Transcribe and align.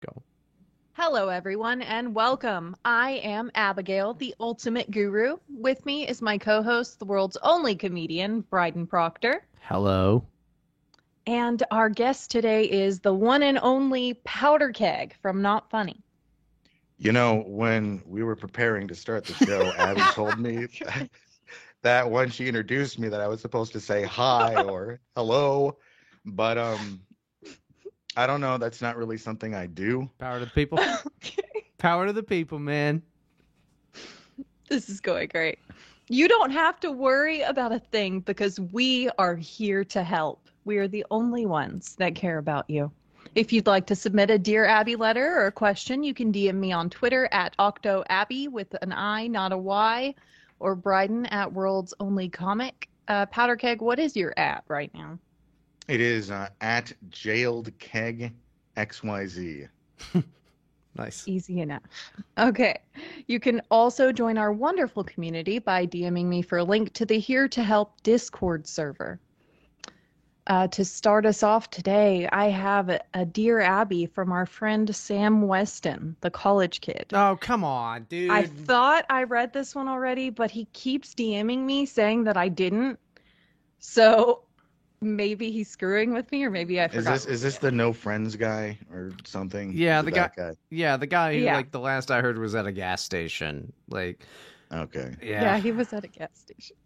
Go. 0.00 0.22
Hello, 0.94 1.28
everyone, 1.28 1.82
and 1.82 2.14
welcome. 2.14 2.74
I 2.84 3.20
am 3.22 3.50
Abigail, 3.54 4.14
the 4.14 4.34
ultimate 4.40 4.90
guru. 4.90 5.36
With 5.48 5.84
me 5.84 6.08
is 6.08 6.22
my 6.22 6.38
co 6.38 6.62
host, 6.62 6.98
the 6.98 7.04
world's 7.04 7.36
only 7.42 7.74
comedian, 7.74 8.40
Bryden 8.40 8.86
Proctor. 8.86 9.44
Hello. 9.60 10.24
And 11.26 11.62
our 11.70 11.90
guest 11.90 12.30
today 12.30 12.64
is 12.64 13.00
the 13.00 13.12
one 13.12 13.42
and 13.42 13.58
only 13.62 14.14
Powder 14.24 14.72
Keg 14.72 15.14
from 15.20 15.42
Not 15.42 15.70
Funny. 15.70 16.02
You 16.96 17.12
know, 17.12 17.44
when 17.46 18.02
we 18.06 18.22
were 18.22 18.36
preparing 18.36 18.88
to 18.88 18.94
start 18.94 19.24
the 19.26 19.34
show, 19.34 19.72
Abbi 19.76 20.00
told 20.12 20.38
me 20.38 20.66
that, 20.84 21.10
that 21.82 22.10
when 22.10 22.30
she 22.30 22.46
introduced 22.46 22.98
me 22.98 23.08
that 23.08 23.20
I 23.20 23.28
was 23.28 23.40
supposed 23.40 23.72
to 23.72 23.80
say 23.80 24.02
hi 24.02 24.62
or 24.62 25.00
hello, 25.14 25.76
but 26.24 26.56
um 26.56 27.00
I 28.16 28.26
don't 28.26 28.40
know, 28.40 28.58
that's 28.58 28.82
not 28.82 28.96
really 28.96 29.16
something 29.16 29.54
I 29.54 29.66
do. 29.66 30.10
Power 30.18 30.40
to 30.40 30.44
the 30.44 30.50
people. 30.50 30.78
okay. 31.06 31.66
Power 31.78 32.06
to 32.06 32.12
the 32.12 32.22
people, 32.22 32.58
man. 32.58 33.02
This 34.68 34.88
is 34.88 35.00
going 35.00 35.28
great. 35.28 35.58
You 36.08 36.28
don't 36.28 36.50
have 36.50 36.80
to 36.80 36.90
worry 36.90 37.42
about 37.42 37.72
a 37.72 37.78
thing 37.78 38.20
because 38.20 38.58
we 38.58 39.08
are 39.18 39.36
here 39.36 39.84
to 39.84 40.02
help. 40.02 40.48
We 40.64 40.78
are 40.78 40.88
the 40.88 41.04
only 41.10 41.46
ones 41.46 41.94
that 41.96 42.14
care 42.14 42.38
about 42.38 42.68
you. 42.68 42.90
If 43.34 43.52
you'd 43.52 43.68
like 43.68 43.86
to 43.86 43.94
submit 43.94 44.30
a 44.30 44.38
Dear 44.38 44.64
Abby 44.64 44.96
letter 44.96 45.36
or 45.36 45.46
a 45.46 45.52
question, 45.52 46.02
you 46.02 46.14
can 46.14 46.32
DM 46.32 46.56
me 46.56 46.72
on 46.72 46.90
Twitter 46.90 47.28
at 47.30 47.56
OctoAbbi 47.58 48.48
with 48.48 48.74
an 48.82 48.92
I, 48.92 49.28
not 49.28 49.52
a 49.52 49.58
Y, 49.58 50.14
or 50.58 50.74
Bryden 50.74 51.26
at 51.26 51.52
World's 51.52 51.94
Only 52.00 52.28
Comic. 52.28 52.88
Uh, 53.06 53.26
Powder 53.26 53.56
Keg, 53.56 53.80
what 53.80 53.98
is 53.98 54.16
your 54.16 54.36
at 54.36 54.64
right 54.66 54.92
now? 54.94 55.18
It 55.90 56.00
is 56.00 56.30
uh, 56.30 56.48
at 56.60 56.92
jailed 57.10 57.76
keg 57.80 58.32
XYZ. 58.76 59.68
Nice. 60.96 61.26
Easy 61.28 61.60
enough. 61.60 61.82
Okay. 62.36 62.76
You 63.28 63.38
can 63.38 63.62
also 63.70 64.10
join 64.10 64.36
our 64.36 64.52
wonderful 64.52 65.04
community 65.04 65.60
by 65.60 65.86
DMing 65.86 66.26
me 66.26 66.42
for 66.42 66.58
a 66.58 66.64
link 66.64 66.92
to 66.94 67.06
the 67.06 67.16
Here 67.16 67.46
to 67.46 67.62
Help 67.62 68.02
Discord 68.02 68.66
server. 68.66 69.20
Uh, 70.48 70.66
to 70.66 70.84
start 70.84 71.26
us 71.26 71.44
off 71.44 71.70
today, 71.70 72.28
I 72.32 72.46
have 72.46 72.88
a, 72.88 73.00
a 73.14 73.24
Dear 73.24 73.60
Abby 73.60 74.04
from 74.04 74.32
our 74.32 74.46
friend 74.46 74.94
Sam 74.94 75.42
Weston, 75.42 76.16
the 76.22 76.30
college 76.30 76.80
kid. 76.80 77.06
Oh, 77.12 77.38
come 77.40 77.62
on, 77.62 78.02
dude. 78.10 78.30
I 78.30 78.42
thought 78.42 79.06
I 79.08 79.22
read 79.22 79.52
this 79.52 79.76
one 79.76 79.86
already, 79.86 80.28
but 80.28 80.50
he 80.50 80.64
keeps 80.72 81.14
DMing 81.14 81.60
me 81.60 81.86
saying 81.86 82.24
that 82.24 82.36
I 82.36 82.48
didn't. 82.48 82.98
So 83.78 84.42
maybe 85.00 85.50
he's 85.50 85.70
screwing 85.70 86.12
with 86.12 86.30
me, 86.32 86.44
or 86.44 86.50
maybe 86.50 86.80
I 86.80 86.88
Is 86.90 87.04
forgot. 87.04 87.12
this 87.12 87.26
is 87.26 87.42
this 87.42 87.58
the 87.58 87.70
no 87.70 87.92
friends 87.92 88.36
guy 88.36 88.78
or 88.90 89.12
something? 89.24 89.72
Yeah, 89.72 90.02
the 90.02 90.10
guy, 90.10 90.30
that 90.36 90.56
yeah, 90.70 90.96
the 90.96 91.06
guy 91.06 91.36
who 91.38 91.40
Yeah. 91.40 91.52
like 91.52 91.70
the 91.70 91.80
last 91.80 92.10
I 92.10 92.20
heard 92.20 92.38
was 92.38 92.54
at 92.54 92.66
a 92.66 92.72
gas 92.72 93.02
station. 93.02 93.72
Like, 93.88 94.26
Okay. 94.72 95.16
yeah. 95.22 95.42
Yeah, 95.42 95.58
he 95.58 95.72
was 95.72 95.92
at 95.92 96.04
a 96.04 96.08
gas 96.08 96.30
station. 96.34 96.76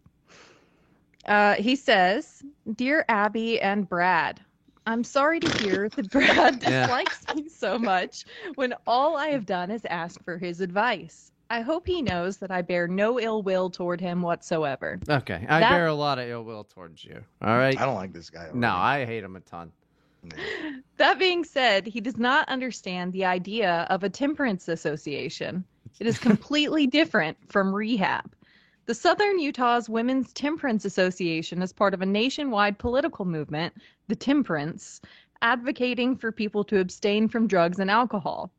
Uh, 1.25 1.55
he 1.55 1.75
says, 1.75 2.43
Dear 2.75 3.05
Abby 3.09 3.59
and 3.59 3.87
Brad, 3.87 4.41
I'm 4.85 5.03
sorry 5.03 5.39
to 5.39 5.49
hear 5.49 5.89
that 5.89 6.09
Brad 6.11 6.59
Yeah. 6.61 6.85
dislikes 6.85 7.25
me 7.33 7.49
so 7.49 7.79
much 7.79 8.25
when 8.55 8.73
all 8.85 9.17
I 9.17 9.27
have 9.29 9.45
done 9.45 9.71
is 9.71 9.85
ask 9.85 10.23
for 10.23 10.37
his 10.37 10.61
advice. 10.61 11.31
I 11.55 11.61
hope 11.61 11.87
he 11.87 12.01
knows 12.01 12.35
that 12.39 12.51
I 12.51 12.61
bear 12.61 12.85
no 12.85 13.17
ill 13.17 13.41
will 13.41 13.69
toward 13.69 14.01
him 14.01 14.21
whatsoever. 14.21 14.99
Okay, 15.07 15.45
I 15.47 15.61
That- 15.61 15.69
bear 15.69 15.87
a 15.87 15.93
lot 15.93 16.19
of 16.19 16.27
ill 16.27 16.43
will 16.43 16.65
towards 16.65 17.05
you. 17.05 17.23
All 17.41 17.57
right. 17.57 17.79
I 17.79 17.85
don't 17.85 17.95
like 17.95 18.11
this 18.11 18.29
guy. 18.29 18.49
No, 18.53 18.67
already. 18.67 19.03
I 19.03 19.05
hate 19.05 19.23
him 19.23 19.37
a 19.37 19.39
ton. 19.39 19.71
That 20.97 21.17
being 21.17 21.45
said, 21.45 21.87
he 21.87 22.01
does 22.01 22.17
not 22.17 22.49
understand 22.49 23.13
the 23.13 23.23
idea 23.23 23.87
of 23.89 24.03
a 24.03 24.09
temperance 24.09 24.67
association. 24.67 25.63
It 26.01 26.07
is 26.07 26.17
completely 26.19 26.87
different 26.99 27.37
from 27.47 27.73
rehab. 27.73 28.35
The 28.85 28.93
Southern 28.93 29.39
Utah's 29.39 29.87
Women's 29.87 30.33
Temperance 30.33 30.83
Association 30.83 31.61
is 31.61 31.71
part 31.71 31.93
of 31.93 32.01
a 32.01 32.05
nationwide 32.05 32.77
political 32.79 33.23
movement, 33.23 33.73
the 34.09 34.15
Temperance, 34.17 34.99
advocating 35.41 36.17
for 36.17 36.33
people 36.33 36.65
to 36.65 36.79
abstain 36.79 37.29
from 37.29 37.47
drugs 37.47 37.79
and 37.79 37.89
alcohol. 37.89 38.51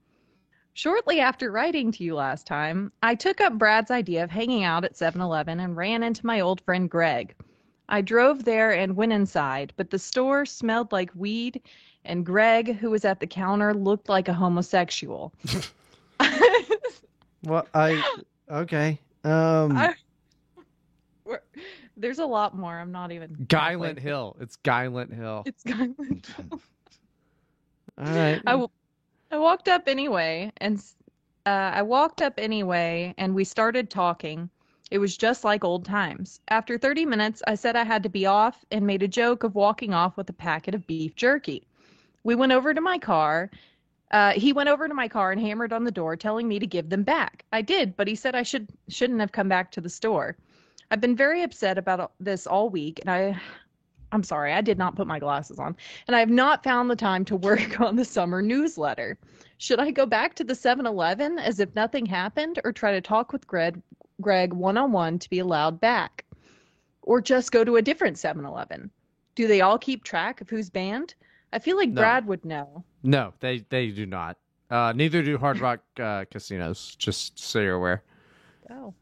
Shortly 0.81 1.21
after 1.21 1.51
writing 1.51 1.91
to 1.93 2.05
you 2.05 2.15
last 2.15 2.47
time, 2.47 2.93
I 3.03 3.15
took 3.15 3.41
up 3.41 3.55
Brad's 3.55 3.91
idea 3.91 4.23
of 4.23 4.31
hanging 4.31 4.63
out 4.63 4.85
at 4.85 4.95
7 4.95 5.23
Eleven 5.23 5.59
and 5.61 5.75
ran 5.75 6.03
into 6.03 6.27
my 6.27 6.41
old 6.41 6.61
friend 6.61 6.91
Greg. 6.91 7.35
I 7.89 8.03
drove 8.03 8.45
there 8.45 8.73
and 8.73 8.95
went 8.95 9.15
inside, 9.15 9.73
but 9.79 9.89
the 9.89 9.99
store 9.99 10.45
smelled 10.45 10.93
like 10.93 11.11
weed, 11.15 11.63
and 12.05 12.27
Greg, 12.27 12.77
who 12.77 12.91
was 12.91 13.07
at 13.07 13.21
the 13.21 13.27
counter, 13.27 13.73
looked 13.73 14.11
like 14.11 14.29
a 14.29 14.35
homosexual. 14.35 15.33
Well, 17.43 17.67
I 17.75 18.03
okay. 18.51 18.99
Um, 19.23 19.77
I- 19.77 19.95
There's 21.97 22.19
a 22.19 22.27
lot 22.27 22.57
more. 22.57 22.77
I'm 22.77 22.91
not 22.91 23.13
even. 23.13 23.37
Guylant. 23.49 23.99
Hill. 24.01 24.37
It's 24.41 24.57
Guylant 24.65 25.15
Hill. 25.15 25.45
It's 25.47 25.63
Guyland. 25.63 26.27
All 27.99 28.05
right. 28.05 28.43
I, 28.47 28.51
w- 28.53 28.69
I 29.31 29.39
walked 29.39 29.69
up 29.69 29.89
anyway, 29.89 30.53
and 30.59 30.83
uh, 31.47 31.73
I 31.75 31.83
walked 31.83 32.23
up 32.23 32.35
anyway, 32.39 33.15
and 33.19 33.35
we 33.35 33.45
started 33.45 33.91
talking. 33.91 34.49
It 34.91 34.99
was 34.99 35.17
just 35.17 35.43
like 35.43 35.65
old 35.65 35.85
times. 35.85 36.41
After 36.49 36.79
30 36.79 37.07
minutes, 37.07 37.43
I 37.47 37.57
said 37.57 37.75
I 37.75 37.85
had 37.85 38.05
to 38.05 38.09
be 38.09 38.27
off 38.27 38.65
and 38.71 38.87
made 38.87 39.03
a 39.03 39.09
joke 39.09 39.43
of 39.43 39.57
walking 39.57 39.93
off 39.93 40.17
with 40.17 40.31
a 40.31 40.33
packet 40.33 40.75
of 40.75 40.87
beef 40.87 41.17
jerky. 41.17 41.67
We 42.23 42.37
went 42.37 42.53
over 42.53 42.73
to 42.73 42.81
my 42.81 42.99
car. 42.99 43.51
Uh, 44.13 44.33
he 44.33 44.53
went 44.53 44.69
over 44.69 44.87
to 44.87 44.95
my 44.95 45.09
car 45.09 45.33
and 45.33 45.41
hammered 45.41 45.73
on 45.73 45.83
the 45.83 45.91
door, 45.91 46.15
telling 46.15 46.47
me 46.47 46.61
to 46.61 46.67
give 46.67 46.89
them 46.89 47.03
back. 47.03 47.45
I 47.53 47.63
did, 47.63 47.97
but 47.97 48.07
he 48.07 48.15
said 48.15 48.37
I 48.37 48.45
should 48.45 48.69
shouldn't 48.89 49.21
have 49.21 49.33
come 49.33 49.49
back 49.49 49.73
to 49.73 49.81
the 49.81 49.89
store. 49.89 50.37
I've 50.93 51.01
been 51.01 51.17
very 51.17 51.43
upset 51.43 51.79
about 51.79 52.13
this 52.21 52.47
all 52.47 52.71
week, 52.71 53.01
and 53.01 53.11
I, 53.11 53.41
I'm 54.12 54.22
sorry, 54.22 54.53
I 54.53 54.61
did 54.61 54.78
not 54.78 54.94
put 54.97 55.06
my 55.06 55.19
glasses 55.19 55.59
on 55.59 55.77
and 56.06 56.15
I 56.17 56.21
have 56.21 56.31
not 56.31 56.62
found 56.65 56.89
the 56.91 56.97
time 56.97 57.25
to 57.27 57.37
work 57.37 57.81
on 57.81 57.97
the 57.97 58.05
summer 58.05 58.41
newsletter. 58.43 59.19
Should 59.59 59.81
I 59.81 59.91
go 59.91 60.06
back 60.06 60.34
to 60.34 60.44
the 60.44 60.55
7 60.55 60.87
Eleven 60.87 61.39
as 61.39 61.61
if 61.61 61.75
nothing 61.75 62.05
happened, 62.06 62.61
or 62.65 62.72
try 62.72 62.93
to 62.93 63.00
talk 63.00 63.33
with 63.33 63.47
Greg, 63.47 63.81
Greg 64.21 64.53
one 64.53 64.77
on 64.77 64.93
one 64.93 65.19
to 65.19 65.31
be 65.31 65.39
allowed 65.39 65.81
back? 65.81 66.25
Or 67.03 67.21
just 67.21 67.53
go 67.53 67.65
to 67.65 67.77
a 67.77 67.83
different 67.83 68.19
7 68.19 68.45
Eleven? 68.45 68.91
Do 69.34 69.47
they 69.47 69.61
all 69.62 69.78
keep 69.78 70.05
track 70.05 70.41
of 70.41 70.50
who's 70.50 70.69
banned? 70.71 71.15
I 71.53 71.59
feel 71.59 71.77
like 71.77 71.89
No. 71.91 72.00
Brad 72.03 72.27
would 72.27 72.45
know. 72.45 72.84
No, 73.03 73.33
they 73.41 73.65
they 73.71 73.89
do 73.89 74.05
not. 74.05 74.37
Uh, 74.71 74.93
neither 74.95 75.22
do 75.22 75.39
Hard 75.39 75.61
Rock 75.61 75.81
uh, 76.00 76.25
casinos. 76.31 76.97
Just 76.97 77.39
so 77.39 77.61
you're 77.61 77.77
aware. 77.77 78.03
Oh. 78.69 78.93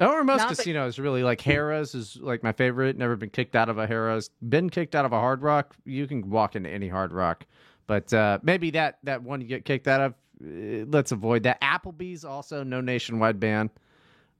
Or 0.00 0.24
most 0.24 0.38
Not 0.38 0.48
that- 0.48 0.56
casinos, 0.58 0.98
really. 0.98 1.22
Like 1.22 1.40
Harrah's 1.40 1.94
is 1.94 2.16
like 2.20 2.42
my 2.42 2.52
favorite. 2.52 2.96
Never 2.98 3.14
been 3.16 3.30
kicked 3.30 3.54
out 3.54 3.68
of 3.68 3.78
a 3.78 3.86
Harrah's. 3.86 4.30
Been 4.48 4.68
kicked 4.68 4.94
out 4.94 5.04
of 5.04 5.12
a 5.12 5.18
Hard 5.20 5.42
Rock. 5.42 5.76
You 5.84 6.06
can 6.08 6.28
walk 6.28 6.56
into 6.56 6.68
any 6.70 6.88
Hard 6.88 7.12
Rock, 7.12 7.46
but 7.86 8.12
uh, 8.12 8.38
maybe 8.42 8.70
that 8.72 8.98
that 9.04 9.22
one 9.22 9.40
you 9.40 9.46
get 9.46 9.64
kicked 9.64 9.86
out 9.86 10.00
of. 10.00 10.12
uh, 10.42 10.86
Let's 10.90 11.12
avoid 11.12 11.44
that. 11.44 11.60
Applebee's 11.60 12.24
also 12.24 12.64
no 12.64 12.80
nationwide 12.80 13.38
ban. 13.38 13.70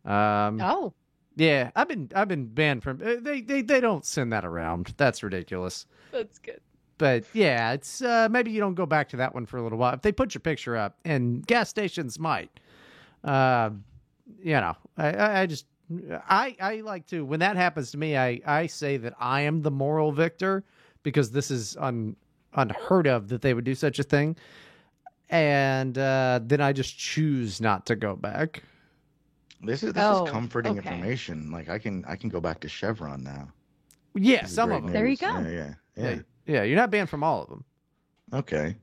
Um, 0.04 0.60
Oh. 0.60 0.92
yeah, 1.36 1.70
I've 1.76 1.86
been 1.88 2.10
I've 2.14 2.28
been 2.28 2.46
banned 2.46 2.82
from. 2.82 3.00
uh, 3.00 3.16
They 3.20 3.40
they 3.40 3.62
they 3.62 3.80
don't 3.80 4.04
send 4.04 4.32
that 4.32 4.44
around. 4.44 4.94
That's 4.96 5.22
ridiculous. 5.22 5.86
That's 6.10 6.38
good. 6.38 6.60
But 6.98 7.24
yeah, 7.34 7.72
it's 7.72 8.02
uh, 8.02 8.28
maybe 8.30 8.50
you 8.50 8.58
don't 8.60 8.74
go 8.74 8.86
back 8.86 9.08
to 9.10 9.16
that 9.18 9.32
one 9.34 9.46
for 9.46 9.58
a 9.58 9.62
little 9.62 9.78
while. 9.78 9.94
If 9.94 10.02
they 10.02 10.10
put 10.12 10.34
your 10.34 10.40
picture 10.40 10.76
up, 10.76 10.98
and 11.04 11.46
gas 11.46 11.68
stations 11.68 12.18
might, 12.18 12.50
uh, 13.24 13.70
you 14.42 14.52
know, 14.52 14.76
I, 14.96 15.12
I, 15.12 15.40
I 15.42 15.46
just 15.46 15.66
I 16.28 16.56
I 16.60 16.80
like 16.80 17.06
to 17.08 17.24
when 17.24 17.40
that 17.40 17.56
happens 17.56 17.90
to 17.92 17.98
me, 17.98 18.16
I 18.16 18.40
I 18.46 18.66
say 18.66 18.96
that 18.98 19.14
I 19.18 19.42
am 19.42 19.62
the 19.62 19.70
moral 19.70 20.12
victor 20.12 20.64
because 21.02 21.30
this 21.32 21.50
is 21.50 21.76
un, 21.78 22.16
unheard 22.54 23.06
of 23.06 23.28
that 23.28 23.42
they 23.42 23.54
would 23.54 23.64
do 23.64 23.74
such 23.74 23.98
a 23.98 24.02
thing, 24.02 24.36
and 25.30 25.98
uh, 25.98 26.40
then 26.42 26.60
I 26.60 26.72
just 26.72 26.98
choose 26.98 27.60
not 27.60 27.86
to 27.86 27.96
go 27.96 28.16
back. 28.16 28.62
This 29.62 29.82
is 29.82 29.92
this 29.92 30.04
Oh, 30.04 30.24
is 30.24 30.30
comforting 30.30 30.78
okay. 30.78 30.88
information. 30.88 31.50
Like 31.50 31.68
I 31.68 31.78
can 31.78 32.04
I 32.06 32.16
can 32.16 32.28
go 32.28 32.40
back 32.40 32.60
to 32.60 32.68
Chevron 32.68 33.22
now. 33.22 33.48
Yeah, 34.14 34.44
some 34.46 34.72
of 34.72 34.82
them. 34.82 34.92
There 34.92 35.06
you 35.06 35.16
go. 35.16 35.28
Yeah, 35.28 35.48
yeah, 35.48 35.74
yeah. 35.96 36.10
Yeah, 36.10 36.18
yeah, 36.46 36.62
you're 36.64 36.76
not 36.76 36.90
banned 36.90 37.08
from 37.08 37.22
all 37.24 37.42
of 37.42 37.48
them. 37.48 37.64
Okay. 38.34 38.76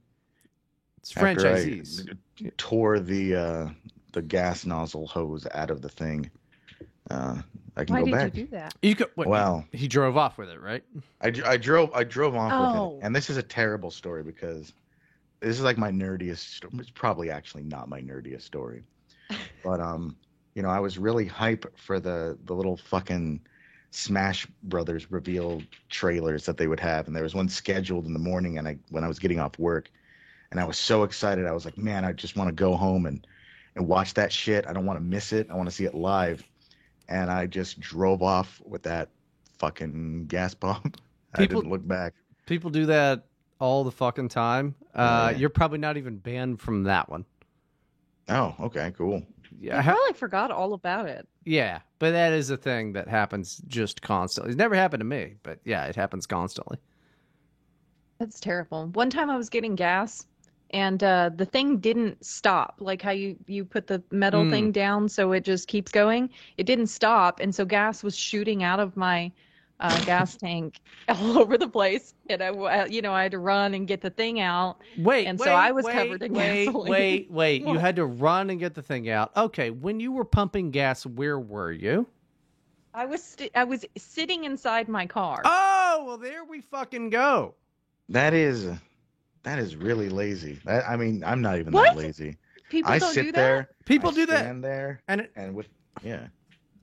It's 0.99 1.15
After 1.15 1.27
I 1.27 1.33
franchisees. 1.35 2.17
tore 2.57 2.99
the 2.99 3.35
uh, 3.35 3.69
the 4.13 4.21
gas 4.21 4.65
nozzle 4.65 5.07
hose 5.07 5.45
out 5.53 5.69
of 5.69 5.81
the 5.81 5.89
thing. 5.89 6.29
Uh, 7.09 7.41
I 7.75 7.85
can 7.85 7.93
Why 7.95 7.99
go 8.01 8.05
did 8.05 8.11
back. 8.13 8.35
you 8.35 8.43
do 8.45 8.51
that? 8.51 8.75
You 8.81 8.95
could. 8.95 9.07
What, 9.15 9.27
Wow. 9.27 9.65
He 9.71 9.87
drove 9.87 10.17
off 10.17 10.37
with 10.37 10.49
it, 10.49 10.59
right? 10.61 10.83
I, 11.21 11.31
I 11.45 11.57
drove 11.57 11.91
I 11.93 12.03
drove 12.03 12.35
off 12.35 12.51
Oh. 12.53 12.87
with 12.89 13.01
it, 13.01 13.05
and 13.05 13.15
this 13.15 13.29
is 13.29 13.37
a 13.37 13.43
terrible 13.43 13.91
story 13.91 14.23
because 14.23 14.73
this 15.39 15.55
is 15.57 15.61
like 15.63 15.77
my 15.77 15.91
nerdiest. 15.91 16.55
sto- 16.55 16.69
It's 16.73 16.89
probably 16.89 17.29
actually 17.31 17.63
not 17.63 17.87
my 17.89 18.01
nerdiest 18.01 18.41
story, 18.41 18.83
but 19.63 19.79
um, 19.79 20.15
you 20.55 20.61
know, 20.61 20.69
I 20.69 20.79
was 20.79 20.97
really 20.97 21.25
hype 21.25 21.65
for 21.77 21.99
the 21.99 22.37
the 22.45 22.53
little 22.53 22.77
fucking 22.77 23.39
Smash 23.91 24.45
Brothers 24.63 25.09
reveal 25.11 25.61
trailers 25.89 26.45
that 26.45 26.57
they 26.57 26.67
would 26.67 26.79
have, 26.79 27.07
and 27.07 27.15
there 27.15 27.23
was 27.23 27.33
one 27.35 27.49
scheduled 27.49 28.05
in 28.05 28.13
the 28.13 28.19
morning, 28.19 28.57
and 28.57 28.67
I 28.67 28.77
when 28.89 29.03
I 29.03 29.07
was 29.07 29.17
getting 29.19 29.39
off 29.39 29.57
work, 29.57 29.89
and 30.51 30.59
I 30.59 30.65
was 30.65 30.77
so 30.77 31.03
excited. 31.03 31.45
I 31.47 31.53
was 31.53 31.65
like, 31.65 31.77
man, 31.77 32.05
I 32.05 32.11
just 32.11 32.35
want 32.35 32.49
to 32.49 32.53
go 32.55 32.75
home 32.75 33.05
and 33.07 33.25
and 33.79 33.87
watch 33.87 34.13
that 34.15 34.31
shit. 34.31 34.67
I 34.67 34.73
don't 34.73 34.85
want 34.85 34.99
to 34.99 35.03
miss 35.03 35.31
it. 35.33 35.49
I 35.49 35.55
want 35.55 35.69
to 35.69 35.73
see 35.73 35.85
it 35.85 35.95
live. 35.95 36.43
And 37.07 37.31
I 37.31 37.47
just 37.47 37.79
drove 37.79 38.21
off 38.21 38.61
with 38.65 38.83
that 38.83 39.09
fucking 39.57 40.25
gas 40.27 40.53
pump. 40.53 41.01
I 41.33 41.45
didn't 41.45 41.69
look 41.69 41.87
back. 41.87 42.13
People 42.45 42.69
do 42.69 42.85
that 42.87 43.25
all 43.59 43.83
the 43.83 43.91
fucking 43.91 44.29
time. 44.29 44.75
Uh, 44.93 45.29
yeah. 45.31 45.37
You're 45.37 45.49
probably 45.49 45.77
not 45.77 45.97
even 45.97 46.17
banned 46.17 46.59
from 46.59 46.83
that 46.83 47.09
one. 47.09 47.25
Oh, 48.27 48.53
okay, 48.59 48.93
cool. 48.97 49.23
Yeah, 49.59 49.79
I 49.79 49.81
probably 49.81 50.13
forgot 50.13 50.51
all 50.51 50.73
about 50.73 51.07
it. 51.07 51.27
yeah, 51.45 51.79
but 51.97 52.11
that 52.11 52.33
is 52.33 52.49
a 52.51 52.57
thing 52.57 52.93
that 52.93 53.07
happens 53.07 53.61
just 53.67 54.01
constantly. 54.01 54.51
It's 54.51 54.57
never 54.57 54.75
happened 54.75 55.01
to 55.01 55.05
me, 55.05 55.35
but 55.41 55.59
yeah, 55.65 55.85
it 55.85 55.95
happens 55.95 56.27
constantly. 56.27 56.77
That's 58.19 58.39
terrible. 58.39 58.87
One 58.87 59.09
time 59.09 59.29
I 59.29 59.37
was 59.37 59.49
getting 59.49 59.75
gas 59.75 60.27
and 60.71 61.03
uh, 61.03 61.29
the 61.35 61.45
thing 61.45 61.77
didn't 61.77 62.23
stop. 62.23 62.77
Like 62.79 63.01
how 63.01 63.11
you, 63.11 63.35
you 63.47 63.65
put 63.65 63.87
the 63.87 64.03
metal 64.11 64.45
Mm. 64.45 64.49
thing 64.49 64.71
down 64.71 65.09
so 65.09 65.31
it 65.31 65.43
just 65.43 65.67
keeps 65.67 65.91
going. 65.91 66.29
It 66.57 66.65
didn't 66.65 66.87
stop. 66.87 67.39
And 67.39 67.53
so 67.53 67.65
gas 67.65 68.03
was 68.03 68.15
shooting 68.15 68.63
out 68.63 68.79
of 68.79 68.95
my 68.97 69.31
uh, 69.79 69.99
gas 70.01 70.35
tank 70.35 70.79
all 71.07 71.37
over 71.39 71.57
the 71.57 71.67
place. 71.67 72.13
And 72.29 72.41
I, 72.41 72.47
w- 72.47 72.93
you 72.93 73.01
know, 73.01 73.13
I 73.13 73.23
had 73.23 73.31
to 73.31 73.39
run 73.39 73.73
and 73.73 73.87
get 73.87 74.01
the 74.01 74.09
thing 74.09 74.39
out. 74.39 74.77
Wait, 74.97 75.25
And 75.27 75.39
so 75.39 75.45
wait, 75.45 75.51
I 75.53 75.71
was 75.71 75.85
wait, 75.85 75.93
covered 75.93 76.23
in 76.23 76.33
wait, 76.33 76.65
gasoline. 76.65 76.91
Wait, 76.91 77.31
wait, 77.31 77.61
You 77.61 77.77
had 77.79 77.95
to 77.95 78.05
run 78.05 78.49
and 78.49 78.59
get 78.59 78.73
the 78.75 78.81
thing 78.81 79.09
out. 79.09 79.35
Okay, 79.35 79.69
when 79.69 79.99
you 79.99 80.11
were 80.11 80.25
pumping 80.25 80.71
gas, 80.71 81.05
where 81.05 81.39
were 81.39 81.71
you? 81.71 82.07
I 82.93 83.05
was 83.05 83.23
st- 83.23 83.51
I 83.55 83.63
was 83.63 83.85
sitting 83.97 84.43
inside 84.45 84.89
my 84.89 85.05
car. 85.05 85.41
Oh, 85.45 86.03
well, 86.05 86.17
there 86.17 86.43
we 86.43 86.61
fucking 86.61 87.09
go. 87.11 87.55
That 88.09 88.33
is 88.33 88.67
that 89.43 89.59
is 89.59 89.75
really 89.75 90.09
lazy. 90.09 90.59
That, 90.65 90.87
I 90.87 90.95
mean, 90.97 91.23
I'm 91.25 91.41
not 91.41 91.59
even 91.59 91.73
What? 91.73 91.95
that 91.95 91.97
lazy. 91.97 92.37
People 92.69 92.91
I 92.91 92.99
don't 92.99 93.13
sit 93.13 93.21
do 93.23 93.31
that. 93.31 93.35
there. 93.37 93.69
People 93.85 94.11
I 94.11 94.13
do 94.13 94.25
that, 94.27 94.39
Stand 94.39 94.63
there 94.63 95.01
and 95.07 95.21
it, 95.21 95.31
and 95.35 95.55
with 95.55 95.67
yeah. 96.03 96.27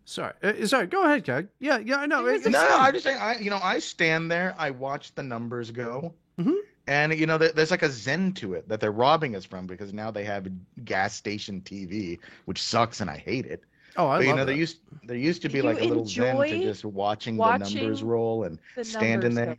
sorry, 0.05 0.33
uh, 0.43 0.67
sorry. 0.67 0.87
Go 0.89 1.05
ahead, 1.05 1.25
Keg. 1.25 1.49
Yeah, 1.61 1.79
yeah, 1.79 1.97
I 1.99 2.07
know. 2.07 2.27
It 2.27 2.33
was 2.33 2.45
No, 2.47 2.51
no. 2.51 2.77
I'm 2.79 2.93
just 2.93 3.05
saying. 3.05 3.19
I, 3.21 3.39
you 3.39 3.51
know, 3.51 3.61
I 3.63 3.79
stand 3.79 4.31
there. 4.31 4.55
I 4.59 4.71
watch 4.71 5.15
the 5.15 5.23
numbers 5.23 5.71
go, 5.71 6.13
Mm-hmm. 6.41 6.55
and 6.89 7.15
you 7.19 7.27
know, 7.27 7.39
there's 7.39 7.71
like 7.71 7.83
a 7.83 7.89
zen 7.91 8.33
to 8.35 8.55
it 8.55 8.69
that 8.69 8.81
they're 8.81 8.91
robbing 8.93 9.37
us 9.37 9.45
from 9.45 9.67
because 9.67 9.93
now 9.93 10.11
they 10.11 10.25
have 10.25 10.49
gas 10.85 11.15
station 11.15 11.61
TV, 11.65 12.19
which 12.47 12.61
sucks, 12.61 13.01
and 13.01 13.09
I 13.09 13.17
hate 13.19 13.47
it. 13.47 13.63
oh, 13.97 14.09
I 14.09 14.19
but 14.19 14.27
you 14.27 14.33
know, 14.33 14.39
that. 14.39 14.47
there 14.47 14.57
used 14.57 14.81
there 15.05 15.17
used 15.17 15.41
to 15.43 15.49
be 15.49 15.59
You 15.59 15.63
like 15.65 15.81
a 15.81 15.85
little 15.85 16.07
zen 16.07 16.37
to 16.37 16.63
just 16.63 16.85
watching, 16.85 17.37
the 17.37 17.59
numbers 17.59 18.03
roll 18.03 18.43
and 18.45 18.59
standing 18.83 19.35
there. 19.35 19.47
go. 19.47 19.57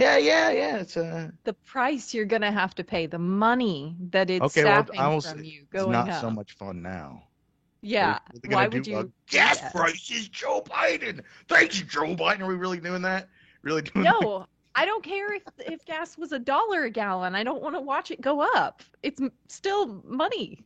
Yeah, 0.00 0.16
yeah, 0.18 0.50
yeah. 0.50 0.76
It's 0.78 0.96
uh, 0.96 1.30
The 1.44 1.52
price 1.52 2.12
you're 2.14 2.24
gonna 2.26 2.52
have 2.52 2.74
to 2.76 2.84
pay, 2.84 3.06
the 3.06 3.18
money 3.18 3.96
that 4.10 4.30
it's 4.30 4.44
Okay, 4.44 4.64
well, 4.64 4.84
sapping 4.84 5.00
I 5.00 5.08
will 5.08 5.20
from 5.20 5.38
say 5.40 5.44
you 5.46 5.66
it's 5.72 5.86
not 5.86 6.08
up. 6.08 6.20
so 6.20 6.30
much 6.30 6.52
fun 6.52 6.82
now. 6.82 7.22
Yeah. 7.82 8.18
We're- 8.32 8.40
we're 8.48 8.54
Why 8.56 8.68
would 8.68 8.82
do 8.82 8.90
you? 8.90 9.12
gas 9.30 9.60
that? 9.60 9.72
prices, 9.74 10.28
Joe 10.28 10.62
Biden. 10.62 11.22
Thanks, 11.48 11.80
Joe 11.82 12.14
Biden. 12.16 12.40
Are 12.40 12.46
we 12.46 12.56
really 12.56 12.80
doing 12.80 13.02
that? 13.02 13.28
Really 13.62 13.82
doing 13.82 14.04
that? 14.04 14.14
No, 14.20 14.46
I 14.74 14.84
don't 14.84 15.02
care 15.04 15.32
if 15.34 15.42
if 15.60 15.84
gas 15.86 16.18
was 16.18 16.32
a 16.32 16.38
dollar 16.38 16.84
a 16.84 16.90
gallon. 16.90 17.34
I 17.34 17.42
don't 17.44 17.62
want 17.62 17.74
to 17.76 17.80
watch 17.80 18.10
it 18.10 18.20
go 18.20 18.40
up. 18.54 18.82
It's 19.02 19.20
still 19.48 20.02
money. 20.04 20.64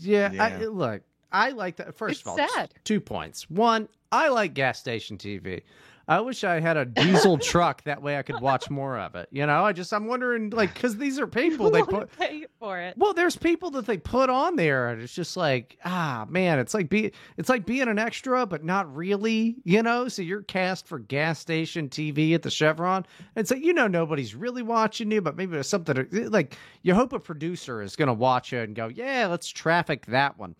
Yeah, 0.00 0.32
I, 0.38 0.64
look, 0.66 1.02
I 1.32 1.50
like 1.50 1.76
that. 1.76 1.96
First 1.96 2.20
It's 2.20 2.22
of 2.22 2.28
all, 2.28 2.48
sad. 2.48 2.74
two 2.84 3.00
points. 3.00 3.48
One, 3.48 3.88
I 4.12 4.28
like 4.28 4.54
gas 4.54 4.78
station 4.78 5.16
TV. 5.18 5.62
I 6.10 6.20
wish 6.22 6.42
I 6.42 6.58
had 6.58 6.76
a 6.76 6.84
diesel 6.84 7.38
truck 7.38 7.84
that 7.84 8.02
way 8.02 8.18
I 8.18 8.22
could 8.22 8.40
watch 8.40 8.68
more 8.68 8.98
of 8.98 9.14
it. 9.14 9.28
You 9.30 9.46
know, 9.46 9.64
I 9.64 9.72
just 9.72 9.92
I'm 9.92 10.08
wondering 10.08 10.50
like 10.50 10.74
because 10.74 10.96
these 10.96 11.20
are 11.20 11.26
people 11.28 11.70
they 11.70 11.84
put. 11.84 12.10
pay 12.18 12.46
for 12.58 12.80
it. 12.80 12.98
Well, 12.98 13.14
there's 13.14 13.36
people 13.36 13.70
that 13.70 13.86
they 13.86 13.96
put 13.96 14.28
on 14.28 14.56
there, 14.56 14.88
and 14.88 15.00
it's 15.00 15.14
just 15.14 15.36
like, 15.36 15.78
ah, 15.84 16.26
man, 16.28 16.58
it's 16.58 16.74
like 16.74 16.88
be, 16.88 17.12
it's 17.36 17.48
like 17.48 17.64
being 17.64 17.86
an 17.86 18.00
extra, 18.00 18.44
but 18.44 18.64
not 18.64 18.92
really, 18.92 19.54
you 19.62 19.84
know. 19.84 20.08
So 20.08 20.22
you're 20.22 20.42
cast 20.42 20.88
for 20.88 20.98
gas 20.98 21.38
station 21.38 21.88
TV 21.88 22.34
at 22.34 22.42
the 22.42 22.50
Chevron, 22.50 23.06
and 23.36 23.46
so 23.46 23.54
you 23.54 23.72
know 23.72 23.86
nobody's 23.86 24.34
really 24.34 24.62
watching 24.62 25.12
you, 25.12 25.20
but 25.20 25.36
maybe 25.36 25.52
there's 25.52 25.68
something 25.68 26.08
like 26.28 26.56
you 26.82 26.92
hope 26.92 27.12
a 27.12 27.20
producer 27.20 27.82
is 27.82 27.94
gonna 27.94 28.12
watch 28.12 28.52
it 28.52 28.64
and 28.64 28.74
go, 28.74 28.88
yeah, 28.88 29.28
let's 29.28 29.46
traffic 29.46 30.06
that 30.06 30.36
one. 30.36 30.56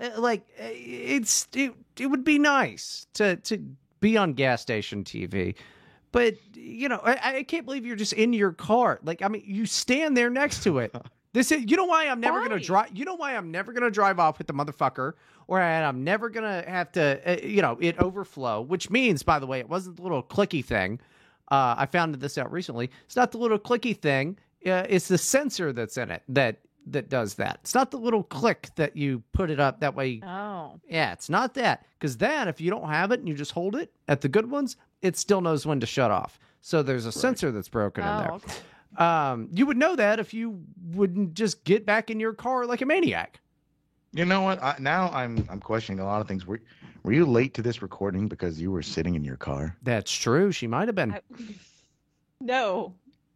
Uh, 0.00 0.12
Like 0.16 0.46
uh, 0.58 0.64
it's 0.72 1.46
it, 1.54 1.74
it 1.98 2.06
would 2.06 2.24
be 2.24 2.38
nice 2.38 3.06
to 3.14 3.36
to 3.36 3.76
be 4.04 4.18
on 4.18 4.34
gas 4.34 4.60
station 4.60 5.02
TV. 5.02 5.54
But 6.12 6.36
you 6.54 6.90
know, 6.90 7.00
I, 7.02 7.38
I 7.38 7.42
can't 7.42 7.64
believe 7.64 7.86
you're 7.86 7.96
just 7.96 8.12
in 8.12 8.34
your 8.34 8.52
car. 8.52 9.00
Like, 9.02 9.22
I 9.22 9.28
mean, 9.28 9.42
you 9.46 9.64
stand 9.64 10.14
there 10.14 10.30
next 10.30 10.62
to 10.64 10.78
it. 10.78 10.94
This 11.32 11.50
is, 11.50 11.64
you 11.68 11.76
know, 11.76 11.86
why 11.86 12.06
I'm 12.06 12.20
never 12.20 12.40
gonna 12.40 12.60
drive. 12.60 12.90
You 12.94 13.04
know 13.04 13.16
why 13.16 13.34
I'm 13.34 13.50
never 13.50 13.72
gonna 13.72 13.90
drive 13.90 14.20
off 14.20 14.38
with 14.38 14.46
the 14.46 14.52
motherfucker, 14.52 15.14
or 15.48 15.60
I'm 15.60 16.04
never 16.04 16.30
gonna 16.30 16.62
have 16.64 16.92
to, 16.92 17.20
uh, 17.28 17.44
you 17.44 17.60
know, 17.60 17.76
it 17.80 17.98
overflow. 17.98 18.60
Which 18.60 18.88
means, 18.88 19.24
by 19.24 19.40
the 19.40 19.46
way, 19.48 19.58
it 19.58 19.68
wasn't 19.68 19.96
the 19.96 20.02
little 20.04 20.22
clicky 20.22 20.64
thing. 20.64 21.00
Uh, 21.50 21.74
I 21.76 21.86
found 21.86 22.14
this 22.14 22.38
out 22.38 22.52
recently. 22.52 22.88
It's 23.04 23.16
not 23.16 23.32
the 23.32 23.38
little 23.38 23.58
clicky 23.58 23.96
thing. 24.00 24.38
Uh, 24.64 24.86
it's 24.88 25.08
the 25.08 25.18
sensor 25.18 25.72
that's 25.72 25.96
in 25.96 26.12
it 26.12 26.22
that 26.28 26.58
that 26.86 27.08
does 27.08 27.34
that. 27.34 27.58
It's 27.62 27.74
not 27.74 27.90
the 27.90 27.98
little 27.98 28.22
click 28.22 28.68
that 28.76 28.96
you 28.96 29.22
put 29.32 29.50
it 29.50 29.60
up 29.60 29.80
that 29.80 29.94
way. 29.94 30.20
Oh, 30.22 30.80
Yeah, 30.88 31.12
it's 31.12 31.28
not 31.28 31.54
that. 31.54 31.86
Because 31.98 32.16
then, 32.16 32.48
if 32.48 32.60
you 32.60 32.70
don't 32.70 32.88
have 32.88 33.12
it 33.12 33.20
and 33.20 33.28
you 33.28 33.34
just 33.34 33.52
hold 33.52 33.76
it 33.76 33.92
at 34.08 34.20
the 34.20 34.28
good 34.28 34.50
ones, 34.50 34.76
it 35.02 35.16
still 35.16 35.40
knows 35.40 35.66
when 35.66 35.80
to 35.80 35.86
shut 35.86 36.10
off. 36.10 36.38
So 36.60 36.82
there's 36.82 37.06
a 37.06 37.12
sensor 37.12 37.50
that's 37.52 37.68
broken 37.68 38.04
in 38.04 38.10
oh, 38.10 38.18
there. 38.18 38.32
okay. 38.32 38.54
Um, 38.96 39.48
you 39.52 39.66
would 39.66 39.76
know 39.76 39.96
that 39.96 40.20
if 40.20 40.32
you 40.32 40.62
wouldn't 40.92 41.34
just 41.34 41.64
get 41.64 41.84
back 41.84 42.10
in 42.10 42.20
your 42.20 42.32
car 42.32 42.64
like 42.66 42.80
a 42.80 42.86
maniac. 42.86 43.40
You 44.12 44.24
know 44.24 44.42
what? 44.42 44.62
I, 44.62 44.76
now 44.78 45.10
I'm 45.10 45.44
I'm 45.50 45.58
questioning 45.58 45.98
a 45.98 46.04
lot 46.04 46.20
of 46.20 46.28
things. 46.28 46.46
Were 46.46 46.60
were 47.02 47.12
you 47.12 47.26
late 47.26 47.54
to 47.54 47.62
this 47.62 47.82
recording 47.82 48.28
because 48.28 48.60
you 48.60 48.70
were 48.70 48.82
sitting 48.82 49.16
in 49.16 49.24
your 49.24 49.36
car? 49.36 49.76
That's 49.82 50.12
true. 50.12 50.52
She 50.52 50.68
might 50.68 50.86
have 50.86 50.94
been. 50.94 51.14
I- 51.14 51.20
no, 52.40 52.94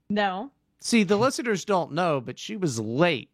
no. 0.08 0.52
See, 0.80 1.02
the 1.02 1.16
listeners 1.16 1.64
don't 1.64 1.92
know, 1.92 2.20
but 2.20 2.38
she 2.38 2.56
was 2.56 2.78
late 2.78 3.30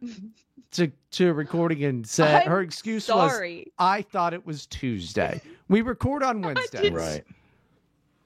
to 0.72 0.90
to 1.12 1.32
recording 1.32 1.84
and 1.84 2.06
said 2.06 2.44
her 2.46 2.58
I'm 2.58 2.64
excuse 2.64 3.08
was 3.08 3.32
Sorry. 3.32 3.72
I 3.78 4.02
thought 4.02 4.32
it 4.34 4.44
was 4.46 4.66
Tuesday. 4.66 5.40
We 5.68 5.82
record 5.82 6.22
on 6.22 6.42
Wednesday. 6.42 6.90
Right. 6.90 7.24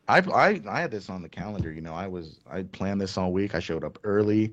I 0.09 0.19
I 0.19 0.61
I 0.69 0.81
had 0.81 0.91
this 0.91 1.09
on 1.09 1.23
the 1.23 1.29
calendar. 1.29 1.73
You 1.73 1.81
know, 1.81 1.95
I 1.95 2.07
was 2.07 2.41
I 2.51 2.63
planned 2.63 3.01
this 3.01 3.17
all 3.17 3.33
week. 3.33 3.55
I 3.55 3.61
showed 3.61 3.85
up 3.85 3.99
early. 4.05 4.53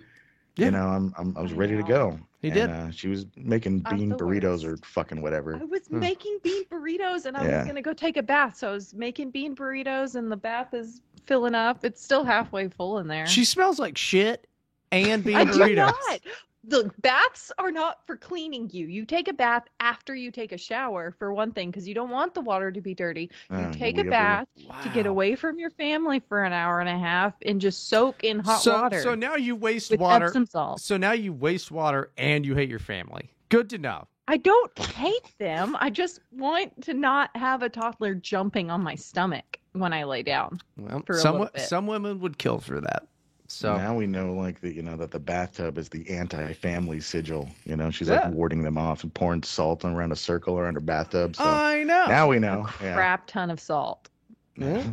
Yeah. 0.58 0.66
You 0.66 0.72
know, 0.72 0.88
I'm, 0.88 1.14
I'm 1.18 1.38
I 1.38 1.42
was 1.42 1.54
I 1.54 1.56
ready 1.56 1.76
to 1.78 1.84
go. 1.84 2.20
He 2.42 2.48
And, 2.50 2.56
did. 2.56 2.70
Uh, 2.70 2.92
she 2.92 3.08
was 3.08 3.26
making 3.38 3.84
I'm 3.86 3.98
bean 3.98 4.10
the 4.10 4.16
burritos 4.16 4.66
or 4.66 4.76
fucking 4.78 5.22
whatever. 5.22 5.56
I 5.56 5.64
was 5.66 5.88
Hmm. 5.88 6.00
making 6.00 6.40
bean 6.44 6.66
burritos 6.66 7.26
and 7.26 7.38
I 7.38 7.46
Yeah. 7.46 7.58
was 7.60 7.68
gonna 7.68 7.82
go 7.82 7.94
take 7.94 8.18
a 8.18 8.24
bath. 8.24 8.58
So 8.58 8.70
I 8.70 8.72
was 8.74 8.94
making 8.94 9.32
bean 9.32 9.56
burritos 9.56 10.16
and 10.16 10.32
the 10.32 10.36
bath 10.38 10.74
is 10.74 11.02
filling 11.26 11.56
up. 11.56 11.84
It's 11.86 12.02
still 12.04 12.24
halfway 12.24 12.68
full 12.70 12.98
in 13.00 13.08
there. 13.08 13.28
She 13.28 13.46
smells 13.46 13.80
like 13.80 13.98
shit 13.98 14.48
and 14.92 15.24
bean 15.26 15.36
I 15.38 15.46
burritos. 15.46 15.68
do 15.68 15.76
not. 15.76 16.20
The 16.64 16.92
baths 17.02 17.52
are 17.58 17.72
not 17.72 18.06
for 18.06 18.16
cleaning 18.16 18.70
you. 18.72 18.86
You 18.88 19.04
take 19.06 19.28
a 19.28 19.34
bath 19.34 19.64
after 19.80 20.14
you 20.14 20.30
take 20.30 20.52
a 20.52 20.58
shower, 20.58 21.16
for 21.18 21.34
one 21.34 21.52
thing, 21.52 21.72
because 21.72 21.88
you 21.88 21.96
don't 21.96 22.12
want 22.12 22.36
the 22.36 22.42
water 22.42 22.72
to 22.72 22.82
be 22.82 22.94
dirty. 22.94 23.32
You 23.50 23.58
Oh, 23.58 23.72
take 23.72 23.98
a 23.98 24.04
bath 24.04 24.48
to 24.84 24.90
get 24.90 25.08
away 25.08 25.36
from 25.36 25.58
your 25.58 25.72
family 25.72 26.20
for 26.20 26.44
an 26.44 26.54
hour 26.54 26.80
and 26.80 26.90
a 26.90 26.98
half 26.98 27.34
and 27.46 27.60
just 27.60 27.90
soak 27.90 28.24
in 28.24 28.40
hot 28.40 28.62
so, 28.62 28.82
water 28.82 29.02
So 29.02 29.16
now 29.16 29.36
you 29.36 29.56
waste 29.56 29.98
water. 29.98 30.28
Epsom 30.28 30.46
salt. 30.46 30.82
So 30.82 30.98
now 30.98 31.14
you 31.14 31.34
waste 31.34 31.72
water 31.72 32.12
and 32.18 32.46
you 32.46 32.54
hate 32.54 32.70
your 32.70 32.80
family. 32.80 33.32
Good 33.50 33.70
to 33.72 33.78
know. 33.80 34.08
I 34.28 34.38
don't 34.38 34.78
hate 34.80 35.34
them. 35.40 35.76
I 35.80 35.90
just 35.90 36.22
want 36.32 36.80
to 36.84 36.94
not 36.94 37.36
have 37.36 37.64
a 37.64 37.70
toddler 37.70 38.14
jumping 38.14 38.70
on 38.70 38.82
my 38.82 38.96
stomach 38.96 39.60
when 39.74 39.94
I 39.94 40.04
lay 40.04 40.24
down. 40.24 40.60
Well, 40.78 41.02
For 41.06 41.16
a 41.16 41.20
some 41.20 41.50
some 41.58 41.88
women 41.88 42.20
would 42.20 42.38
kill 42.38 42.60
for 42.60 42.80
that. 42.80 43.08
So 43.54 43.76
now 43.76 43.94
we 43.96 44.08
know 44.08 44.34
like 44.34 44.62
the 44.62 44.74
you 44.74 44.82
know 44.82 44.96
that 44.98 45.12
the 45.12 45.20
bathtub 45.20 45.78
is 45.78 45.90
the 45.90 46.10
anti-family 46.10 47.02
sigil. 47.02 47.50
You 47.66 47.76
know, 47.76 47.92
she's 47.92 48.08
Yeah. 48.08 48.26
like 48.26 48.34
warding 48.34 48.64
them 48.64 48.78
off 48.78 49.04
and 49.04 49.14
pouring 49.14 49.44
salt 49.44 49.84
around 49.84 50.12
a 50.12 50.16
circle 50.16 50.58
around 50.58 50.76
her 50.76 50.80
bathtub. 50.80 51.36
So 51.36 51.44
I 51.44 51.84
know. 51.84 52.06
now 52.08 52.28
we 52.30 52.40
know. 52.40 52.68
Yeah. 52.82 52.96
Crap 52.96 53.28
ton 53.28 53.52
of 53.52 53.60
salt. 53.60 54.10
Yeah. 54.58 54.84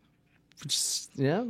Just- 0.66 1.10
yeah. 1.16 1.44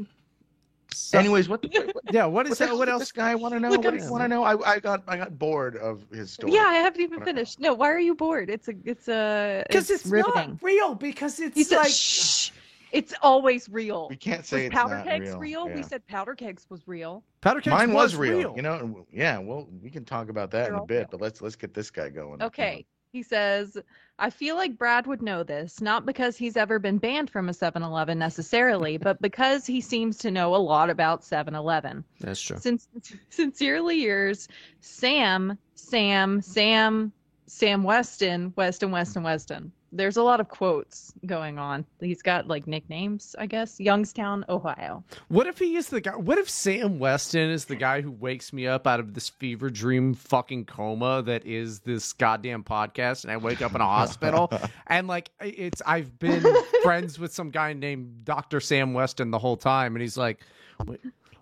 So- 0.93 1.19
Anyways, 1.19 1.49
what, 1.49 1.61
the, 1.63 1.93
yeah. 2.13 2.25
What 2.25 2.47
is 2.47 2.51
what, 2.61 2.69
that? 2.69 2.79
What 2.79 2.89
else? 2.89 3.01
This 3.03 3.13
guy 3.13 3.35
want 3.35 3.53
to 3.55 3.61
know. 3.61 3.69
Look 3.71 3.83
What 3.85 3.99
do 3.99 4.05
you 4.05 4.11
want 4.11 4.23
to 4.23 4.29
know? 4.29 4.45
I, 4.45 4.75
I 4.75 4.79
got 4.79 5.03
I 5.09 5.17
got 5.17 5.37
bored 5.37 5.77
of 5.77 6.05
his 6.13 6.31
story. 6.31 6.53
Yeah, 6.53 6.67
I 6.67 6.75
haven't 6.75 7.01
even 7.01 7.19
What 7.19 7.23
about- 7.25 7.35
finished. 7.35 7.59
No, 7.59 7.75
why 7.75 7.89
are 7.91 7.99
you 7.99 8.15
bored? 8.15 8.49
It's 8.49 8.69
a 8.69 8.75
it's 8.85 9.09
a 9.09 9.65
Because 9.67 9.91
it's, 9.91 10.07
riveting. 10.07 10.51
not 10.51 10.63
real. 10.63 10.95
Because 10.95 11.41
it's 11.41 11.57
He 11.57 11.65
said, 11.65 11.79
like 11.79 11.91
"Shh, 11.91 12.51
it's 12.95 13.13
always 13.23 13.69
real." 13.69 14.09
we 14.09 14.17
can't 14.17 14.47
say 14.47 14.57
was 14.59 14.67
it's 14.67 14.75
powder 14.75 14.97
not 14.97 15.05
kegs 15.05 15.31
real. 15.31 15.39
real? 15.39 15.69
We 15.69 15.83
said 15.83 16.07
powder 16.07 16.35
kegs 16.35 16.67
was 16.71 16.87
real. 16.87 17.23
powder 17.41 17.61
kegs 17.61 17.73
Mine 17.73 17.93
was 17.93 18.17
real, 18.17 18.55
You 18.57 18.63
know, 18.63 18.75
and 18.75 18.97
yeah. 19.13 19.39
Well, 19.39 19.69
we 19.83 19.91
can 19.91 20.05
talk 20.05 20.29
about 20.29 20.51
that 20.53 20.69
They're 20.69 20.75
in 20.77 20.83
a 20.83 20.87
bit, 20.87 20.99
real. 20.99 21.09
but 21.13 21.21
let's 21.21 21.43
let's 21.43 21.57
get 21.57 21.75
this 21.75 21.91
guy 21.91 22.09
going. 22.09 22.43
Okay, 22.43 22.87
He 23.13 23.23
says, 23.23 23.77
I 24.19 24.31
feel 24.31 24.57
like 24.57 24.79
Brad 24.79 25.07
would 25.07 25.23
know 25.23 25.43
this, 25.43 25.81
not 25.81 26.07
because 26.07 26.37
he's 26.37 26.57
ever 26.57 26.79
been 26.79 26.99
banned 26.99 27.31
from 27.31 27.49
a 27.49 27.55
7 27.55 27.83
Eleven 27.83 28.19
necessarily, 28.19 28.97
but 29.09 29.21
because 29.21 29.67
he 29.67 29.81
seems 29.81 30.19
to 30.19 30.31
know 30.31 30.55
a 30.55 30.57
lot 30.57 30.89
about 30.91 31.25
7 31.25 31.55
Eleven. 31.55 32.05
That's 32.21 32.41
true. 32.41 32.59
Since 32.59 32.89
sincerely 33.31 33.97
yours, 34.03 34.49
Sam, 34.81 35.59
Sam, 35.75 36.41
Sam, 36.43 37.13
Sam 37.47 37.83
Weston, 37.85 38.53
Weston, 38.57 38.91
Weston, 38.91 39.23
Weston. 39.23 39.73
There's 39.97 40.17
a 40.17 40.23
lot 40.25 40.41
of 40.41 40.49
quotes 40.49 41.13
going 41.25 41.57
on. 41.57 41.87
He's 42.01 42.21
got 42.21 42.49
like 42.49 42.67
nicknames, 42.67 43.37
I 43.39 43.47
guess. 43.47 43.79
Youngstown, 43.79 44.45
Ohio. 44.49 45.05
What 45.29 45.47
if 45.47 45.59
he 45.59 45.77
is 45.77 45.89
the 45.89 46.01
guy? 46.01 46.17
What 46.17 46.37
if 46.39 46.51
Sam 46.51 46.99
Weston 46.99 47.49
is 47.51 47.67
the 47.67 47.77
guy 47.77 48.01
who 48.01 48.11
wakes 48.11 48.53
me 48.53 48.67
up 48.67 48.89
out 48.89 48.99
of 48.99 49.15
this 49.15 49.29
fever 49.29 49.71
dream 49.71 50.15
fucking 50.15 50.65
coma 50.65 51.23
that 51.23 51.47
is 51.47 51.79
this 51.81 52.13
goddamn 52.13 52.65
podcast, 52.65 53.23
and 53.23 53.33
I 53.33 53.37
wake 53.37 53.63
up 53.63 53.75
in 53.77 53.81
a 53.81 53.87
hospital, 53.87 54.51
and 54.89 55.07
like 55.07 55.31
it's 55.41 55.81
I've 55.87 56.19
been 56.19 56.45
friends 56.83 57.19
with 57.21 57.33
some 57.33 57.51
guy 57.51 57.73
named 57.73 58.25
Doctor 58.25 58.61
Sam 58.61 58.95
Weston 58.95 59.31
the 59.31 59.39
whole 59.39 59.57
time, 59.57 59.95
and 59.95 60.03
he's 60.03 60.17
like, 60.19 60.41
we, 60.87 60.99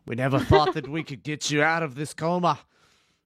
we 0.07 0.15
never 0.15 0.39
thought 0.39 0.75
that 0.75 0.87
we 0.89 1.03
could 1.03 1.23
get 1.23 1.51
you 1.51 1.63
out 1.63 1.83
of 1.83 1.95
this 1.95 2.13
coma, 2.13 2.59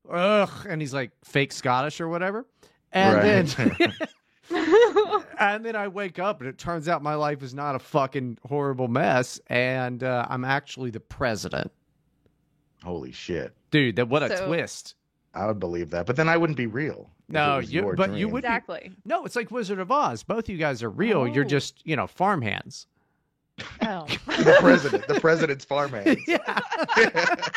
ugh, 0.09 0.51
and 0.69 0.81
he's 0.81 0.95
like 0.95 1.11
fake 1.25 1.51
Scottish 1.53 2.01
or 2.01 2.09
whatever, 2.09 2.47
and 2.93 3.17
Right. 3.17 3.47
then. 3.79 3.93
and 4.51 5.65
then 5.65 5.77
I 5.77 5.89
wake 5.89 6.19
up 6.19 6.41
and 6.41 6.49
it 6.49 6.59
turns 6.59 6.89
out 6.89 7.03
my 7.03 7.15
life 7.15 7.43
is 7.43 7.55
not 7.55 7.75
a 7.75 7.79
fucking 7.79 8.39
horrible 8.47 8.89
mess, 8.89 9.41
and 9.49 10.03
uh, 10.03 10.27
I'm 10.29 10.45
actually 10.45 10.91
the 10.91 11.01
president. 11.01 11.71
Holy 12.85 13.13
shit. 13.13 13.55
Dude, 13.71 13.97
that 13.97 14.09
what 14.09 14.23
a 14.23 14.37
So- 14.37 14.47
twist! 14.47 14.95
I 15.35 15.47
would 15.47 15.59
believe 15.61 15.91
that. 15.91 16.07
But 16.07 16.17
then 16.17 16.29
I 16.29 16.37
wouldn't 16.37 16.57
be 16.57 16.67
real. 16.67 17.11
No, 17.29 17.59
you- 17.59 17.83
your 17.83 17.95
but 17.97 18.11
you 18.13 18.25
dream. 18.27 18.31
would- 18.33 18.43
be- 18.43 18.47
exactly. 18.49 18.93
No, 19.05 19.25
it's 19.25 19.37
like 19.37 19.51
Wizard 19.51 19.79
of 19.81 19.91
Oz. 19.91 20.23
Both 20.23 20.49
you 20.49 20.57
guys 20.57 20.83
are 20.83 20.91
real. 20.91 21.27
You're 21.27 21.45
Oh. 21.45 21.49
just 21.49 21.83
you 21.87 21.97
know 21.97 22.07
farmhands. 22.07 22.87
Oh. 23.83 24.05
the 24.27 24.57
president, 24.61 25.07
the 25.09 25.21
president's 25.21 25.65
farmhand. 25.65 26.19
yeah. 26.29 26.61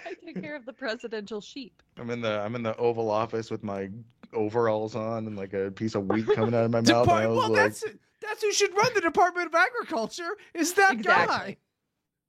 I 0.06 0.14
take 0.24 0.40
care 0.42 0.56
of 0.56 0.64
the 0.66 0.72
presidential 0.72 1.40
sheep. 1.40 1.82
I'm 1.98 2.10
in 2.10 2.20
the 2.20 2.40
I'm 2.40 2.54
in 2.54 2.62
the 2.62 2.76
Oval 2.76 3.10
Office 3.10 3.50
with 3.50 3.62
my 3.62 3.88
overalls 4.32 4.94
on 4.96 5.26
and 5.26 5.36
like 5.36 5.52
a 5.52 5.70
piece 5.70 5.94
of 5.94 6.06
wheat 6.06 6.26
coming 6.34 6.54
out 6.54 6.64
of 6.64 6.70
my 6.70 6.80
mouth. 6.80 6.88
And 6.88 6.96
I 6.96 7.02
Depart- 7.02 7.28
was 7.28 7.36
well, 7.38 7.48
like, 7.50 7.56
that's 7.62 7.84
that's 8.20 8.42
who 8.42 8.52
should 8.52 8.74
run 8.76 8.92
the 8.94 9.00
Department 9.00 9.46
of 9.48 9.54
Agriculture. 9.54 10.36
Is 10.54 10.72
that 10.74 10.92
Exactly. 10.94 11.58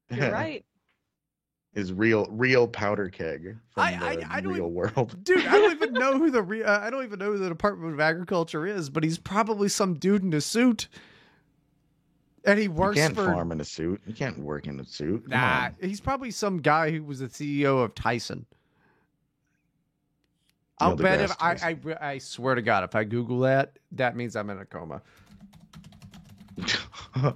guy? 0.10 0.15
You're 0.17 0.32
right. 0.34 0.65
is 1.74 1.91
real 1.93 2.27
real 2.29 2.67
powder 2.67 3.10
keg 3.10 3.58
from 3.72 3.84
I- 3.84 4.00
I- 4.10 4.15
the 4.17 4.34
I 4.34 4.41
don't 4.41 4.53
real 4.53 4.63
even- 4.63 4.74
world. 4.74 5.24
Dude, 5.24 5.46
I 5.46 5.51
don't 5.60 5.72
even 5.72 5.93
know 5.93 6.17
who 6.17 6.29
the 6.32 6.41
re- 6.41 6.63
uh, 6.63 6.79
I 6.79 6.89
don't 6.89 7.03
even 7.03 7.20
know 7.20 7.32
who 7.32 7.38
the 7.38 7.50
Department 7.50 7.93
of 7.93 8.00
Agriculture 8.00 8.65
is, 8.67 8.89
but 8.89 9.03
he's 9.03 9.17
probably 9.17 9.70
some 9.70 9.93
dude 9.96 10.24
in 10.24 10.34
a 10.34 10.41
suit. 10.41 10.88
And 12.45 12.59
he 12.59 12.67
works 12.67 12.97
You 12.97 13.03
can't 13.03 13.15
for 13.15 13.25
farm 13.25 13.51
in 13.53 13.62
a 13.62 13.65
suit. 13.65 14.01
You 14.05 14.13
can't 14.13 14.38
work 14.39 14.67
in 14.67 14.79
a 14.79 14.85
suit. 14.85 15.23
Come 15.23 15.31
Nah, 15.31 15.65
on. 15.67 15.75
he's 15.81 16.01
probably 16.01 16.29
some 16.31 16.57
guy 16.59 16.91
who 16.91 17.03
was 17.03 17.19
the 17.19 17.27
CEO 17.27 17.83
of 17.83 17.95
Tyson. 17.95 18.45
Neil 20.81 20.89
I'll 20.89 20.95
bet 20.97 21.21
if 21.21 21.31
I, 21.39 21.51
I 21.53 21.77
I 22.01 22.17
swear 22.17 22.55
to 22.55 22.62
God, 22.62 22.83
if 22.83 22.95
I 22.95 23.03
Google 23.05 23.39
that, 23.41 23.77
that 23.93 24.15
means 24.17 24.35
I'm 24.35 24.50
in 24.50 24.57
a 24.57 24.65
coma. 24.65 25.01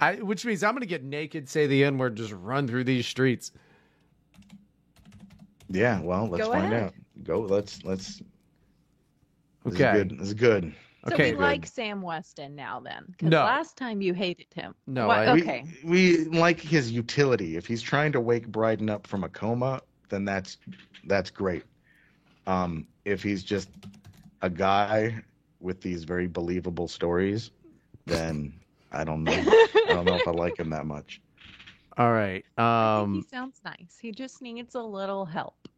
I, 0.00 0.16
which 0.16 0.44
means 0.44 0.62
I'm 0.62 0.74
gonna 0.74 0.86
get 0.86 1.02
naked, 1.04 1.48
say 1.48 1.66
the 1.66 1.82
N 1.84 1.98
word, 1.98 2.16
just 2.16 2.32
run 2.32 2.66
through 2.68 2.84
these 2.84 3.06
streets. 3.06 3.52
yeah, 5.68 6.00
well, 6.00 6.28
let's 6.28 6.44
Go 6.46 6.52
find 6.52 6.72
ahead. 6.72 6.82
out. 6.88 6.94
Go. 7.24 7.40
Let's 7.40 7.82
let's. 7.84 8.20
This 9.64 9.74
Okay. 9.74 9.90
Is 9.92 9.98
good. 10.04 10.18
This 10.18 10.28
is 10.28 10.34
good. 10.34 10.74
So 11.08 11.14
Okay, 11.14 11.30
we 11.32 11.36
good. 11.36 11.40
like 11.40 11.66
Sam 11.66 12.00
Weston 12.00 12.54
now 12.54 12.78
then. 12.78 13.04
Because 13.10 13.30
No. 13.30 13.38
last 13.44 13.76
time 13.76 14.00
you 14.00 14.14
hated 14.14 14.46
him. 14.54 14.74
No, 14.86 15.08
What- 15.08 15.18
I- 15.28 15.38
okay. 15.40 15.64
We, 15.84 16.18
like 16.26 16.60
his 16.60 16.92
utility. 16.92 17.56
If 17.56 17.66
he's 17.66 17.82
trying 17.82 18.12
to 18.12 18.20
wake 18.20 18.46
Bryden 18.46 18.88
up 18.88 19.06
from 19.06 19.24
a 19.24 19.28
coma, 19.28 19.82
then 20.10 20.24
that's 20.24 20.58
that's 21.04 21.30
great. 21.30 21.64
Um, 22.46 22.86
if 23.04 23.22
he's 23.22 23.42
just 23.42 23.68
a 24.42 24.50
guy 24.50 25.22
with 25.58 25.80
these 25.80 26.04
very 26.04 26.28
believable 26.28 26.86
stories, 26.86 27.50
then 28.06 28.52
I 28.92 29.02
don't 29.02 29.24
know. 29.24 29.32
I 29.32 29.68
don't 29.88 30.04
know 30.04 30.14
if 30.16 30.28
I 30.28 30.32
like 30.32 30.56
him 30.58 30.70
that 30.70 30.86
much. 30.86 31.20
All 31.98 32.12
right. 32.12 32.44
I 32.56 32.98
think 33.00 33.08
Um. 33.08 33.14
he 33.14 33.22
sounds 33.22 33.60
nice. 33.64 33.98
He 34.00 34.12
just 34.12 34.40
needs 34.40 34.76
a 34.76 34.82
little 34.82 35.24
help. 35.24 35.68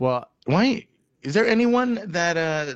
Well, 0.00 0.28
Why 0.46 0.86
is 1.22 1.32
there 1.34 1.46
anyone 1.46 2.00
that 2.10 2.36
uh 2.36 2.74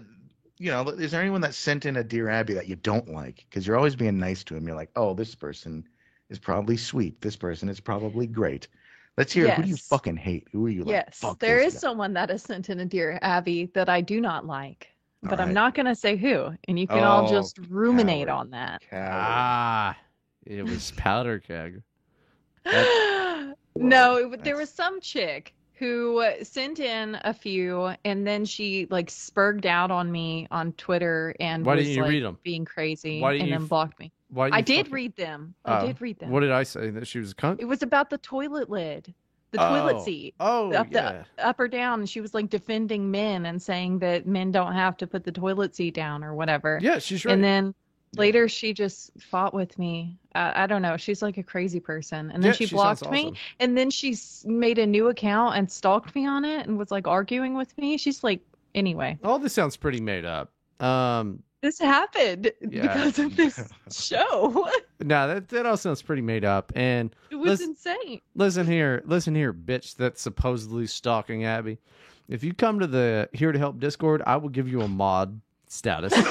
you 0.58 0.70
know, 0.70 0.86
is 0.88 1.10
there 1.10 1.20
anyone 1.20 1.40
that 1.42 1.54
sent 1.54 1.84
in 1.86 1.96
a 1.96 2.04
Dear 2.04 2.28
Abby 2.28 2.54
that 2.54 2.68
you 2.68 2.76
don't 2.76 3.08
like? 3.12 3.44
Because 3.48 3.66
you're 3.66 3.76
always 3.76 3.96
being 3.96 4.18
nice 4.18 4.44
to 4.44 4.56
him. 4.56 4.66
You're 4.66 4.76
like, 4.76 4.90
oh, 4.96 5.14
this 5.14 5.34
person 5.34 5.86
is 6.30 6.38
probably 6.38 6.76
sweet. 6.76 7.20
This 7.20 7.36
person 7.36 7.68
is 7.68 7.80
probably 7.80 8.26
great. 8.26 8.68
Let's 9.16 9.32
hear 9.32 9.48
who 9.50 9.62
do 9.62 9.68
you 9.68 9.76
fucking 9.76 10.16
hate? 10.16 10.48
Who 10.52 10.66
are 10.66 10.70
you 10.70 10.80
like? 10.84 10.90
yes, 10.90 11.18
"Fuck 11.20 11.38
there 11.38 11.58
this 11.58 11.68
is 11.68 11.74
guy." 11.74 11.78
someone 11.88 12.12
that 12.14 12.30
is 12.30 12.42
sent 12.42 12.68
in 12.70 12.80
a 12.80 12.84
Dear 12.84 13.18
Abby 13.22 13.66
that 13.74 13.88
I 13.88 14.00
do 14.00 14.20
not 14.20 14.46
like. 14.46 14.88
But 15.22 15.40
I'm 15.40 15.54
not 15.54 15.74
going 15.74 15.86
to 15.86 15.94
say 15.94 16.16
who. 16.16 16.54
And 16.68 16.78
you 16.78 16.86
can 16.86 16.98
all 17.02 17.26
Oh, 17.26 17.30
just 17.30 17.58
ruminate 17.70 18.26
coward. 18.26 18.38
on 18.40 18.50
that. 18.50 18.82
Coward. 18.90 19.08
ah, 19.10 19.96
it 20.44 20.62
was 20.64 20.90
powder 20.96 21.38
keg. 21.38 21.82
no, 23.76 24.16
it, 24.32 24.44
there 24.44 24.56
was 24.56 24.70
some 24.70 25.00
chick 25.00 25.54
who 25.74 26.18
uh, 26.20 26.32
sent 26.44 26.78
in 26.78 27.18
a 27.24 27.34
few 27.34 27.92
and 28.04 28.26
then 28.26 28.44
she 28.44 28.86
like 28.90 29.08
spurged 29.08 29.66
out 29.66 29.90
on 29.90 30.10
me 30.10 30.46
on 30.50 30.72
Twitter 30.74 31.34
and 31.40 31.66
Why 31.66 31.74
was 31.74 31.84
didn't 31.84 31.96
you 31.96 32.02
like, 32.02 32.10
read 32.10 32.24
'em? 32.24 32.38
being 32.42 32.64
crazy 32.64 33.20
Why 33.20 33.34
and 33.34 33.48
you 33.48 33.52
then 33.54 33.66
blocked 33.66 33.98
me. 33.98 34.12
Why? 34.28 34.50
I 34.52 34.60
did 34.60 34.90
read 34.92 35.14
them. 35.16 35.54
I 35.64 35.80
Oh, 35.80 35.86
did 35.86 36.00
read 36.00 36.18
them. 36.18 36.30
What 36.30 36.40
did 36.40 36.50
I 36.52 36.62
say? 36.62 36.90
That 36.90 37.06
she 37.06 37.18
was 37.18 37.32
a 37.32 37.34
cunt. 37.34 37.60
It 37.60 37.66
was 37.66 37.82
about 37.82 38.08
the 38.10 38.18
toilet 38.18 38.70
lid, 38.70 39.12
the 39.50 39.58
toilet 39.58 39.96
Oh. 39.98 40.04
seat. 40.04 40.34
Oh 40.40 40.72
up 40.72 40.88
yeah. 40.90 41.24
the 41.36 41.46
up 41.46 41.58
or 41.60 41.68
down 41.68 42.00
and 42.00 42.08
she 42.08 42.20
was 42.20 42.34
like 42.34 42.48
defending 42.50 43.10
men 43.10 43.46
and 43.46 43.60
saying 43.60 43.98
that 44.00 44.26
men 44.26 44.52
don't 44.52 44.72
have 44.74 44.96
to 44.98 45.06
put 45.06 45.24
the 45.24 45.32
toilet 45.32 45.74
seat 45.74 45.94
down 45.94 46.22
or 46.24 46.34
whatever 46.34 46.78
Yeah, 46.82 46.98
she's 46.98 47.24
right. 47.24 47.32
and 47.34 47.42
then 47.42 47.74
later 48.18 48.48
she 48.48 48.72
just 48.72 49.10
fought 49.20 49.52
with 49.54 49.78
me 49.78 50.16
uh, 50.34 50.52
i 50.54 50.66
don't 50.66 50.82
know 50.82 50.96
she's 50.96 51.22
like 51.22 51.38
a 51.38 51.42
crazy 51.42 51.80
person 51.80 52.30
and 52.32 52.42
then 52.42 52.50
Yeah, 52.50 52.56
she 52.56 52.66
sounds 52.66 53.00
blocked 53.00 53.12
me 53.12 53.34
and 53.60 53.76
then 53.76 53.90
she 53.90 54.16
made 54.44 54.78
a 54.78 54.86
new 54.86 55.08
account 55.08 55.56
and 55.56 55.70
stalked 55.70 56.14
me 56.14 56.26
on 56.26 56.44
it 56.44 56.66
and 56.66 56.78
was 56.78 56.90
like 56.90 57.06
arguing 57.06 57.54
with 57.54 57.76
me 57.78 57.96
she's 57.96 58.22
like 58.24 58.40
anyway 58.74 59.18
All 59.24 59.38
this 59.38 59.52
sounds 59.52 59.76
pretty 59.76 60.00
made 60.00 60.24
up. 60.24 60.50
Um, 60.80 61.42
this 61.60 61.78
happened 61.78 62.50
Yeah. 62.60 62.82
because 62.82 63.18
of 63.18 63.36
this 63.36 63.68
show 63.92 64.68
no, 65.00 65.28
that 65.28 65.48
that 65.48 65.64
all 65.66 65.76
sounds 65.76 66.02
pretty 66.02 66.22
made 66.22 66.44
up. 66.44 66.72
And 66.76 67.14
it 67.30 67.36
was 67.36 67.60
Listen- 67.60 67.70
insane 67.70 68.20
listen 68.34 68.66
here, 68.66 69.02
listen 69.06 69.34
here, 69.34 69.52
bitch. 69.52 69.96
That's 69.96 70.20
supposedly 70.20 70.86
stalking 70.86 71.44
Abbi. 71.44 71.76
If 72.28 72.42
you 72.42 72.52
come 72.54 72.80
to 72.80 72.86
the 72.86 73.28
here 73.32 73.52
to 73.52 73.58
help 73.58 73.78
Discord, 73.78 74.22
I 74.26 74.36
will 74.36 74.48
give 74.48 74.68
you 74.68 74.80
a 74.82 74.88
mod 74.88 75.40
status. 75.68 76.12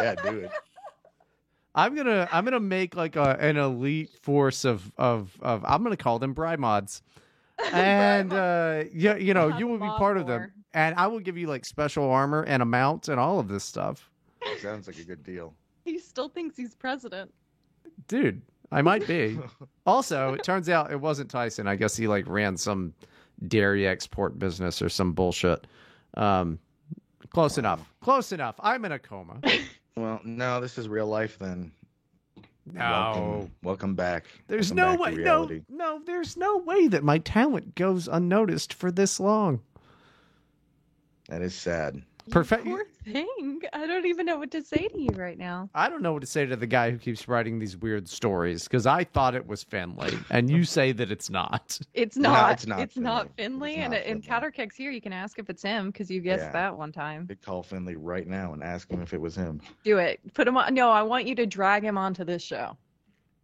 yeah, 0.00 0.14
do 0.14 0.38
it. 0.40 0.50
I'm 1.74 1.94
gonna 1.94 2.26
I'm 2.32 2.44
gonna 2.44 2.60
make 2.60 2.96
like 2.96 3.16
a, 3.16 3.36
an 3.38 3.56
elite 3.56 4.10
force 4.22 4.64
of 4.64 4.90
of 4.96 5.36
of 5.42 5.64
I'm 5.66 5.82
gonna 5.82 5.96
call 5.96 6.18
them 6.18 6.32
Bri 6.32 6.56
mods. 6.56 7.02
And 7.72 8.32
uh 8.34 8.84
yeah, 8.92 9.16
you 9.16 9.32
know, 9.32 9.56
you 9.56 9.66
will 9.66 9.78
be 9.78 9.86
mod 9.86 9.98
part 9.98 10.16
of 10.18 10.26
them. 10.26 10.52
And 10.74 10.94
I 10.96 11.06
will 11.06 11.20
give 11.20 11.38
you 11.38 11.46
like 11.46 11.64
special 11.64 12.10
armor 12.10 12.42
and 12.42 12.62
a 12.62 12.66
mount 12.66 13.08
and 13.08 13.18
all 13.18 13.38
of 13.38 13.48
this 13.48 13.64
stuff. 13.64 14.10
Sounds 14.60 14.86
like 14.86 14.98
a 14.98 15.04
good 15.04 15.22
deal. 15.24 15.54
he 15.84 15.98
still 15.98 16.28
thinks 16.28 16.56
he's 16.56 16.74
president 16.74 17.32
Dude, 18.08 18.42
I 18.72 18.82
might 18.82 19.06
be. 19.06 19.38
Also, 19.86 20.34
it 20.34 20.42
turns 20.42 20.68
out 20.68 20.90
it 20.90 21.00
wasn't 21.00 21.30
Tyson. 21.30 21.68
I 21.68 21.76
guess 21.76 21.96
he 21.96 22.08
like 22.08 22.26
ran 22.28 22.56
some 22.56 22.92
dairy 23.46 23.86
export 23.86 24.36
business 24.36 24.82
or 24.82 24.88
some 24.88 25.12
bullshit. 25.12 25.64
Um, 26.16 26.58
close 27.30 27.56
enough. 27.56 27.88
Close 28.00 28.32
enough. 28.32 28.56
I'm 28.58 28.84
in 28.84 28.90
a 28.92 28.98
coma. 28.98 29.40
Well, 29.96 30.20
no, 30.24 30.60
this 30.60 30.76
is 30.76 30.88
real 30.88 31.06
life 31.06 31.38
then. 31.38 31.72
No, 32.70 32.80
Welcome, 32.80 33.52
welcome 33.62 33.94
back. 33.94 34.24
there's 34.48 34.72
Welcome 34.72 34.98
no 34.98 35.04
back 35.04 35.16
way. 35.16 35.22
No, 35.22 35.60
no, 35.68 36.00
there's 36.04 36.36
no 36.36 36.58
way 36.58 36.88
that 36.88 37.04
my 37.04 37.18
talent 37.18 37.74
goes 37.76 38.08
unnoticed 38.08 38.74
for 38.74 38.90
this 38.90 39.18
long. 39.20 39.60
That 41.28 41.42
is 41.42 41.54
sad. 41.54 42.02
Perfect- 42.30 42.64
poor 42.64 42.84
thing 43.04 43.60
i 43.72 43.86
don't 43.86 44.04
even 44.06 44.26
know 44.26 44.36
what 44.36 44.50
to 44.50 44.62
say 44.62 44.88
to 44.88 45.00
you 45.00 45.10
right 45.14 45.38
now 45.38 45.70
I 45.74 45.88
don't 45.88 46.02
know 46.02 46.12
what 46.12 46.22
to 46.22 46.26
say 46.26 46.44
to 46.46 46.56
the 46.56 46.66
guy 46.66 46.90
who 46.90 46.98
keeps 46.98 47.28
writing 47.28 47.58
these 47.58 47.76
weird 47.76 48.08
stories 48.08 48.64
because 48.64 48.84
I 48.86 49.04
thought 49.04 49.34
it 49.34 49.46
was 49.46 49.62
Finley, 49.62 50.18
and 50.30 50.50
you 50.50 50.64
say 50.64 50.92
that 50.92 51.10
it's 51.12 51.30
not. 51.30 51.78
It's 51.94 52.16
No, 52.16 52.30
not. 52.32 52.52
it's 52.52 52.66
not 52.66 52.80
It's 52.80 52.96
not 52.96 53.28
Finley. 53.36 53.74
Finley. 53.76 53.76
It's 53.76 53.78
and 53.84 53.90
not 53.92 53.96
and 53.98 54.02
uh, 54.02 54.08
Finley. 54.08 54.28
Powder 54.28 54.50
Keg's 54.50 54.74
here. 54.76 54.90
You 54.90 55.00
can 55.00 55.12
ask 55.12 55.38
if 55.38 55.48
it's 55.50 55.62
him 55.62 55.90
because 55.90 56.10
you 56.10 56.20
guessed 56.20 56.44
Yeah. 56.44 56.52
that 56.52 56.76
one 56.76 56.90
time. 56.92 57.26
Could 57.28 57.42
call 57.42 57.62
Finley 57.62 57.96
right 57.96 58.26
now 58.26 58.52
and 58.54 58.62
ask 58.62 58.90
him 58.90 59.00
if 59.02 59.12
it 59.14 59.20
was 59.20 59.36
him. 59.36 59.60
Do 59.84 59.98
it. 59.98 60.18
Put 60.34 60.48
him 60.48 60.56
on. 60.56 60.74
No, 60.74 60.90
I 60.90 61.02
want 61.02 61.26
you 61.26 61.34
to 61.36 61.46
drag 61.46 61.84
him 61.84 61.96
onto 61.96 62.24
this 62.24 62.42
show. 62.42 62.76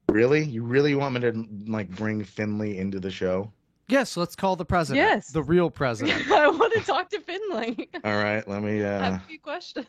Really? 0.09 0.43
You 0.45 0.62
really 0.65 0.95
want 0.95 1.15
me 1.15 1.21
to 1.21 1.47
like 1.71 1.89
bring 1.91 2.25
Finley 2.25 2.79
into 2.79 2.99
the 3.01 3.11
show? 3.11 3.53
Yes, 3.92 4.16
let's 4.16 4.34
call 4.34 4.56
the 4.56 4.64
president. 4.64 5.06
Yes. 5.06 5.28
The 5.28 5.42
real 5.42 5.70
president. 5.70 6.30
I 6.30 6.49
want 6.49 6.72
to 6.75 6.80
talk 6.80 7.11
to 7.11 7.20
Finley. 7.20 7.90
All 8.04 8.16
right, 8.16 8.46
let 8.49 8.62
me 8.62 8.82
I 8.82 8.88
have 8.88 9.12
uh, 9.12 9.16
a 9.16 9.22
few 9.28 9.38
questions. 9.38 9.87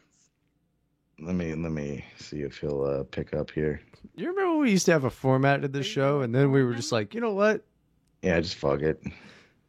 let 1.20 1.36
me 1.36 1.56
let 1.56 1.72
me 1.72 2.04
see 2.18 2.42
if 2.42 2.58
he'll 2.58 2.84
uh, 2.84 3.04
pick 3.04 3.34
up 3.34 3.50
here. 3.52 3.82
you 4.16 4.28
remember 4.28 4.52
when 4.52 4.62
we 4.64 4.72
used 4.72 4.86
to 4.88 4.92
have 4.92 5.06
a 5.06 5.10
format 5.10 5.62
to 5.62 5.68
this 5.68 5.86
show 5.86 6.22
and 6.22 6.36
then 6.36 6.52
we 6.52 6.64
were 6.64 6.74
just 6.74 6.92
like, 6.92 7.14
you 7.14 7.22
know 7.22 7.34
what? 7.34 7.64
Yeah, 8.22 8.40
just 8.42 8.56
fuck 8.56 8.82
it. 8.82 9.02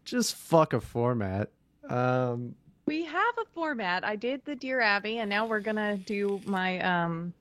Just 0.04 0.34
fuck 0.36 0.72
a 0.72 0.80
format. 0.80 1.50
Um 1.88 2.54
We 2.86 3.04
have 3.04 3.38
a 3.38 3.44
format. 3.54 4.04
I 4.04 4.16
did 4.16 4.44
the 4.44 4.56
Dear 4.56 4.80
Abby, 4.80 5.18
and 5.18 5.30
now 5.30 5.46
we're 5.46 5.60
gonna 5.60 5.96
do 5.96 6.40
my 6.44 6.80
um, 6.80 7.32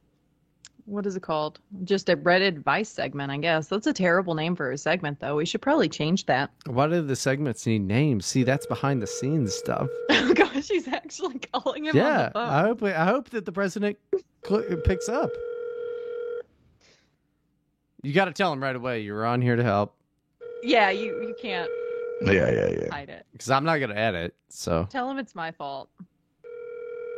what 0.85 1.05
is 1.05 1.15
it 1.15 1.21
called? 1.23 1.59
Just 1.83 2.09
a 2.09 2.17
Reddit 2.17 2.47
advice 2.47 2.89
segment, 2.89 3.31
I 3.31 3.37
guess. 3.37 3.67
That's 3.67 3.87
a 3.87 3.93
terrible 3.93 4.35
name 4.35 4.55
for 4.55 4.71
a 4.71 4.77
segment, 4.77 5.19
though. 5.19 5.35
We 5.37 5.45
should 5.45 5.61
probably 5.61 5.87
change 5.89 6.25
that. 6.25 6.51
why 6.65 6.87
do 6.87 7.01
the 7.01 7.15
segments 7.15 7.65
need 7.65 7.83
names? 7.83 8.25
See, 8.25 8.43
that's 8.43 8.65
behind 8.65 9.01
the 9.01 9.07
scenes 9.07 9.53
stuff. 9.53 9.87
Oh 10.25 10.33
gosh, 10.35 10.65
she's 10.65 10.87
actually 10.87 11.37
calling 11.39 11.85
him 11.85 11.95
yeah, 11.95 12.09
on 12.09 12.25
the 12.25 12.31
phone. 12.33 12.49
I 12.49 12.61
hope 12.61 12.83
I 12.83 13.05
hope 13.05 13.29
that 13.31 13.45
the 13.45 13.51
president 13.51 13.97
cl- 14.47 14.63
picks 14.83 15.07
up. 15.09 15.29
You 18.01 18.13
got 18.13 18.25
to 18.25 18.33
tell 18.33 18.51
him 18.51 18.61
right 18.61 18.75
away 18.75 19.01
you're 19.01 19.25
on 19.25 19.41
here 19.41 19.55
to 19.55 19.63
help 19.63 19.95
Yeah, 20.63 20.89
you 20.89 21.21
you 21.21 21.35
can't 21.41 21.69
Yeah, 22.21 22.49
yeah, 22.51 22.67
yeah. 22.69 22.89
hide 22.91 23.09
it. 23.09 23.25
because 23.31 23.49
I'm 23.51 23.63
not 23.63 23.77
gonna 23.77 23.95
edit. 23.95 24.33
So 24.49 24.87
Tell 24.89 25.09
him 25.09 25.17
it's 25.19 25.35
my 25.35 25.51
fault. 25.51 25.89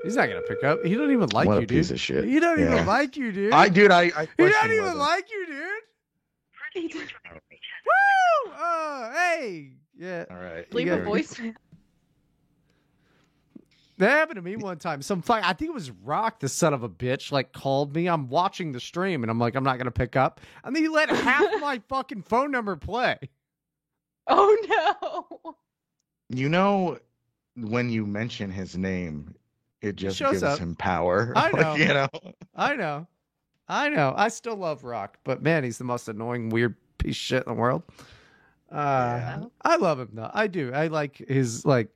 He's 0.05 0.15
not 0.15 0.27
gonna 0.29 0.41
pick 0.41 0.63
up. 0.63 0.83
He 0.85 0.95
don't 0.95 1.11
even 1.11 1.27
like 1.29 1.47
what 1.47 1.57
you, 1.57 1.63
a 1.63 1.67
piece 1.67 1.87
dude. 1.89 1.95
of 1.95 1.99
shit. 2.01 2.23
He 2.25 2.39
don't 2.39 2.59
Yeah. 2.59 2.73
even 2.73 2.85
like 2.85 3.17
you, 3.17 3.31
dude. 3.33 3.51
I, 3.53 3.67
dude, 3.69 3.91
I, 3.91 4.03
I 4.15 4.27
he 4.37 4.49
don't 4.49 4.71
even 4.71 4.83
whether- 4.85 4.95
like 4.95 5.29
you, 5.29 5.45
dude. 5.47 6.91
He 6.91 6.97
Woo! 6.97 8.51
Oh, 8.57 9.11
hey, 9.13 9.71
yeah. 9.97 10.25
All 10.29 10.37
right. 10.37 10.71
leave 10.73 10.87
a 10.87 10.91
gotta- 10.91 11.03
voice. 11.03 11.39
That 13.97 14.09
happened 14.09 14.35
to 14.35 14.41
me 14.41 14.57
one 14.57 14.77
time. 14.77 15.01
Some 15.01 15.21
fuck, 15.21 15.41
I 15.45 15.53
think 15.53 15.69
it 15.69 15.73
was 15.73 15.89
Rock, 15.89 16.41
the 16.41 16.49
son 16.49 16.73
of 16.73 16.83
a 16.83 16.89
bitch, 16.89 17.31
like 17.31 17.53
called 17.53 17.95
me. 17.95 18.07
I'm 18.07 18.27
watching 18.27 18.73
the 18.73 18.79
stream 18.81 19.23
and 19.23 19.31
I'm 19.31 19.39
like, 19.39 19.55
I'm 19.55 19.63
not 19.63 19.77
gonna 19.77 19.89
pick 19.91 20.17
up. 20.17 20.41
And 20.65 20.75
then 20.75 20.83
he 20.83 20.89
let 20.89 21.09
half 21.09 21.45
my 21.61 21.81
fucking 21.87 22.23
phone 22.23 22.51
number 22.51 22.75
play. 22.75 23.17
Oh 24.27 25.27
no! 25.45 25.55
You 26.29 26.49
know, 26.49 26.97
when 27.55 27.89
you 27.89 28.05
mention 28.05 28.51
his 28.51 28.75
name, 28.77 29.33
it 29.85 29.95
just 29.95 30.17
shows 30.17 30.31
gives 30.33 30.43
up. 30.43 30.59
him 30.59 30.75
power. 30.75 31.33
I 31.35 31.49
Like, 31.51 31.61
know. 31.61 31.75
you 31.75 31.87
know. 31.87 32.07
I 32.55 32.75
know. 32.75 33.07
I 33.67 33.89
know. 33.89 34.13
I 34.15 34.27
still 34.27 34.55
love 34.55 34.83
Rock, 34.83 35.17
but 35.23 35.41
man, 35.41 35.63
he's 35.63 35.77
the 35.77 35.83
most 35.83 36.07
annoying, 36.07 36.49
weird 36.49 36.75
piece 36.97 37.11
of 37.11 37.17
shit 37.17 37.43
in 37.47 37.53
the 37.53 37.59
world. 37.59 37.83
Uh, 38.71 38.75
Yeah. 38.75 39.43
I 39.63 39.75
love 39.77 39.99
him 39.99 40.09
though. 40.13 40.29
I 40.33 40.47
do. 40.47 40.71
I 40.73 40.87
like 40.87 41.17
his 41.17 41.65
like 41.65 41.89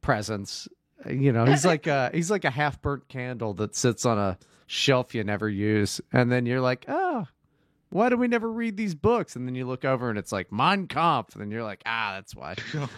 presence. 0.00 0.68
You 1.08 1.32
know, 1.32 1.44
he's 1.44 1.64
like 1.64 1.86
a 1.86 2.10
he's 2.12 2.30
like 2.30 2.44
a 2.44 2.50
half 2.50 2.82
burnt 2.82 3.08
candle 3.08 3.54
that 3.54 3.76
sits 3.76 4.04
on 4.04 4.18
a 4.18 4.36
shelf 4.66 5.14
you 5.14 5.22
never 5.24 5.48
use, 5.48 6.00
and 6.12 6.30
then 6.30 6.44
you're 6.44 6.60
like, 6.60 6.84
oh, 6.88 7.26
why 7.90 8.08
do 8.08 8.16
we 8.16 8.26
never 8.28 8.50
read 8.50 8.76
these 8.76 8.94
books? 8.94 9.36
And 9.36 9.46
then 9.46 9.54
you 9.54 9.64
look 9.66 9.84
over 9.84 10.10
and 10.10 10.18
it's 10.18 10.32
like 10.32 10.50
Mein 10.52 10.86
Kampf, 10.88 11.34
and 11.34 11.40
then 11.42 11.50
you're 11.50 11.62
like, 11.62 11.82
ah, 11.86 12.12
that's 12.16 12.34
why. 12.34 12.54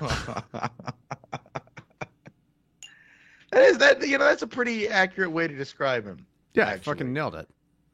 that 3.51 3.63
is 3.63 3.79
that. 3.79 4.07
You 4.07 4.19
know, 4.19 4.25
that's 4.25 4.43
a 4.43 4.47
pretty 4.47 4.89
accurate 4.89 5.31
way 5.31 5.49
to 5.49 5.55
describe 5.57 6.05
him. 6.05 6.25
Yeah, 6.55 6.69
I 6.69 6.79
fucking 6.79 7.13
nailed 7.13 7.35
it. 7.35 7.49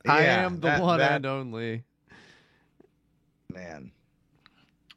I 0.09 0.23
am 0.25 0.55
the 0.61 0.69
that- 0.69 0.83
one 0.83 0.99
that- 0.99 1.13
and 1.13 1.27
only. 1.27 1.83
Man. 3.53 3.91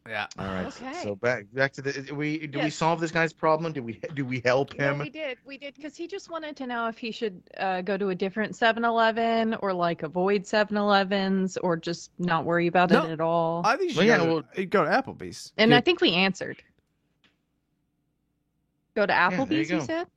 Yeah. 0.07 0.25
All 0.39 0.45
right. 0.47 0.71
so- 0.73 0.85
Okay. 0.85 1.03
So 1.03 1.15
back 1.15 1.45
back 1.53 1.71
to 1.73 1.81
the 1.83 2.11
we 2.13 2.47
do 2.47 2.59
we 2.59 2.69
solve 2.71 2.99
this 2.99 3.11
guy's 3.11 3.31
problem? 3.31 3.73
Do 3.73 3.83
we 3.83 3.99
do 4.15 4.25
we 4.25 4.41
help 4.43 4.73
Yeah, 4.75 4.91
him? 4.91 4.99
we 4.99 5.09
did. 5.09 5.37
We 5.45 5.57
did 5.57 5.75
because 5.75 5.95
he 5.95 6.07
just 6.07 6.31
wanted 6.31 6.55
to 6.57 6.65
know 6.67 6.87
if 6.87 6.97
he 6.97 7.11
should 7.11 7.43
uh, 7.57 7.81
go 7.81 7.95
to 7.95 8.09
a 8.09 8.15
different 8.15 8.53
7-Eleven 8.53 9.53
or 9.61 9.71
like 9.71 10.01
avoid 10.01 10.43
7-Elevens 10.43 11.57
or 11.57 11.77
just 11.77 12.11
not 12.17 12.43
worry 12.43 12.65
about 12.67 12.89
No, 12.89 13.05
it 13.05 13.11
at 13.11 13.21
all. 13.21 13.61
I 13.65 13.77
think 13.77 13.91
you 13.91 13.97
Well, 13.97 14.03
should 14.03 14.07
yeah, 14.07 14.17
go, 14.17 14.25
to, 14.41 14.47
well- 14.57 14.65
go 14.67 14.83
to 14.85 14.89
Applebee's. 14.89 15.53
and 15.57 15.69
Get- 15.69 15.77
I 15.77 15.81
think 15.81 16.01
we 16.01 16.13
answered. 16.13 16.63
Go 18.95 19.03
to 19.03 19.07
there 19.07 19.31
you 19.31 19.37
Applebee's, 19.37 19.69
you 19.69 19.81
said? 19.81 20.07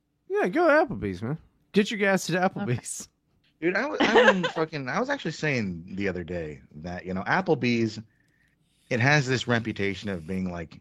Yeah, 0.41 0.47
go 0.47 0.67
to 0.67 0.73
Applebee's, 0.95 1.21
man. 1.21 1.37
Get 1.73 1.91
your 1.91 1.99
gas 1.99 2.29
at 2.29 2.53
Applebee's. 2.53 3.07
Dude, 3.61 3.75
I 3.77 3.85
was, 3.85 3.99
I 4.01 4.31
was 4.31 4.51
fucking. 4.55 4.89
I 4.89 4.99
was 4.99 5.09
actually 5.09 5.31
saying 5.31 5.83
the 5.95 6.07
other 6.09 6.23
day 6.23 6.61
that 6.77 7.05
you 7.05 7.13
know 7.13 7.21
Applebee's, 7.23 7.99
it 8.89 8.99
has 8.99 9.27
this 9.27 9.47
reputation 9.47 10.09
of 10.09 10.25
being 10.27 10.51
like 10.51 10.79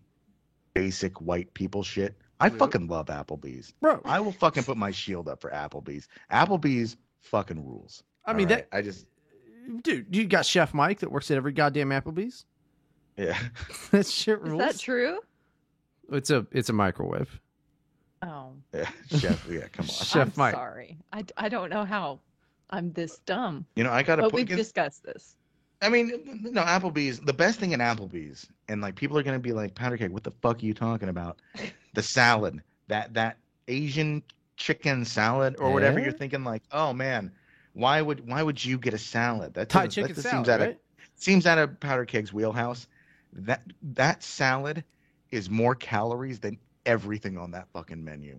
basic 0.75 1.21
white 1.21 1.53
people 1.55 1.83
shit. 1.83 2.15
I 2.41 2.47
Yeah. 2.47 2.57
fucking 2.57 2.89
love 2.89 3.07
Applebee's. 3.07 3.73
Bro, 3.81 4.01
I 4.05 4.19
will 4.21 4.33
fucking 4.33 4.65
put 4.65 4.77
my 4.77 4.91
shield 4.91 5.29
up 5.29 5.41
for 5.41 5.51
Applebee's. 5.51 6.09
Applebee's 6.33 6.97
fucking 7.21 7.65
rules. 7.65 8.03
I 8.25 8.33
mean 8.33 8.49
All 8.51 8.57
right? 8.57 8.71
that 8.71 8.77
I 8.77 8.83
just 8.83 9.07
dude, 9.83 10.07
you 10.15 10.27
got 10.27 10.45
Chef 10.47 10.75
Mike 10.75 11.01
that 11.01 11.13
works 11.13 11.31
at 11.31 11.37
every 11.37 11.53
goddamn 11.53 11.91
Applebee's. 11.91 12.47
yeah. 13.17 13.39
that 13.93 14.07
shit 14.07 14.41
rules. 14.41 14.61
Is 14.63 14.73
that 14.73 14.81
true? 14.81 15.21
It's 16.11 16.31
a 16.31 16.47
it's 16.51 16.69
a 16.69 16.73
microwave. 16.73 17.41
Yeah. 18.75 18.89
Chef, 19.19 19.47
yeah, 19.51 19.69
come 19.73 19.85
on. 19.85 19.89
Chef 19.91 20.29
I'm 20.29 20.33
Mike. 20.37 20.55
sorry. 20.55 20.99
I, 21.13 21.25
I 21.37 21.49
don't 21.49 21.71
know 21.71 21.85
how 21.85 22.21
I'm 22.71 22.93
this 22.93 23.19
dumb. 23.27 23.67
You 23.77 23.85
know, 23.85 23.91
I 23.93 24.03
gotta 24.03 24.23
But 24.23 24.31
put. 24.33 24.39
we've 24.49 24.49
discussed 24.57 25.03
this. 25.05 25.37
I 25.83 25.89
mean, 25.89 26.41
no, 26.53 26.63
Applebee's. 26.63 27.19
The 27.21 27.33
best 27.33 27.59
thing 27.59 27.73
in 27.73 27.81
Applebee's, 27.81 28.47
and 28.69 28.81
like 28.81 28.95
people 28.95 29.19
are 29.19 29.23
gonna 29.23 29.39
be 29.41 29.53
like, 29.53 29.75
"Powder 29.75 29.97
Keg, 29.97 30.11
what 30.11 30.23
the 30.25 30.31
fuck 30.43 30.63
are 30.63 30.67
you 30.67 30.75
talking 30.75 31.09
about?" 31.09 31.41
The 31.95 32.03
salad, 32.03 32.63
that 32.89 33.13
that 33.15 33.37
Asian 33.69 34.23
chicken 34.57 35.05
salad 35.05 35.57
or 35.59 35.73
whatever. 35.73 35.99
Yeah. 35.99 36.07
You're 36.07 36.15
thinking 36.15 36.43
like, 36.45 36.63
"Oh 36.73 36.93
man, 36.95 37.31
why 37.75 38.01
would 38.01 38.27
why 38.27 38.43
would 38.43 38.65
you 38.65 38.79
get 38.79 38.95
a 38.95 38.99
salad?" 38.99 39.53
That 39.55 39.69
Thai 39.69 39.89
chicken 39.89 40.09
that 40.09 40.15
just 40.15 40.29
salad, 40.29 40.47
seems 40.47 40.49
out 40.49 40.61
right? 40.61 40.71
of 40.71 40.77
seems 41.17 41.47
out 41.47 41.59
of 41.59 41.79
Powder 41.81 42.07
Keg's 42.07 42.33
wheelhouse. 42.33 42.87
That 43.35 43.63
that 43.95 44.23
salad 44.23 44.85
is 45.31 45.51
more 45.51 45.75
calories 45.75 46.39
than 46.39 46.59
everything 46.87 47.39
on 47.39 47.51
that 47.53 47.69
fucking 47.73 48.03
menu. 48.03 48.39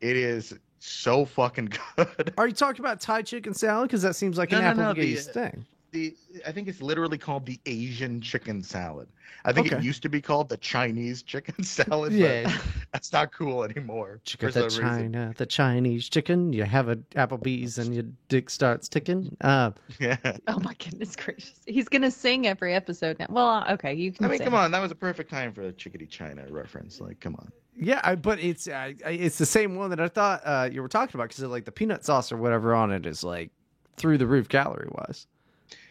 It 0.00 0.16
is 0.16 0.54
so 0.78 1.24
fucking 1.24 1.72
good. 1.96 2.34
Are 2.38 2.46
you 2.46 2.52
talking 2.54 2.84
about 2.84 3.00
Thai 3.00 3.22
chicken 3.22 3.54
salad? 3.54 3.88
Because 3.88 4.02
that 4.02 4.14
seems 4.16 4.36
like 4.38 4.50
No, 4.52 4.58
an 4.58 4.76
no, 4.76 4.84
no, 4.88 4.92
the- 4.92 5.00
Applebee's 5.14 5.26
thing. 5.28 5.64
the 5.92 6.14
I 6.46 6.52
think 6.52 6.68
it's 6.68 6.82
literally 6.82 7.16
called 7.16 7.46
the 7.46 7.58
Asian 7.64 8.20
chicken 8.20 8.62
salad. 8.62 9.08
I 9.46 9.52
think 9.52 9.68
Okay. 9.68 9.76
it 9.76 9.82
used 9.84 10.02
to 10.02 10.08
be 10.10 10.20
called 10.20 10.48
the 10.48 10.56
Chinese 10.58 11.22
chicken 11.22 11.62
salad, 11.64 12.12
Yeah. 12.12 12.42
but 12.44 12.60
that's 12.92 13.12
not 13.12 13.32
cool 13.32 13.62
anymore. 13.64 14.20
Chicken 14.24 14.48
the 14.48 14.52
some 14.52 14.62
reason. 14.64 14.82
China, 14.82 15.34
the 15.36 15.46
Chinese 15.46 16.08
chicken. 16.10 16.52
You 16.52 16.64
have 16.64 16.88
an 16.88 17.04
Applebee's 17.12 17.78
and 17.78 17.94
your 17.94 18.04
dick 18.28 18.50
starts 18.50 18.88
ticking. 18.88 19.34
Uh, 19.40 19.70
Yeah. 19.98 20.16
Oh 20.48 20.58
my 20.60 20.74
goodness 20.74 21.16
gracious. 21.16 21.54
He's 21.66 21.88
going 21.88 22.02
to 22.02 22.10
sing 22.10 22.46
every 22.46 22.74
episode 22.74 23.18
now. 23.18 23.26
Well, 23.30 23.48
uh, 23.48 23.72
okay, 23.74 23.94
you 23.94 24.12
can 24.12 24.26
I 24.26 24.28
mean, 24.28 24.38
sing. 24.38 24.44
come 24.46 24.54
on, 24.54 24.70
that 24.72 24.80
was 24.82 24.90
a 24.90 24.96
perfect 24.96 25.30
time 25.30 25.52
for 25.54 25.62
a 25.62 25.72
Chickadee 25.72 26.06
China 26.06 26.44
reference. 26.50 27.00
Like, 27.00 27.18
come 27.20 27.36
on. 27.36 27.50
Yeah, 27.78 28.00
I, 28.02 28.14
but 28.14 28.38
it's 28.40 28.68
uh, 28.68 28.92
it's 29.04 29.38
the 29.38 29.46
same 29.46 29.76
one 29.76 29.90
that 29.90 30.00
I 30.00 30.08
thought 30.08 30.42
uh, 30.44 30.68
you 30.72 30.82
were 30.82 30.88
talking 30.88 31.16
about 31.16 31.28
because 31.28 31.42
like 31.44 31.64
the 31.64 31.72
peanut 31.72 32.04
sauce 32.04 32.32
or 32.32 32.36
whatever 32.36 32.74
on 32.74 32.92
it 32.92 33.06
is 33.06 33.22
like 33.24 33.50
through 33.96 34.18
the 34.18 34.26
roof 34.26 34.48
calorie 34.48 34.88
wise. 34.90 35.26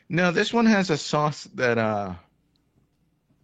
No, 0.10 0.32
this 0.32 0.54
one 0.54 0.66
has 0.68 0.90
a 0.90 0.98
sauce 0.98 1.46
that 1.56 1.78
uh 1.78 2.14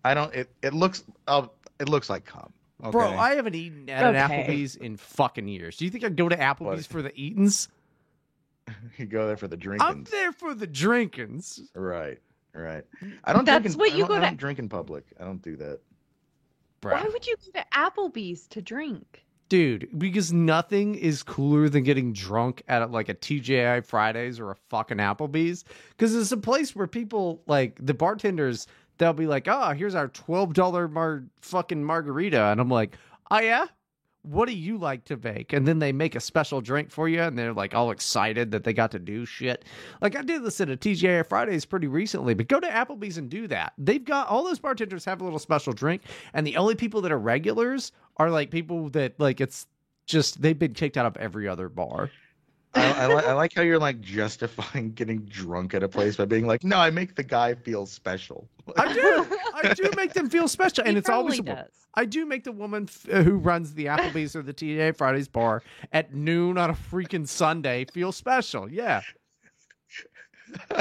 I 0.03 0.13
don't 0.13 0.33
it 0.33 0.49
it 0.61 0.73
looks 0.73 1.03
uh, 1.27 1.47
it 1.79 1.89
looks 1.89 2.09
like 2.09 2.25
cum. 2.25 2.51
Okay? 2.83 2.91
Bro, 2.91 3.11
I 3.17 3.35
haven't 3.35 3.53
eaten 3.55 3.89
at 3.89 4.03
an 4.03 4.15
Okay. 4.15 4.43
Applebee's 4.47 4.75
in 4.75 4.97
fucking 4.97 5.47
years. 5.47 5.77
Do 5.77 5.85
you 5.85 5.91
think 5.91 6.03
I'd 6.03 6.15
go 6.15 6.27
to 6.29 6.35
Applebee's 6.35 6.61
What? 6.77 6.85
for 6.87 7.01
the 7.03 7.11
eatins? 7.11 7.67
you 8.97 9.05
go 9.05 9.27
there 9.27 9.37
for 9.37 9.47
the 9.47 9.57
drinkins. 9.57 9.81
I'm 9.81 9.93
drinking. 10.03 10.11
there 10.19 10.31
for 10.31 10.53
the 10.55 10.67
drinkins. 10.67 11.61
Right. 11.75 12.19
Right. 12.53 12.83
I 13.23 13.33
don't 13.33 13.45
That's 13.45 13.61
drink 13.63 13.75
in, 13.75 13.79
what 13.79 13.91
I 13.91 13.95
you 13.95 13.99
don't, 14.01 14.07
go 14.09 14.15
I 14.15 14.19
to- 14.19 14.25
don't 14.25 14.37
drink 14.37 14.59
in 14.59 14.67
public. 14.69 15.05
I 15.19 15.23
don't 15.23 15.41
do 15.41 15.55
that. 15.57 15.79
Why 16.81 17.03
would 17.03 17.27
you 17.27 17.35
go 17.53 17.59
to 17.59 17.65
Applebee's 17.73 18.47
to 18.47 18.61
drink? 18.61 19.23
Dude, 19.49 19.89
because 19.97 20.31
nothing 20.31 20.95
is 20.95 21.23
cooler 21.23 21.67
than 21.67 21.83
getting 21.83 22.13
drunk 22.13 22.63
at 22.67 22.89
like 22.89 23.09
a 23.09 23.13
TGI 23.13 23.85
Fridays 23.85 24.39
or 24.39 24.51
a 24.51 24.55
fucking 24.69 24.97
Applebee's. 24.97 25.65
Because 25.89 26.15
it's 26.15 26.31
a 26.31 26.37
place 26.37 26.75
where 26.75 26.87
people 26.87 27.43
like 27.47 27.77
the 27.85 27.93
bartenders, 27.93 28.65
they'll 28.97 29.11
be 29.11 29.27
like, 29.27 29.47
"Oh, 29.49 29.71
here's 29.71 29.93
our 29.93 30.07
twelve 30.07 30.53
dollar 30.53 30.87
mar 30.87 31.25
fucking 31.41 31.83
margarita," 31.83 32.45
and 32.45 32.61
I'm 32.61 32.69
like, 32.69 32.97
"Oh 33.29 33.39
yeah." 33.39 33.65
What 34.23 34.47
do 34.47 34.53
you 34.53 34.77
like 34.77 35.05
to 35.05 35.17
bake? 35.17 35.51
And 35.51 35.67
then 35.67 35.79
they 35.79 35.91
make 35.91 36.15
a 36.15 36.19
special 36.19 36.61
drink 36.61 36.91
for 36.91 37.09
you, 37.09 37.21
and 37.21 37.37
they're 37.37 37.53
like 37.53 37.73
all 37.73 37.89
excited 37.89 38.51
that 38.51 38.63
they 38.63 38.73
got 38.73 38.91
to 38.91 38.99
do 38.99 39.25
shit. 39.25 39.65
Like 39.99 40.15
I 40.15 40.21
did 40.21 40.43
this 40.43 40.61
at 40.61 40.69
a 40.69 40.77
TGI 40.77 41.27
Fridays 41.27 41.65
pretty 41.65 41.87
recently, 41.87 42.35
but 42.35 42.47
go 42.47 42.59
to 42.59 42.67
Applebee's 42.67 43.17
and 43.17 43.29
do 43.29 43.47
that. 43.47 43.73
They've 43.79 44.03
got 44.03 44.27
all 44.27 44.43
those 44.43 44.59
bartenders 44.59 45.05
have 45.05 45.21
a 45.21 45.23
little 45.23 45.39
special 45.39 45.73
drink, 45.73 46.03
and 46.33 46.45
the 46.45 46.57
only 46.57 46.75
people 46.75 47.01
that 47.01 47.11
are 47.11 47.19
regulars 47.19 47.91
are 48.17 48.29
like 48.29 48.51
people 48.51 48.89
that 48.91 49.19
like 49.19 49.41
it's 49.41 49.65
just 50.05 50.41
they've 50.41 50.59
been 50.59 50.73
kicked 50.73 50.97
out 50.97 51.05
of 51.05 51.17
every 51.17 51.47
other 51.47 51.69
bar. 51.69 52.11
I, 52.73 53.03
I, 53.03 53.07
li- 53.07 53.23
I 53.25 53.33
like 53.43 53.53
how 53.53 53.61
you're 53.63 53.79
like 53.79 53.99
justifying 54.01 54.91
getting 54.93 55.19
drunk 55.25 55.73
at 55.73 55.83
a 55.83 55.89
place 55.89 56.15
by 56.15 56.25
being 56.25 56.47
like, 56.47 56.63
no, 56.63 56.77
I 56.77 56.89
make 56.89 57.15
the 57.15 57.23
guy 57.23 57.53
feel 57.55 57.85
special. 57.85 58.47
I 58.77 58.93
do. 58.93 59.27
I 59.63 59.73
do 59.73 59.89
make 59.95 60.13
them 60.13 60.29
feel 60.29 60.47
special, 60.47 60.83
and 60.85 60.93
He 60.93 60.99
it's 60.99 61.09
always 61.09 61.39
a 61.39 61.43
probably 61.43 61.51
woman. 61.51 61.65
does. 61.65 61.73
I 61.95 62.05
do 62.05 62.25
make 62.25 62.45
the 62.45 62.53
woman 62.53 62.87
f- 62.89 63.05
uh, 63.11 63.21
who 63.23 63.35
runs 63.37 63.73
the 63.73 63.87
Applebee's 63.87 64.35
or 64.35 64.41
the 64.41 64.53
TGI 64.53 64.95
Fridays 64.95 65.27
bar 65.27 65.61
at 65.91 66.13
noon 66.13 66.57
on 66.57 66.69
a 66.69 66.73
freaking 66.73 67.27
Sunday 67.27 67.83
feel 67.85 68.11
special. 68.13 68.71
Yeah, 68.71 69.01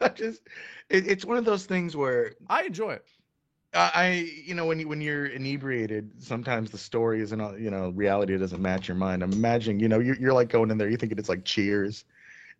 I 0.00 0.08
just, 0.14 0.42
it, 0.90 1.06
it's 1.06 1.24
one 1.24 1.36
of 1.38 1.44
those 1.44 1.64
things 1.66 1.96
where 1.96 2.32
I 2.48 2.64
enjoy 2.64 2.92
it. 2.92 3.06
I, 3.78 3.90
I, 3.94 4.08
you 4.44 4.54
know, 4.54 4.66
when 4.66 4.80
you 4.80 4.88
when 4.88 5.00
you're 5.00 5.26
inebriated, 5.26 6.10
sometimes 6.18 6.70
the 6.70 6.78
story 6.78 7.20
isn't, 7.20 7.60
you 7.60 7.70
know, 7.70 7.90
reality 7.90 8.36
doesn't 8.36 8.60
match 8.60 8.88
your 8.88 8.96
mind. 8.96 9.22
I'm 9.22 9.32
imagining, 9.32 9.78
you 9.80 9.88
know, 9.88 10.00
you're, 10.00 10.16
you're 10.16 10.32
like 10.32 10.48
going 10.48 10.70
in 10.70 10.78
there, 10.78 10.88
you 10.88 10.96
thinking 10.96 11.18
it's 11.18 11.28
like 11.28 11.44
Cheers, 11.44 12.04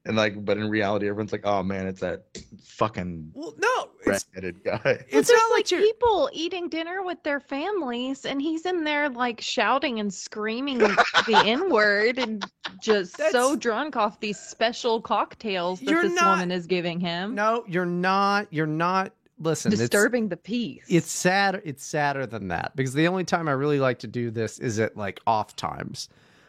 and 0.05 0.17
like, 0.17 0.45
but 0.45 0.57
in 0.59 0.69
reality, 0.71 1.09
everyone's 1.09 1.33
like, 1.33 1.45
oh 1.45 1.63
man, 1.63 1.87
it's 1.87 2.01
that 2.01 2.25
fucking 2.63 3.33
Well, 3.35 3.55
no, 3.59 3.91
it's 4.07 4.27
redheaded 4.35 4.63
guy. 4.63 4.79
But 4.85 5.07
it's 5.11 5.29
not 5.31 5.37
like 5.51 5.59
like 5.59 5.71
you're. 5.73 5.81
people 5.81 6.31
eating 6.33 6.69
dinner 6.69 7.03
with 7.03 7.21
their 7.25 7.41
families, 7.41 8.25
and 8.25 8.41
he's 8.41 8.65
in 8.65 8.85
there 8.85 9.09
like 9.09 9.41
shouting 9.41 9.99
and 9.99 10.15
screaming 10.15 10.79
the 10.79 11.43
N 11.45 11.69
word 11.71 12.19
and 12.19 12.45
just 12.81 13.17
so 13.33 13.57
drunk 13.57 13.97
off 13.97 14.21
these 14.21 14.39
special 14.39 15.01
cocktails 15.01 15.81
that 15.81 15.91
You're 15.91 16.03
this 16.03 16.15
not- 16.15 16.37
woman 16.37 16.53
is 16.53 16.67
giving 16.67 17.01
him, 17.01 17.35
No, 17.35 17.65
you're 17.67 17.85
not. 17.87 18.47
You're 18.51 18.67
not. 18.67 19.13
Listen, 19.41 19.71
disturbing 19.71 20.29
the 20.29 20.37
peace. 20.37 20.85
It's 20.89 21.11
sad. 21.11 21.63
It's 21.65 21.85
sadder 21.85 22.27
than 22.27 22.49
that 22.49 22.75
because 22.75 22.95
the 22.95 23.09
only 23.09 23.25
time 23.25 23.49
I 23.49 23.53
really 23.53 23.79
like 23.79 24.01
to 24.01 24.07
do 24.07 24.31
this 24.31 24.59
is 24.59 24.79
at 24.81 24.97
like 24.97 25.21
off 25.27 25.55
times 25.55 26.09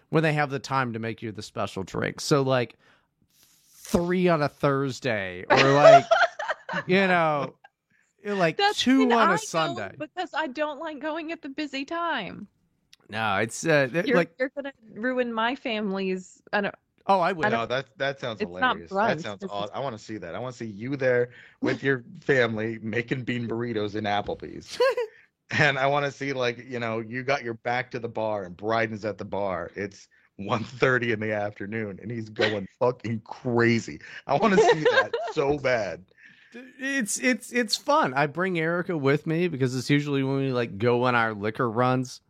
when 0.09 0.23
they 0.23 0.33
have 0.33 0.49
the 0.49 0.59
time 0.59 0.93
to 0.93 0.99
make 0.99 1.21
you 1.21 1.31
the 1.31 1.43
special 1.43 1.83
drink. 1.83 2.19
So 2.19 2.41
like 2.41 2.75
three 3.75 4.27
on 4.27 4.41
a 4.41 4.49
Thursday 4.49 5.45
or 5.49 5.73
like 5.73 6.05
you 6.87 7.07
know 7.07 7.53
like 8.25 8.57
That's 8.57 8.79
two 8.79 9.03
on 9.11 9.29
I 9.29 9.35
a 9.35 9.37
Sunday. 9.37 9.93
because 9.97 10.29
I 10.33 10.47
don't 10.47 10.79
like 10.79 10.99
going 10.99 11.31
at 11.31 11.41
the 11.41 11.49
busy 11.49 11.85
time. 11.85 12.47
No, 13.09 13.37
it's 13.37 13.65
uh, 13.65 13.89
You're, 14.05 14.17
like 14.17 14.31
you're 14.39 14.49
gonna 14.49 14.73
ruin 14.93 15.33
my 15.33 15.55
family's. 15.55 16.41
I 16.53 16.61
don't. 16.61 16.75
Oh, 17.09 17.19
I 17.19 17.33
would. 17.33 17.45
I 17.47 17.49
No, 17.49 17.65
that 17.65 17.87
that 17.97 18.19
sounds 18.19 18.39
It's 18.39 18.49
not 18.49 18.59
hilarious. 18.75 18.91
brunch, 18.91 19.07
That 19.07 19.21
sounds 19.21 19.41
this 19.41 19.51
aw- 19.51 19.65
is- 19.65 19.69
I 19.73 19.79
want 19.79 19.97
to 19.97 20.03
see 20.03 20.17
that. 20.17 20.35
I 20.35 20.39
want 20.39 20.53
to 20.53 20.57
see 20.57 20.69
you 20.71 20.95
there 20.95 21.29
with 21.61 21.83
your 21.83 22.03
family 22.21 22.79
making 22.81 23.23
bean 23.23 23.47
burritos 23.47 23.95
in 23.95 24.05
Applebee's. 24.05 24.79
and 25.51 25.77
I 25.77 25.87
want 25.87 26.05
to 26.05 26.11
see 26.11 26.31
like, 26.33 26.63
you 26.69 26.79
know, 26.79 26.99
you 26.99 27.23
got 27.23 27.43
your 27.43 27.55
back 27.55 27.91
to 27.91 27.99
the 27.99 28.07
bar 28.07 28.43
and 28.45 28.55
Bryden's 28.55 29.03
at 29.03 29.17
the 29.17 29.25
bar. 29.25 29.71
It's 29.75 30.07
1:30 30.39 31.11
in 31.13 31.19
the 31.19 31.33
afternoon 31.33 31.99
and 32.01 32.09
he's 32.09 32.29
going 32.29 32.67
fucking 32.79 33.21
crazy. 33.25 33.99
I 34.27 34.35
want 34.35 34.53
to 34.53 34.61
see 34.61 34.83
that 34.83 35.11
so 35.33 35.57
bad. 35.57 36.05
It's 36.79 37.19
it's 37.19 37.51
it's 37.51 37.75
fun. 37.75 38.13
I 38.15 38.25
bring 38.25 38.57
Erica 38.57 38.97
with 38.97 39.27
me 39.27 39.47
because 39.49 39.75
it's 39.75 39.89
usually 39.89 40.23
when 40.23 40.37
we 40.37 40.51
like 40.51 40.77
go 40.79 41.03
on 41.03 41.13
our 41.13 41.33
liquor 41.33 41.69
runs. 41.69 42.21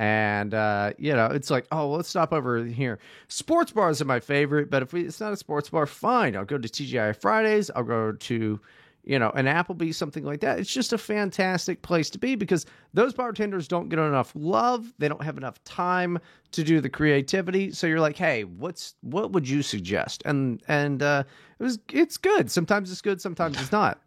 And 0.00 0.54
uh, 0.54 0.94
you 0.96 1.12
know, 1.12 1.26
it's 1.26 1.50
like, 1.50 1.66
oh, 1.70 1.90
let's 1.90 2.08
stop 2.08 2.32
over 2.32 2.64
here. 2.64 2.98
Sports 3.28 3.70
bars 3.70 4.00
are 4.00 4.06
my 4.06 4.18
favorite, 4.18 4.70
but 4.70 4.82
if 4.82 4.94
we, 4.94 5.02
it's 5.04 5.20
not 5.20 5.30
a 5.30 5.36
sports 5.36 5.68
bar, 5.68 5.84
fine. 5.84 6.34
I'll 6.34 6.46
go 6.46 6.56
to 6.56 6.66
TGI 6.66 7.14
Fridays. 7.20 7.70
I'll 7.76 7.82
go 7.82 8.12
to, 8.12 8.58
you 9.04 9.18
know, 9.18 9.28
an 9.32 9.44
Applebee's, 9.44 9.98
something 9.98 10.24
like 10.24 10.40
that. 10.40 10.58
It's 10.58 10.72
just 10.72 10.94
a 10.94 10.98
fantastic 10.98 11.82
place 11.82 12.08
to 12.10 12.18
be 12.18 12.34
because 12.34 12.64
those 12.94 13.12
bartenders 13.12 13.68
don't 13.68 13.90
get 13.90 13.98
enough 13.98 14.32
love. 14.34 14.90
They 14.96 15.06
don't 15.06 15.22
have 15.22 15.36
enough 15.36 15.62
time 15.64 16.18
to 16.52 16.64
do 16.64 16.80
the 16.80 16.88
creativity. 16.88 17.70
So 17.70 17.86
you're 17.86 18.00
like, 18.00 18.16
hey, 18.16 18.44
what's 18.44 18.94
what 19.02 19.32
would 19.32 19.46
you 19.46 19.60
suggest? 19.60 20.22
And 20.24 20.62
and 20.66 21.02
uh, 21.02 21.24
it 21.58 21.62
was 21.62 21.78
it's 21.92 22.16
good. 22.16 22.50
Sometimes 22.50 22.90
it's 22.90 23.02
good, 23.02 23.20
sometimes 23.20 23.60
it's 23.60 23.70
not. 23.70 24.00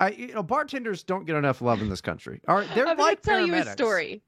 I 0.00 0.10
you 0.10 0.34
know 0.34 0.42
bartenders 0.42 1.04
don't 1.04 1.24
get 1.24 1.36
enough 1.36 1.62
love 1.62 1.80
in 1.82 1.88
this 1.88 2.00
country. 2.00 2.40
All 2.48 2.56
right, 2.56 2.68
they're 2.74 2.88
I'm 2.88 2.98
like 2.98 3.22
tell 3.22 3.46
you 3.46 3.54
a 3.54 3.64
story. 3.70 4.22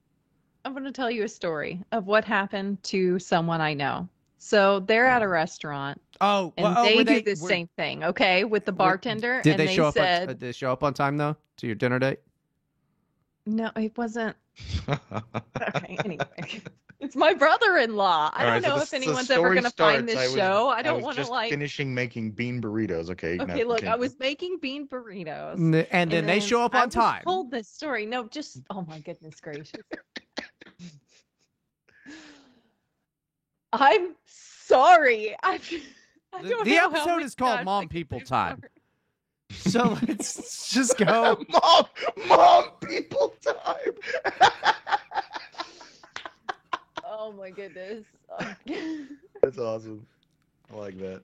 I'm 0.69 0.75
going 0.75 0.85
to 0.85 0.93
tell 0.93 1.11
you 1.11 1.25
a 1.25 1.29
story 1.29 1.83
of 1.93 2.07
what 2.07 2.27
happened 2.27 2.83
to 2.83 3.19
someone 3.19 3.63
I 3.63 3.73
know. 3.73 4.07
So 4.37 4.81
they're 4.81 5.07
at 5.07 5.23
a 5.23 5.29
restaurant 5.29 5.99
Oh, 6.21 6.53
and 6.59 6.65
well, 6.65 6.75
oh, 6.77 6.83
they 6.85 7.05
do 7.05 7.23
the 7.23 7.37
same 7.37 7.71
thing, 7.79 8.05
okay, 8.05 8.45
with 8.45 8.67
the 8.67 8.73
bartender. 8.73 9.41
Did 9.43 9.53
and 9.53 9.61
they, 9.61 9.67
they 9.69 9.75
show 9.75 9.87
up? 9.87 9.97
on, 9.97 10.03
uh, 10.05 10.27
did 10.27 10.41
they 10.41 10.53
show 10.53 10.71
up 10.71 10.85
on 10.85 10.93
time 10.93 11.17
though 11.17 11.37
to 11.57 11.67
your 11.67 11.75
dinner 11.75 11.99
date? 11.99 12.19
no, 13.47 13.71
it 13.77 13.97
wasn't. 13.97 14.37
Okay, 15.77 15.97
anyway. 16.05 16.63
It's 17.01 17.15
my 17.17 17.33
brother-in-law. 17.33 18.33
I 18.35 18.45
don't 18.45 18.63
so 18.63 18.69
know 18.69 18.77
the- 18.77 18.83
if 18.83 18.93
anyone's 18.95 19.31
ever 19.31 19.51
going 19.55 19.63
to 19.65 19.71
find 19.71 20.07
this 20.09 20.19
I 20.19 20.25
was- 20.25 20.35
show. 20.35 20.69
I 20.69 20.79
I 20.79 20.83
don't 20.83 21.01
want 21.01 21.15
to 21.17 21.23
just 21.23 21.31
like. 21.31 21.49
finishing 21.51 21.95
making 21.95 22.33
bean 22.33 22.61
burritos. 22.61 23.09
Okay. 23.11 23.39
Okay, 23.39 23.65
look, 23.65 23.87
I 23.87 23.95
was 23.97 24.19
making 24.19 24.59
bean 24.61 24.87
burritos. 24.89 25.55
N- 25.55 25.87
And, 25.93 26.11
then 26.11 26.27
they 26.27 26.41
show 26.41 26.63
up 26.63 26.75
on 26.75 26.89
was 26.89 26.95
time. 26.95 27.23
Told 27.25 27.51
this 27.51 27.69
story. 27.69 28.05
No, 28.05 28.27
just 28.29 28.59
oh 28.71 28.83
my 28.83 28.99
goodness 28.99 29.41
gracious. 29.41 29.73
I'm 33.73 34.15
sorry. 34.27 35.35
I, 35.43 35.61
I 36.33 36.43
The- 36.43 36.49
don't 36.49 36.65
the 36.65 36.75
know 36.77 36.85
episode 36.87 37.07
many 37.07 37.25
is 37.25 37.35
called 37.35 37.65
Mom 37.65 37.85
I 37.85 37.87
People 37.87 38.21
Time. 38.21 38.63
So 39.51 39.97
let's 40.07 40.71
just 40.75 40.99
go. 40.99 41.43
mom, 41.49 41.85
mom, 42.29 42.65
people 42.87 43.35
time. 43.41 43.95
Oh 47.05 47.33
my 47.33 47.51
goodness. 47.51 48.05
That's 49.43 49.59
awesome. 49.59 50.07
I 50.73 50.77
like 50.77 50.99
that. 50.99 51.23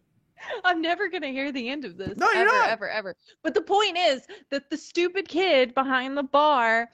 I'm 0.64 0.80
never 0.82 1.08
gonna 1.08 1.28
hear 1.28 1.52
the 1.52 1.68
end 1.68 1.84
of 1.84 1.96
this. 1.96 2.16
No, 2.16 2.26
you're 2.32 2.42
ever, 2.48 2.58
not. 2.58 2.68
ever, 2.70 2.88
ever. 2.90 3.16
But 3.42 3.54
the 3.54 3.62
point 3.62 3.96
is 3.98 4.22
that 4.50 4.68
the 4.70 4.76
stupid 4.76 5.28
kid 5.28 5.74
behind 5.74 6.16
the 6.16 6.22
bar 6.22 6.88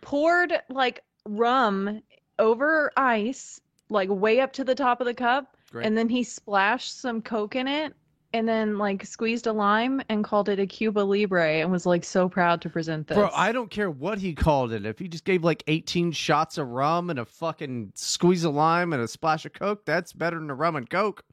poured 0.00 0.60
like 0.68 1.02
rum 1.24 2.02
over 2.38 2.92
ice, 2.96 3.60
like 3.88 4.08
way 4.08 4.40
up 4.40 4.52
to 4.54 4.64
the 4.64 4.74
top 4.74 5.00
of 5.00 5.06
the 5.06 5.14
cup, 5.14 5.56
Great. 5.70 5.86
and 5.86 5.96
then 5.96 6.08
he 6.08 6.22
splashed 6.22 7.00
some 7.00 7.22
coke 7.22 7.56
in 7.56 7.68
it 7.68 7.94
and 8.32 8.48
then 8.48 8.76
like 8.76 9.04
squeezed 9.06 9.46
a 9.46 9.52
lime 9.52 10.02
and 10.08 10.22
called 10.24 10.48
it 10.48 10.58
a 10.58 10.66
Cuba 10.66 11.00
Libre 11.00 11.60
and 11.60 11.70
was 11.70 11.86
like 11.86 12.04
so 12.04 12.28
proud 12.28 12.60
to 12.62 12.68
present 12.68 13.06
this. 13.06 13.16
Bro, 13.16 13.30
I 13.34 13.52
don't 13.52 13.70
care 13.70 13.90
what 13.90 14.18
he 14.18 14.34
called 14.34 14.72
it. 14.72 14.84
If 14.84 14.98
he 14.98 15.08
just 15.08 15.24
gave 15.24 15.44
like 15.44 15.62
18 15.68 16.12
shots 16.12 16.58
of 16.58 16.68
rum 16.68 17.10
and 17.10 17.18
a 17.18 17.24
fucking 17.24 17.92
squeeze 17.94 18.44
of 18.44 18.54
lime 18.54 18.92
and 18.92 19.02
a 19.02 19.08
splash 19.08 19.46
of 19.46 19.52
Coke, 19.52 19.84
that's 19.84 20.12
better 20.12 20.38
than 20.38 20.50
a 20.50 20.54
rum 20.54 20.76
and 20.76 20.88
Coke. 20.88 21.24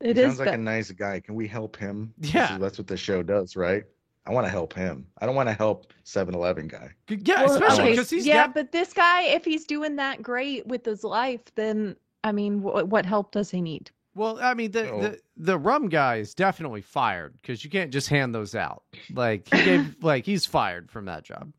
it 0.00 0.16
he 0.16 0.22
is 0.22 0.36
sounds 0.36 0.46
like 0.46 0.54
a 0.54 0.58
nice 0.58 0.90
guy. 0.90 1.20
Can 1.20 1.34
we 1.34 1.46
help 1.46 1.76
him? 1.76 2.14
Yeah. 2.18 2.58
that's 2.58 2.78
what 2.78 2.86
the 2.86 2.96
show 2.96 3.22
does, 3.22 3.54
right? 3.54 3.84
I 4.26 4.30
want 4.32 4.46
to 4.46 4.50
help 4.50 4.72
him. 4.72 5.06
I 5.18 5.26
don't 5.26 5.34
want 5.34 5.48
to 5.48 5.52
help 5.54 5.92
7-Eleven 6.04 6.68
guy. 6.68 6.90
Yeah, 7.08 7.42
Well, 7.44 7.54
especially 7.54 7.82
okay, 7.82 7.90
because 7.92 8.10
he's 8.10 8.24
yeah, 8.26 8.46
got- 8.46 8.54
but 8.54 8.72
this 8.72 8.92
guy, 8.92 9.22
if 9.22 9.44
he's 9.44 9.64
doing 9.64 9.96
that 9.96 10.22
great 10.22 10.66
with 10.66 10.84
his 10.84 11.02
life, 11.02 11.40
then 11.56 11.96
I 12.24 12.30
mean, 12.30 12.60
wh- 12.60 12.88
what 12.88 13.04
help 13.04 13.32
does 13.32 13.50
he 13.50 13.60
need? 13.60 13.90
Well, 14.14 14.38
I 14.40 14.54
mean, 14.54 14.70
the, 14.70 14.84
No. 14.84 15.00
the 15.00 15.20
the 15.38 15.58
rum 15.58 15.88
guy 15.88 16.16
is 16.16 16.34
definitely 16.34 16.82
fired 16.82 17.32
because 17.40 17.64
you 17.64 17.70
can't 17.70 17.90
just 17.90 18.08
hand 18.08 18.32
those 18.34 18.54
out. 18.54 18.84
Like 19.12 19.48
he 19.52 19.64
gave, 19.64 19.96
like 20.02 20.24
he's 20.26 20.44
fired 20.46 20.90
from 20.90 21.06
that 21.06 21.24
job. 21.24 21.50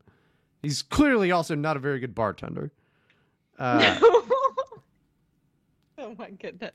He's 0.62 0.80
clearly 0.80 1.32
also 1.32 1.54
not 1.54 1.76
a 1.76 1.80
very 1.80 1.98
good 2.00 2.14
bartender. 2.14 2.70
Uh, 3.58 3.98
oh 5.98 6.14
my 6.18 6.30
goodness. 6.30 6.72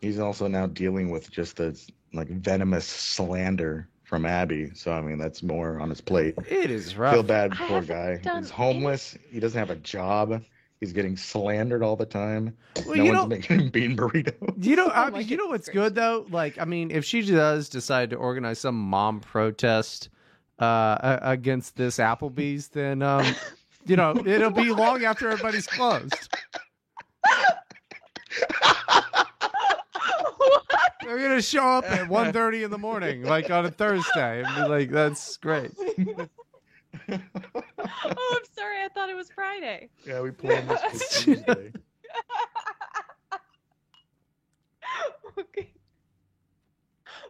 He's 0.00 0.18
also 0.18 0.46
now 0.46 0.66
dealing 0.66 1.10
with 1.10 1.30
just 1.30 1.56
the 1.56 1.78
like 2.12 2.28
venomous 2.28 2.86
slander 2.86 3.88
from 4.04 4.26
Abbi. 4.26 4.70
So 4.74 4.92
I 4.92 5.00
mean, 5.00 5.18
that's 5.18 5.42
more 5.42 5.80
on 5.80 5.88
his 5.88 6.00
plate. 6.00 6.34
it 6.48 6.70
is 6.70 6.96
rough. 6.96 7.14
Feel 7.14 7.22
bad, 7.22 7.52
I 7.52 7.68
poor 7.68 7.82
guy. 7.82 8.20
He's 8.38 8.50
homeless. 8.50 9.16
He 9.30 9.38
doesn't 9.40 9.58
have 9.58 9.70
a 9.70 9.76
job. 9.76 10.42
He's 10.80 10.92
getting 10.94 11.16
slandered 11.16 11.82
all 11.82 11.94
the 11.94 12.06
time. 12.06 12.56
Well, 12.86 12.96
no 12.96 13.02
you 13.04 13.12
one's 13.12 13.14
know, 13.14 13.26
making 13.26 13.60
him 13.60 13.68
bean 13.68 13.96
burritos. 13.96 14.64
you 14.64 14.76
know, 14.76 14.86
Oh 14.88 14.90
I 14.92 15.10
my 15.10 15.18
mean, 15.18 15.28
you 15.28 15.36
know 15.36 15.46
what's 15.48 15.68
good 15.68 15.94
though. 15.94 16.26
Like, 16.30 16.58
I 16.58 16.64
mean, 16.64 16.90
if 16.90 17.04
she 17.04 17.20
does 17.22 17.68
decide 17.68 18.10
to 18.10 18.16
organize 18.16 18.58
some 18.60 18.76
mom 18.80 19.20
protest 19.20 20.08
uh, 20.58 21.18
against 21.22 21.76
this 21.76 21.98
Applebee's, 21.98 22.68
then 22.68 23.02
um, 23.02 23.26
you 23.86 23.96
know, 23.96 24.14
it'll 24.26 24.50
be 24.50 24.70
long 24.70 25.04
after 25.04 25.28
everybody's 25.28 25.66
closed. 25.66 26.14
what? 31.00 31.06
They're 31.08 31.28
gonna 31.28 31.42
show 31.42 31.64
up 31.66 31.84
at 31.90 32.08
1.30 32.08 32.64
in 32.64 32.70
the 32.70 32.78
morning, 32.78 33.22
like 33.24 33.50
on 33.50 33.66
a 33.66 33.70
Thursday, 33.70 34.42
and 34.44 34.54
be 34.56 34.68
like, 34.68 34.90
"That's 34.90 35.36
great." 35.38 35.72
Oh, 37.08 38.36
I'm 38.36 38.44
sorry. 38.54 38.84
I 38.84 38.88
thought 38.94 39.10
it 39.10 39.16
was 39.16 39.30
Friday. 39.30 39.88
yeah, 40.06 40.20
we 40.20 40.30
planned 40.30 40.68
this 40.68 40.80
for 40.82 41.20
Tuesday. 41.24 41.72
okay. 45.38 45.70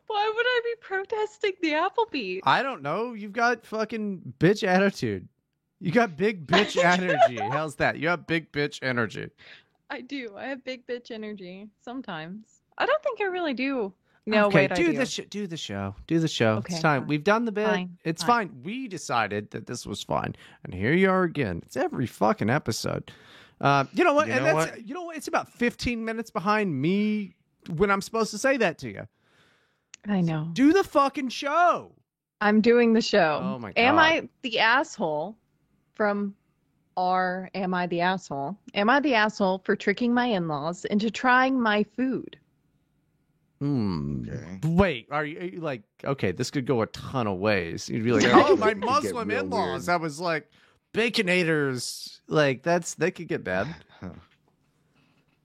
Why 0.06 0.32
would 0.34 0.46
I 0.46 0.60
be 0.64 0.74
protesting 0.80 1.52
the 1.62 1.70
Applebee's? 1.72 2.40
I 2.44 2.62
don't 2.62 2.82
know. 2.82 3.12
You've 3.14 3.32
got 3.32 3.64
fucking 3.64 4.34
bitch 4.38 4.66
attitude. 4.66 5.28
You 5.78 5.92
got 5.92 6.16
big 6.16 6.46
bitch 6.46 6.82
energy. 6.82 7.36
How's 7.38 7.76
that? 7.76 7.98
You 7.98 8.08
have 8.08 8.26
big 8.26 8.50
bitch 8.52 8.80
energy. 8.82 9.30
I 9.88 10.00
do. 10.02 10.34
I 10.36 10.46
have 10.46 10.64
big 10.64 10.86
bitch 10.86 11.10
energy 11.10 11.68
sometimes. 11.82 12.59
I 12.80 12.86
don't 12.86 13.02
think 13.02 13.20
I 13.20 13.24
really 13.24 13.54
do. 13.54 13.92
No, 14.26 14.46
okay, 14.46 14.62
wait, 14.62 14.72
I 14.72 14.74
do 14.74 14.92
do. 14.92 14.98
the 14.98 15.06
sh- 15.06 15.20
do 15.30 15.46
the 15.46 15.56
show. 15.56 15.94
Do 16.06 16.18
the 16.18 16.28
show. 16.28 16.54
Okay, 16.56 16.74
it's 16.74 16.82
time. 16.82 17.02
fine. 17.02 17.08
We've 17.08 17.24
done 17.24 17.44
the 17.44 17.52
bit. 17.52 17.66
Fine, 17.66 17.98
It's 18.04 18.22
fine. 18.22 18.48
fine. 18.48 18.62
We 18.62 18.88
decided 18.88 19.50
that 19.50 19.66
this 19.66 19.86
was 19.86 20.02
fine, 20.02 20.34
and 20.64 20.74
here 20.74 20.92
you 20.92 21.10
are 21.10 21.22
again. 21.24 21.62
It's 21.64 21.76
every 21.76 22.06
fucking 22.06 22.50
episode. 22.50 23.12
Uh, 23.60 23.84
you 23.92 24.04
know 24.04 24.14
what? 24.14 24.26
You 24.28 24.34
and 24.34 24.44
know 24.44 24.64
that's 24.64 24.80
you 24.82 24.94
know 24.94 25.02
what? 25.04 25.16
It's 25.16 25.28
about 25.28 25.52
fifteen 25.52 26.04
minutes 26.04 26.30
behind 26.30 26.74
me 26.80 27.34
when 27.76 27.90
I'm 27.90 28.00
supposed 28.00 28.30
to 28.30 28.38
say 28.38 28.56
that 28.56 28.78
to 28.78 28.88
you. 28.90 29.06
I 30.08 30.20
know. 30.22 30.48
Do 30.52 30.72
the 30.72 30.84
fucking 30.84 31.28
show. 31.28 31.92
I'm 32.40 32.60
doing 32.62 32.94
the 32.94 33.02
show. 33.02 33.40
Oh 33.42 33.58
my 33.58 33.68
god. 33.72 33.80
Am 33.80 33.98
I 33.98 34.28
the 34.42 34.58
asshole 34.60 35.36
from 35.94 36.34
R 36.96 37.50
Am 37.54 37.74
I 37.74 37.86
the 37.86 38.00
Asshole? 38.00 38.56
Am 38.74 38.90
I 38.90 39.00
the 39.00 39.14
asshole 39.14 39.62
for 39.64 39.76
tricking 39.76 40.12
my 40.12 40.26
in 40.26 40.48
laws 40.48 40.84
into 40.86 41.10
trying 41.10 41.60
my 41.60 41.84
food? 41.96 42.38
Hmm. 43.60 44.24
Okay. 44.28 44.58
Wait, 44.64 45.08
are 45.10 45.24
you, 45.24 45.38
are 45.38 45.44
you 45.44 45.60
like 45.60 45.82
okay? 46.04 46.32
This 46.32 46.50
could 46.50 46.64
go 46.66 46.80
a 46.82 46.86
ton 46.86 47.26
of 47.26 47.38
ways. 47.38 47.88
You'd 47.88 48.04
be 48.04 48.12
like, 48.12 48.22
Yeah, 48.22 48.42
oh, 48.46 48.56
my 48.56 48.74
Muslim 48.74 49.30
in-laws. 49.30 49.86
weird. 49.86 50.00
I 50.00 50.02
was 50.02 50.18
like, 50.18 50.48
baconators. 50.94 52.20
Like 52.26 52.62
that's 52.62 52.94
they 52.94 53.10
could 53.10 53.28
get 53.28 53.44
bad. 53.44 53.74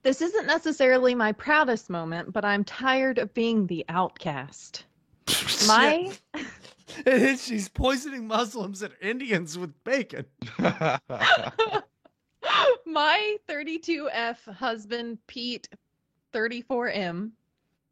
This 0.02 0.22
isn't 0.22 0.46
necessarily 0.46 1.14
my 1.16 1.32
proudest 1.32 1.90
moment, 1.90 2.32
but 2.32 2.44
I'm 2.44 2.62
tired 2.62 3.18
of 3.18 3.34
being 3.34 3.66
the 3.66 3.84
outcast. 3.88 4.84
My 5.66 6.12
And 7.04 7.38
she's 7.38 7.68
poisoning 7.68 8.28
Muslims 8.28 8.82
and 8.82 8.94
Indians 9.02 9.58
with 9.58 9.72
bacon. 9.82 10.24
my 12.86 13.36
32F 13.48 14.44
husband 14.54 15.18
Pete 15.26 15.68
34M. 16.32 17.32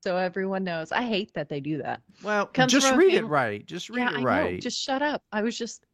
So 0.04 0.18
everyone 0.18 0.64
knows. 0.64 0.92
I 0.92 1.00
hate 1.00 1.32
that 1.32 1.48
they 1.48 1.60
do 1.60 1.78
that. 1.78 2.02
Well, 2.22 2.44
Comes 2.44 2.72
just 2.72 2.86
from 2.86 3.00
a 3.00 3.02
Reddit 3.02 3.26
right. 3.26 3.64
Just 3.64 3.88
read 3.88 4.02
yeah, 4.02 4.10
it 4.10 4.16
I 4.18 4.22
right. 4.22 4.54
know. 4.56 4.60
Just 4.60 4.78
shut 4.78 5.00
up. 5.00 5.22
I 5.32 5.40
was 5.40 5.56
just 5.56 5.86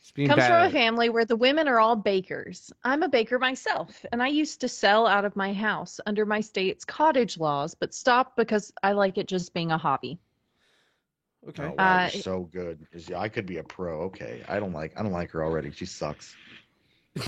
It's 0.00 0.12
being 0.12 0.28
comes 0.28 0.46
from 0.46 0.62
a 0.64 0.70
family 0.70 1.08
where 1.08 1.24
the 1.24 1.34
women 1.34 1.66
are 1.66 1.80
all 1.80 1.96
bakers. 1.96 2.72
I'm 2.84 3.02
a 3.02 3.08
baker 3.08 3.36
myself, 3.40 4.06
and 4.12 4.22
I 4.22 4.28
used 4.28 4.60
to 4.60 4.68
sell 4.68 5.08
out 5.08 5.24
of 5.24 5.34
my 5.34 5.52
house 5.52 5.98
under 6.06 6.24
my 6.24 6.40
state's 6.40 6.84
cottage 6.84 7.36
laws, 7.36 7.74
but 7.74 7.92
stopped 7.92 8.36
because 8.36 8.72
I 8.84 8.92
like 8.92 9.18
it 9.18 9.26
just 9.26 9.52
being 9.52 9.72
a 9.72 9.78
hobby. 9.78 10.20
Okay. 11.48 11.64
Oh, 11.64 11.74
wow, 11.76 12.04
Uh, 12.04 12.08
so 12.10 12.48
good. 12.52 12.86
yeah, 13.08 13.18
I 13.18 13.28
could 13.28 13.46
be 13.46 13.56
a 13.56 13.64
pro. 13.64 14.02
Okay, 14.02 14.44
I 14.48 14.60
don't 14.60 14.72
like. 14.72 14.92
I 14.96 15.02
don't 15.02 15.10
like 15.10 15.32
her 15.32 15.42
already. 15.42 15.72
She 15.72 15.84
sucks. 15.84 16.36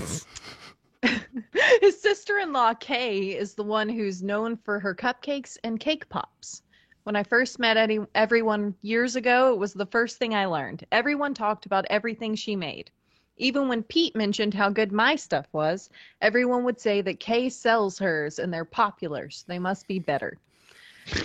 His 1.81 2.01
sister-in-law 2.01 2.75
Kay 2.75 3.35
is 3.35 3.53
the 3.53 3.63
one 3.63 3.89
who's 3.89 4.21
known 4.21 4.57
for 4.57 4.79
her 4.79 4.93
cupcakes 4.93 5.57
and 5.63 5.79
cake 5.79 6.07
pops. 6.09 6.61
When 7.03 7.15
I 7.15 7.23
first 7.23 7.57
met 7.57 7.77
any, 7.77 7.99
everyone 8.13 8.75
years 8.81 9.15
ago, 9.15 9.53
it 9.53 9.59
was 9.59 9.73
the 9.73 9.87
first 9.87 10.17
thing 10.17 10.35
I 10.35 10.45
learned. 10.45 10.85
Everyone 10.91 11.33
talked 11.33 11.65
about 11.65 11.85
everything 11.89 12.35
she 12.35 12.55
made. 12.55 12.91
Even 13.37 13.67
when 13.67 13.81
Pete 13.81 14.15
mentioned 14.15 14.53
how 14.53 14.69
good 14.69 14.91
my 14.91 15.15
stuff 15.15 15.47
was, 15.51 15.89
everyone 16.21 16.63
would 16.63 16.79
say 16.79 17.01
that 17.01 17.19
Kay 17.19 17.49
sells 17.49 17.97
hers 17.97 18.37
and 18.37 18.53
they're 18.53 18.65
popular, 18.65 19.31
so 19.31 19.45
they 19.47 19.57
must 19.57 19.87
be 19.87 19.97
better. 19.97 20.37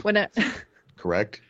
When 0.01 0.17
I, 0.17 0.29
Correct. 0.97 1.43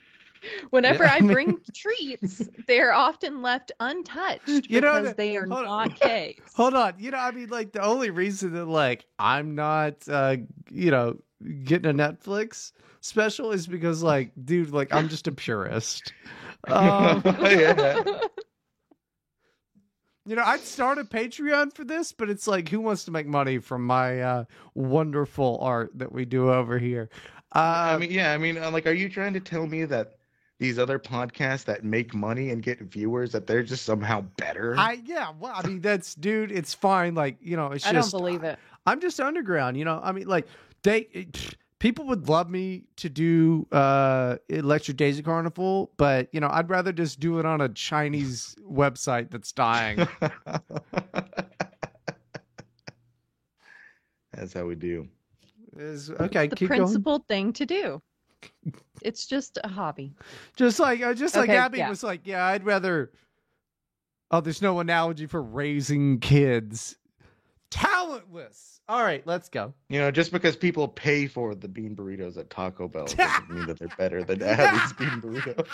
whenever 0.71 1.05
Yeah, 1.05 1.13
I 1.13 1.17
I 1.17 1.21
mean- 1.21 1.33
bring 1.33 1.59
treats, 1.75 2.49
they 2.67 2.81
are 2.81 2.93
often 2.93 3.43
left 3.43 3.73
untouched 3.81 4.47
You 4.71 4.81
know 4.81 4.93
because 4.95 5.05
that- 5.09 5.17
they 5.17 5.37
are 5.37 5.47
hold 5.47 5.67
on. 5.67 5.89
not 5.89 6.01
Kay's. 6.01 6.41
Hold 6.55 6.75
on. 6.75 6.95
You 6.99 7.11
know, 7.11 7.19
I 7.19 7.31
mean, 7.33 7.49
like 7.49 7.73
the 7.73 7.83
only 7.83 8.11
reason 8.11 8.53
that 8.55 8.67
like 8.67 9.05
I'm 9.19 9.55
not, 9.55 9.95
uh, 10.09 10.37
you 10.71 10.91
know, 10.91 11.17
getting 11.65 11.91
a 11.91 11.95
Netflix 11.95 12.73
special 13.01 13.53
is 13.53 13.67
because 13.67 14.03
like, 14.03 14.33
dude, 14.45 14.71
like 14.71 14.93
I'm 14.95 15.09
just 15.09 15.27
a 15.29 15.33
purist. 15.33 16.13
Um, 16.69 17.23
yeah. 17.43 18.03
you 20.25 20.35
know, 20.35 20.43
I'd 20.45 20.61
start 20.61 20.99
a 20.99 21.05
Patreon 21.05 21.73
for 21.73 21.85
this, 21.85 22.11
but 22.13 22.29
it's 22.29 22.49
like, 22.49 22.69
who 22.69 22.81
wants 22.81 23.05
to 23.05 23.13
make 23.13 23.27
money 23.29 23.59
from 23.59 23.87
my 23.87 24.21
uh, 24.21 24.45
wonderful 24.75 25.59
art 25.63 25.93
that 25.95 26.11
we 26.11 26.25
do 26.25 26.51
over 26.51 26.79
here? 26.79 27.09
Uh, 27.55 27.95
I 27.95 27.99
mean, 27.99 28.11
yeah. 28.11 28.33
I 28.33 28.39
mean, 28.39 28.59
uh, 28.59 28.73
like, 28.73 28.89
are 28.89 28.93
you 28.93 29.09
trying 29.09 29.33
to 29.35 29.41
tell 29.41 29.67
me 29.69 29.85
that 29.85 30.16
these 30.59 30.79
other 30.79 30.99
podcasts 30.99 31.65
that 31.65 31.85
make 31.85 32.15
money 32.15 32.51
and 32.51 32.63
get 32.63 32.81
viewers 32.81 33.33
that 33.33 33.47
they're 33.47 33.63
just 33.63 33.85
somehow 33.85 34.23
better? 34.39 34.75
I 34.79 35.01
yeah, 35.05 35.33
well, 35.39 35.53
I 35.55 35.67
mean 35.67 35.81
that's 35.81 36.15
dude, 36.15 36.51
it's 36.53 36.75
fine. 36.75 37.15
Like 37.15 37.37
you 37.41 37.57
know, 37.57 37.73
it's 37.73 37.87
I 37.87 37.93
just 37.93 38.13
don't 38.13 38.21
believe 38.21 38.43
it. 38.45 38.59
I'm 38.87 39.01
just 39.01 39.21
underground. 39.21 39.77
You 39.77 39.85
know, 39.85 40.01
I 40.03 40.13
mean, 40.13 40.27
like 40.27 40.47
they 40.83 41.01
it- 41.13 41.57
people 41.79 42.07
would 42.07 42.29
love 42.29 42.49
me 42.49 42.85
to 42.97 43.09
do 43.09 43.67
uh 43.71 44.37
Electric 44.49 44.97
Daisy 44.97 45.23
Carnival, 45.23 45.93
but 45.99 46.29
you 46.33 46.41
know, 46.41 46.49
I'd 46.51 46.71
rather 46.71 46.93
just 46.93 47.21
do 47.21 47.39
it 47.39 47.45
on 47.47 47.61
a 47.61 47.69
Chinese 47.69 48.55
website 48.67 49.31
that's 49.31 49.53
dying. 49.53 50.07
That's 54.33 54.53
how 54.53 54.67
we 54.67 54.75
do. 54.75 55.09
Is 55.77 56.11
okay, 56.11 56.47
the 56.47 56.57
keep 56.57 56.69
going. 56.69 56.83
principled 56.83 57.27
thing 57.27 57.53
to 57.55 57.67
do. 57.67 58.03
It's 59.03 59.27
just 59.27 59.59
a 59.63 59.69
hobby. 59.69 60.15
Just 60.57 60.81
like 60.81 61.03
uh, 61.03 61.15
just 61.15 61.37
like 61.37 61.51
Abbi 61.51 61.79
yeah. 61.79 61.89
was 61.89 62.03
like, 62.03 62.27
yeah, 62.27 62.45
I'd 62.45 62.65
rather. 62.65 63.13
Oh, 64.31 64.41
there's 64.41 64.63
no 64.63 64.81
analogy 64.81 65.27
for 65.27 65.43
raising 65.43 66.19
kids. 66.19 66.97
Talentless. 67.71 68.81
All 68.89 69.03
right, 69.03 69.25
let's 69.27 69.49
go. 69.49 69.75
You 69.89 69.99
know, 69.99 70.11
just 70.11 70.33
because 70.33 70.57
people 70.57 70.89
pay 70.89 71.27
for 71.27 71.55
the 71.55 71.69
bean 71.69 71.97
burritos 71.97 72.37
at 72.37 72.51
Taco 72.51 72.89
Bell 72.89 73.07
doesn't 73.07 73.51
mean 73.51 73.67
that 73.67 73.79
they're 73.79 73.89
better 73.99 74.23
than 74.23 74.39
Abbi's 74.43 74.93
bean 74.93 75.21
burritos. 75.21 75.67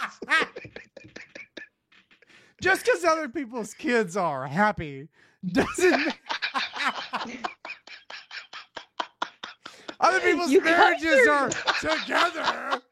Just 2.60 2.84
because 2.84 3.04
other 3.04 3.28
people's 3.28 3.74
kids 3.74 4.16
are 4.16 4.46
happy 4.46 5.08
doesn't. 5.46 6.14
mean- 10.02 10.10
other 10.10 10.20
people's 10.20 10.50
You 10.50 10.60
marriages 10.62 11.28
are- 11.28 11.46
are 11.50 11.98
together. 11.98 12.82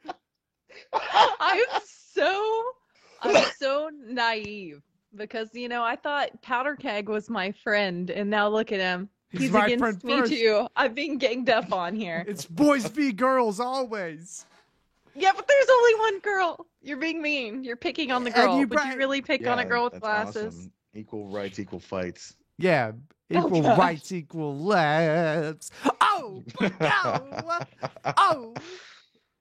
I'm 1.41 1.65
so 2.13 2.63
I'm 3.23 3.45
so 3.59 3.91
naive 4.07 4.83
because 5.15 5.49
you 5.55 5.69
know 5.69 5.83
I 5.83 5.97
thought 5.97 6.41
Powder 6.43 6.77
Keg 6.77 7.09
was 7.09 7.29
my 7.31 7.53
friend, 7.53 8.11
and 8.11 8.31
now 8.31 8.49
look 8.49 8.73
at 8.73 8.81
him. 8.81 9.09
He's 9.31 9.43
He's, 9.43 9.51
my 9.53 9.67
against 9.67 9.81
friend 9.83 10.05
me 10.05 10.19
first. 10.19 10.33
too. 10.33 10.67
I'm 10.75 10.93
being 10.95 11.17
ganged 11.19 11.51
up 11.51 11.73
on 11.73 11.95
here. 11.95 12.25
It's 12.27 12.45
boys 12.45 12.87
v 12.87 13.13
girls 13.13 13.61
always. 13.61 14.45
Yeah, 15.15 15.33
but 15.35 15.47
there's 15.47 15.69
only 15.71 15.95
one 16.01 16.19
girl. 16.21 16.67
You're 16.83 16.97
being 16.97 17.21
mean. 17.23 17.63
You're 17.63 17.77
picking 17.77 18.11
on 18.11 18.25
the 18.25 18.31
And 18.31 18.37
girl. 18.37 18.55
you 18.55 18.67
Would 18.67 18.71
bri- 18.71 18.91
you 18.91 18.97
really 18.97 19.21
pick 19.23 19.47
on 19.47 19.59
a 19.59 19.65
girl 19.65 19.85
with 19.85 20.01
glasses? 20.01 20.57
awesome. 20.57 20.73
Equal 20.95 21.29
rights, 21.29 21.59
equal 21.61 21.79
fights. 21.81 22.37
Yeah, 22.59 22.93
equal 23.31 23.63
God. 23.63 23.79
rights, 23.79 24.13
equal 24.13 24.57
lives. 24.57 25.71
Oh, 26.01 26.43
no. 26.61 27.61
oh. 28.17 28.55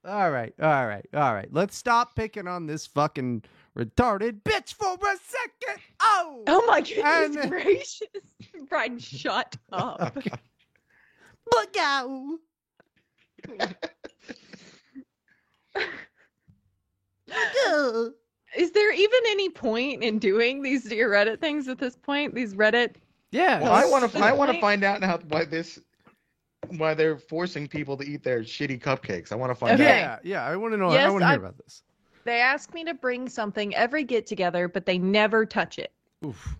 All 0.04 0.30
right, 0.30 0.54
all 0.62 0.86
right, 0.86 1.04
all 1.14 1.34
right. 1.34 1.48
Let's 1.50 1.76
stop 1.76 2.16
picking 2.16 2.46
on 2.48 2.66
this 2.66 2.86
fucking 2.86 3.42
retarded 3.76 4.42
bitch 4.42 4.72
for 4.74 4.94
a 4.94 5.16
second. 5.26 5.82
Oh. 6.00 6.42
Oh 6.46 6.64
my 6.66 6.80
goodness 6.80 7.36
And- 7.36 7.50
gracious. 7.50 8.00
Brian, 8.68 8.98
shut 8.98 9.56
up. 9.72 10.16
Look 11.54 11.76
out. 11.78 12.38
Is 18.56 18.72
there 18.72 18.92
even 18.92 19.20
any 19.28 19.48
point 19.50 20.02
in 20.02 20.18
doing 20.18 20.62
these 20.62 20.84
dear 20.84 21.10
Reddit 21.10 21.40
things 21.40 21.68
at 21.68 21.78
this 21.78 21.96
point? 21.96 22.34
These 22.34 22.54
Reddit 22.54 22.94
Yeah. 23.30 23.60
Well, 23.60 23.72
I 23.72 23.84
want 23.84 24.10
to. 24.12 24.18
I 24.18 24.32
want 24.32 24.52
to 24.52 24.60
find 24.60 24.84
out 24.84 25.00
now 25.00 25.18
why 25.28 25.44
this, 25.44 25.78
why 26.76 26.94
they're 26.94 27.16
forcing 27.16 27.68
people 27.68 27.96
to 27.96 28.04
eat 28.04 28.22
their 28.22 28.40
shitty 28.40 28.80
cupcakes. 28.80 29.32
I 29.32 29.36
want 29.36 29.50
to 29.50 29.54
find 29.54 29.80
Okay. 29.80 30.02
out. 30.02 30.24
Yeah, 30.24 30.44
yeah. 30.44 30.44
I 30.44 30.56
want 30.56 30.72
to 30.72 30.76
know. 30.78 30.88
I 30.88 31.08
want 31.08 31.22
to 31.22 31.28
hear 31.28 31.36
about 31.38 31.58
this. 31.58 31.82
They 32.24 32.40
ask 32.40 32.74
me 32.74 32.84
to 32.84 32.94
bring 32.94 33.28
something 33.28 33.74
every 33.74 34.04
get 34.04 34.26
together, 34.26 34.68
but 34.68 34.84
they 34.84 34.98
never 34.98 35.46
touch 35.46 35.78
it. 35.78 35.92
Oof. 36.24 36.56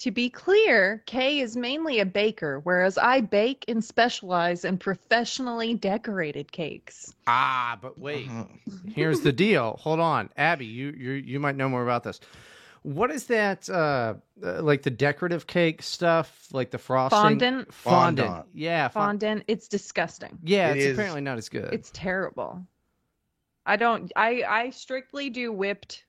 To 0.00 0.10
be 0.10 0.28
clear, 0.28 1.02
Kay 1.06 1.40
is 1.40 1.56
mainly 1.56 2.00
a 2.00 2.06
baker, 2.06 2.60
whereas 2.60 2.98
I 2.98 3.22
bake 3.22 3.64
and 3.66 3.82
specialize 3.82 4.64
in 4.66 4.76
professionally 4.76 5.72
decorated 5.74 6.52
cakes. 6.52 7.14
Ah, 7.26 7.78
but 7.80 7.98
wait. 7.98 8.28
Uh-huh. 8.28 8.44
Here's 8.94 9.20
the 9.20 9.32
deal. 9.32 9.78
Hold 9.80 10.00
on, 10.00 10.28
Abbi. 10.36 10.66
You 10.66 10.90
you 10.96 11.12
you 11.12 11.40
might 11.40 11.56
know 11.56 11.68
more 11.68 11.82
about 11.82 12.04
this. 12.04 12.20
What 12.86 13.10
is 13.10 13.26
that? 13.26 13.68
Uh, 13.68 14.14
uh, 14.44 14.62
like 14.62 14.82
the 14.82 14.90
decorative 14.90 15.48
cake 15.48 15.82
stuff, 15.82 16.46
like 16.52 16.70
the 16.70 16.78
frosting. 16.78 17.18
Fondant? 17.18 17.74
Fondant. 17.74 18.28
Fondant. 18.28 18.46
Yeah. 18.54 18.86
fon- 18.86 19.18
Fondant, 19.18 19.44
it's 19.48 19.66
disgusting. 19.66 20.38
Yeah, 20.44 20.70
It 20.70 20.76
it's 20.76 20.84
is- 20.86 20.92
apparently 20.92 21.20
not 21.20 21.36
as 21.36 21.48
good. 21.48 21.72
It's 21.74 21.90
terrible. 21.92 22.64
I 23.66 23.74
don't 23.74 24.12
I 24.14 24.44
I 24.48 24.70
strictly 24.70 25.30
do 25.30 25.52
whipped 25.52 26.04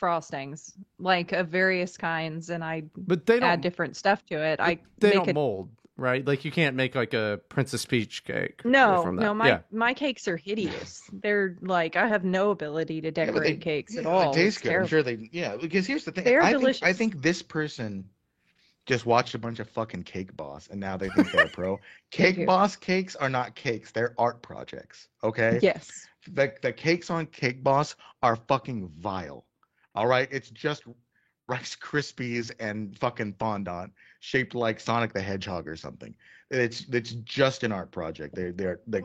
frostings, 0.00 0.72
like 0.98 1.32
of 1.32 1.48
various 1.48 1.98
kinds, 1.98 2.48
and 2.48 2.64
I 2.64 2.84
but 2.96 3.26
they 3.26 3.38
don't. 3.40 3.48
add 3.50 3.60
different 3.60 3.94
stuff 3.94 4.24
to 4.26 4.36
it. 4.42 4.60
I 4.60 4.78
they 5.00 5.08
make 5.08 5.14
don't 5.16 5.28
it 5.28 5.34
mold, 5.34 5.68
right? 5.98 6.24
Like 6.26 6.44
you 6.44 6.50
can't 6.50 6.76
make 6.76 6.94
like 6.94 7.12
a 7.12 7.40
Princess 7.50 7.84
Peach 7.84 8.24
cake. 8.24 8.64
No, 8.64 9.02
from 9.02 9.16
that. 9.16 9.22
no, 9.22 9.34
my 9.34 9.48
yeah. 9.48 9.58
my 9.70 9.92
cakes 9.92 10.26
are 10.28 10.36
hideous. 10.38 11.02
They're 11.12 11.58
like 11.60 11.96
I 11.96 12.06
have 12.06 12.24
no 12.24 12.50
ability 12.50 13.02
to 13.02 13.08
Yeah, 13.08 13.26
decorate 13.26 13.60
they- 13.60 13.64
cakes 13.64 13.96
at 13.98 14.06
all. 14.06 14.32
They 14.32 14.44
taste 14.44 14.62
good. 14.62 14.72
I'm 14.74 14.86
sure 14.86 15.02
they. 15.02 15.28
Yeah, 15.32 15.56
because 15.56 15.86
here's 15.86 16.04
the 16.04 16.12
thing. 16.12 16.24
They're 16.24 16.40
I 16.42 16.54
think, 16.54 16.82
I 16.82 16.92
think 16.92 17.20
this 17.20 17.42
person 17.42 18.08
just 18.86 19.04
watched 19.04 19.34
a 19.34 19.38
bunch 19.38 19.58
of 19.58 19.68
fucking 19.68 20.04
Cake 20.04 20.34
Boss, 20.34 20.68
and 20.70 20.80
now 20.80 20.96
they 20.96 21.10
think 21.10 21.30
they're 21.30 21.44
a 21.44 21.50
pro. 21.50 21.78
Cake. 22.10 22.46
Boss 22.46 22.74
cakes 22.76 23.14
are 23.16 23.28
not 23.28 23.54
cakes; 23.54 23.90
they're 23.90 24.14
art 24.16 24.40
projects. 24.40 25.08
Okay. 25.22 25.58
Yes. 25.62 26.06
The 26.32 26.54
the 26.62 26.72
cakes 26.72 27.10
on 27.10 27.26
Cake 27.26 27.62
Boss 27.62 27.96
are 28.22 28.36
fucking 28.36 28.90
vile. 28.98 29.44
All 29.94 30.06
right, 30.06 30.28
it's 30.30 30.50
just 30.50 30.84
Rice 31.48 31.76
Krispies 31.76 32.52
and 32.60 32.96
fucking 32.98 33.34
fondant 33.38 33.92
shaped 34.20 34.54
like 34.54 34.80
Sonic 34.80 35.12
the 35.12 35.22
Hedgehog 35.22 35.68
or 35.68 35.76
something. 35.76 36.14
It's 36.50 36.86
it's 36.90 37.12
just 37.12 37.62
an 37.62 37.72
art 37.72 37.90
project. 37.90 38.34
They 38.34 38.50
they're 38.50 38.80
they, 38.86 39.02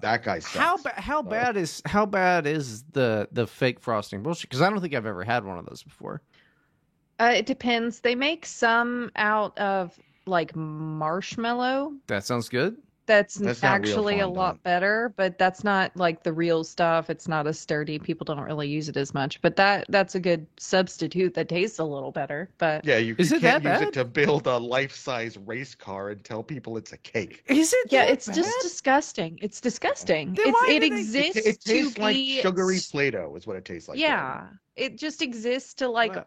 that 0.00 0.22
guy 0.22 0.38
sucks. 0.38 0.56
How 0.56 0.76
ba- 0.76 1.00
how 1.00 1.22
bad 1.22 1.56
is 1.56 1.82
how 1.84 2.06
bad 2.06 2.46
is 2.46 2.84
the 2.92 3.28
the 3.32 3.46
fake 3.46 3.80
frosting 3.80 4.22
bullshit? 4.22 4.50
Because 4.50 4.62
I 4.62 4.70
don't 4.70 4.80
think 4.80 4.94
I've 4.94 5.06
ever 5.06 5.24
had 5.24 5.44
one 5.44 5.58
of 5.58 5.66
those 5.66 5.82
before. 5.82 6.22
Uh, 7.20 7.32
it 7.36 7.46
depends. 7.46 8.00
They 8.00 8.14
make 8.14 8.46
some 8.46 9.10
out 9.16 9.56
of 9.58 9.98
like 10.26 10.54
marshmallow. 10.54 11.94
That 12.06 12.24
sounds 12.24 12.48
good. 12.48 12.76
That's, 13.08 13.36
That's 13.36 13.64
actually 13.64 14.20
a 14.20 14.28
lot 14.28 14.34
fondant. 14.56 14.62
better, 14.64 15.14
but 15.16 15.38
that's 15.38 15.64
not 15.64 15.96
like 15.96 16.22
the 16.22 16.32
real 16.32 16.62
stuff. 16.62 17.08
It's 17.08 17.26
not 17.26 17.46
as 17.46 17.58
sturdy. 17.58 17.98
People 17.98 18.26
don't 18.26 18.38
really 18.40 18.68
use 18.68 18.90
it 18.90 18.98
as 18.98 19.14
much. 19.14 19.40
But 19.40 19.56
that 19.56 19.86
that's 19.88 20.14
a 20.14 20.20
good 20.20 20.46
substitute 20.58 21.32
that 21.32 21.48
tastes 21.48 21.78
a 21.78 21.84
little 21.84 22.12
better. 22.12 22.50
But 22.58 22.84
Yeah, 22.84 22.98
you, 22.98 23.16
Is 23.18 23.30
you 23.30 23.38
it 23.38 23.40
can't 23.40 23.64
that 23.64 23.70
use 23.70 23.78
bad? 23.80 23.88
it 23.88 23.94
to 23.94 24.04
build 24.04 24.46
a 24.46 24.58
life-size 24.58 25.38
race 25.38 25.74
car 25.74 26.10
and 26.10 26.22
tell 26.22 26.42
people 26.42 26.76
it's 26.76 26.92
a 26.92 26.98
cake. 26.98 27.42
Is 27.48 27.72
it? 27.72 27.90
yeah, 27.90 28.04
that 28.04 28.12
it's 28.12 28.26
just 28.26 28.54
disgusting. 28.60 29.38
It's 29.40 29.60
disgusting. 29.60 30.34
Then 30.34 30.48
It's, 30.48 30.62
it 30.62 30.66
do 30.66 30.68
they- 30.68 30.76
It- 30.76 30.92
It, 30.92 30.98
exists 30.98 31.46
it 31.46 31.60
tastes 31.62 31.94
to 31.94 32.00
like 32.02 32.14
be 32.14 32.40
sugary 32.42 32.76
s- 32.76 32.90
Play-Doh 32.90 33.34
is 33.36 33.46
what 33.46 33.56
it 33.56 33.64
tastes 33.64 33.88
like. 33.88 33.96
to 33.96 34.02
me. 34.02 34.06
yeah, 34.08 34.46
it 34.76 34.98
just 34.98 35.22
exists 35.22 35.72
to 35.74 35.88
like 35.88 36.14
Well- 36.14 36.26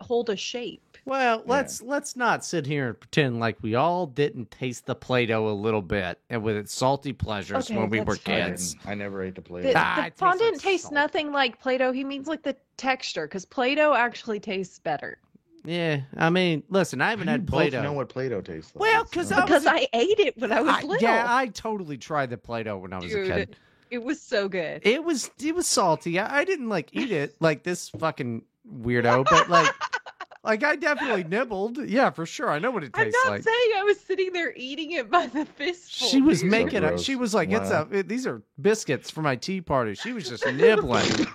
hold 0.00 0.30
a 0.30 0.36
shape. 0.36 0.82
Well, 1.04 1.42
let's 1.46 1.82
let's 1.82 2.14
not 2.16 2.44
sit 2.44 2.64
here 2.66 2.88
and 2.90 3.00
pretend 3.00 3.40
like 3.40 3.56
we 3.60 3.74
all 3.74 4.06
didn't 4.06 4.50
taste 4.52 4.86
the 4.86 4.94
Play-Doh 4.94 5.48
a 5.48 5.50
little 5.52 5.82
bit 5.82 6.20
and 6.30 6.42
with 6.44 6.56
its 6.56 6.72
salty 6.72 7.12
pleasures 7.12 7.68
Okay, 7.70 7.76
when 7.78 7.90
we 7.90 8.00
were 8.00 8.16
fine. 8.16 8.34
I, 8.42 8.48
kids. 8.50 8.76
I 8.86 8.94
never 8.94 9.22
ate 9.22 9.34
the 9.34 9.40
The, 9.40 9.48
Play-Doh. 9.48 9.72
Ah, 9.74 9.94
the 9.96 10.00
it 10.00 10.04
tastes 10.10 10.20
fondant 10.20 10.52
like 10.54 10.62
tastes 10.62 10.82
salt. 10.84 10.94
nothing 10.94 11.32
like 11.32 11.60
Play-Doh. 11.60 11.90
He 11.92 12.04
means 12.04 12.28
like 12.28 12.42
the 12.42 12.56
texture, 12.76 13.26
because 13.26 13.44
Play-Doh 13.44 13.94
actually 13.94 14.38
tastes 14.38 14.78
better. 14.78 15.18
Yeah, 15.64 16.00
I 16.16 16.30
mean, 16.30 16.62
listen, 16.70 17.00
I 17.00 17.10
haven't 17.10 17.26
You 17.28 17.32
had 17.32 17.46
Play-Doh. 17.48 17.82
know 17.82 17.92
what 17.92 18.08
Play-Doh 18.08 18.40
tastes 18.40 18.74
like. 18.74 18.80
Well, 18.80 19.02
It's 19.02 19.10
'cause 19.12 19.30
not- 19.30 19.38
I 19.38 19.42
was 19.42 19.62
Because 19.62 19.66
a- 19.66 19.70
I 19.70 19.88
ate 19.92 20.18
it 20.20 20.36
when 20.38 20.50
I 20.52 20.60
was 20.60 20.74
I- 20.74 20.82
little. 20.82 21.02
yeah, 21.08 21.24
I 21.28 21.46
totally 21.48 21.98
tried 21.98 22.30
the 22.30 22.36
Play-Doh 22.38 22.78
when 22.78 22.92
I 22.92 22.98
was 22.98 23.12
a 23.14 23.24
kid. 23.24 23.56
It 23.90 24.02
was 24.02 24.20
so 24.20 24.48
good. 24.48 24.80
It 24.86 25.04
was 25.04 25.30
it 25.44 25.54
was 25.54 25.66
salty. 25.66 26.18
I, 26.18 26.38
I 26.40 26.44
didn't 26.44 26.68
like 26.70 26.88
eat 26.92 27.12
it 27.12 27.36
like 27.40 27.62
this 27.62 27.90
fucking 27.90 28.42
weirdo, 28.70 29.24
but 29.30 29.48
like 29.50 29.72
like 30.44 30.62
I 30.64 30.76
definitely 30.76 31.24
nibbled. 31.24 31.78
Yeah, 31.88 32.10
for 32.10 32.26
sure. 32.26 32.50
I 32.50 32.58
know 32.58 32.70
what 32.70 32.82
it 32.84 32.92
tastes 32.92 33.14
like. 33.14 33.24
I'm 33.24 33.30
not 33.30 33.36
like. 33.36 33.42
saying 33.44 33.70
I 33.76 33.82
was 33.84 34.00
sitting 34.00 34.32
there 34.32 34.52
eating 34.56 34.92
it 34.92 35.10
by 35.10 35.26
the 35.26 35.44
fistful. 35.44 36.08
She 36.08 36.20
was 36.20 36.40
dude. 36.42 36.50
making 36.50 36.82
it. 36.82 36.88
gross. 36.88 37.02
She 37.02 37.16
was 37.16 37.32
like, 37.34 37.50
"It's 37.50 37.70
Wow. 37.70 37.88
a. 37.92 38.02
These 38.02 38.26
are 38.26 38.42
biscuits 38.60 39.10
for 39.10 39.22
my 39.22 39.36
tea 39.36 39.60
party." 39.60 39.94
She 39.94 40.12
was 40.12 40.28
just 40.28 40.44
nibbling. 40.46 41.08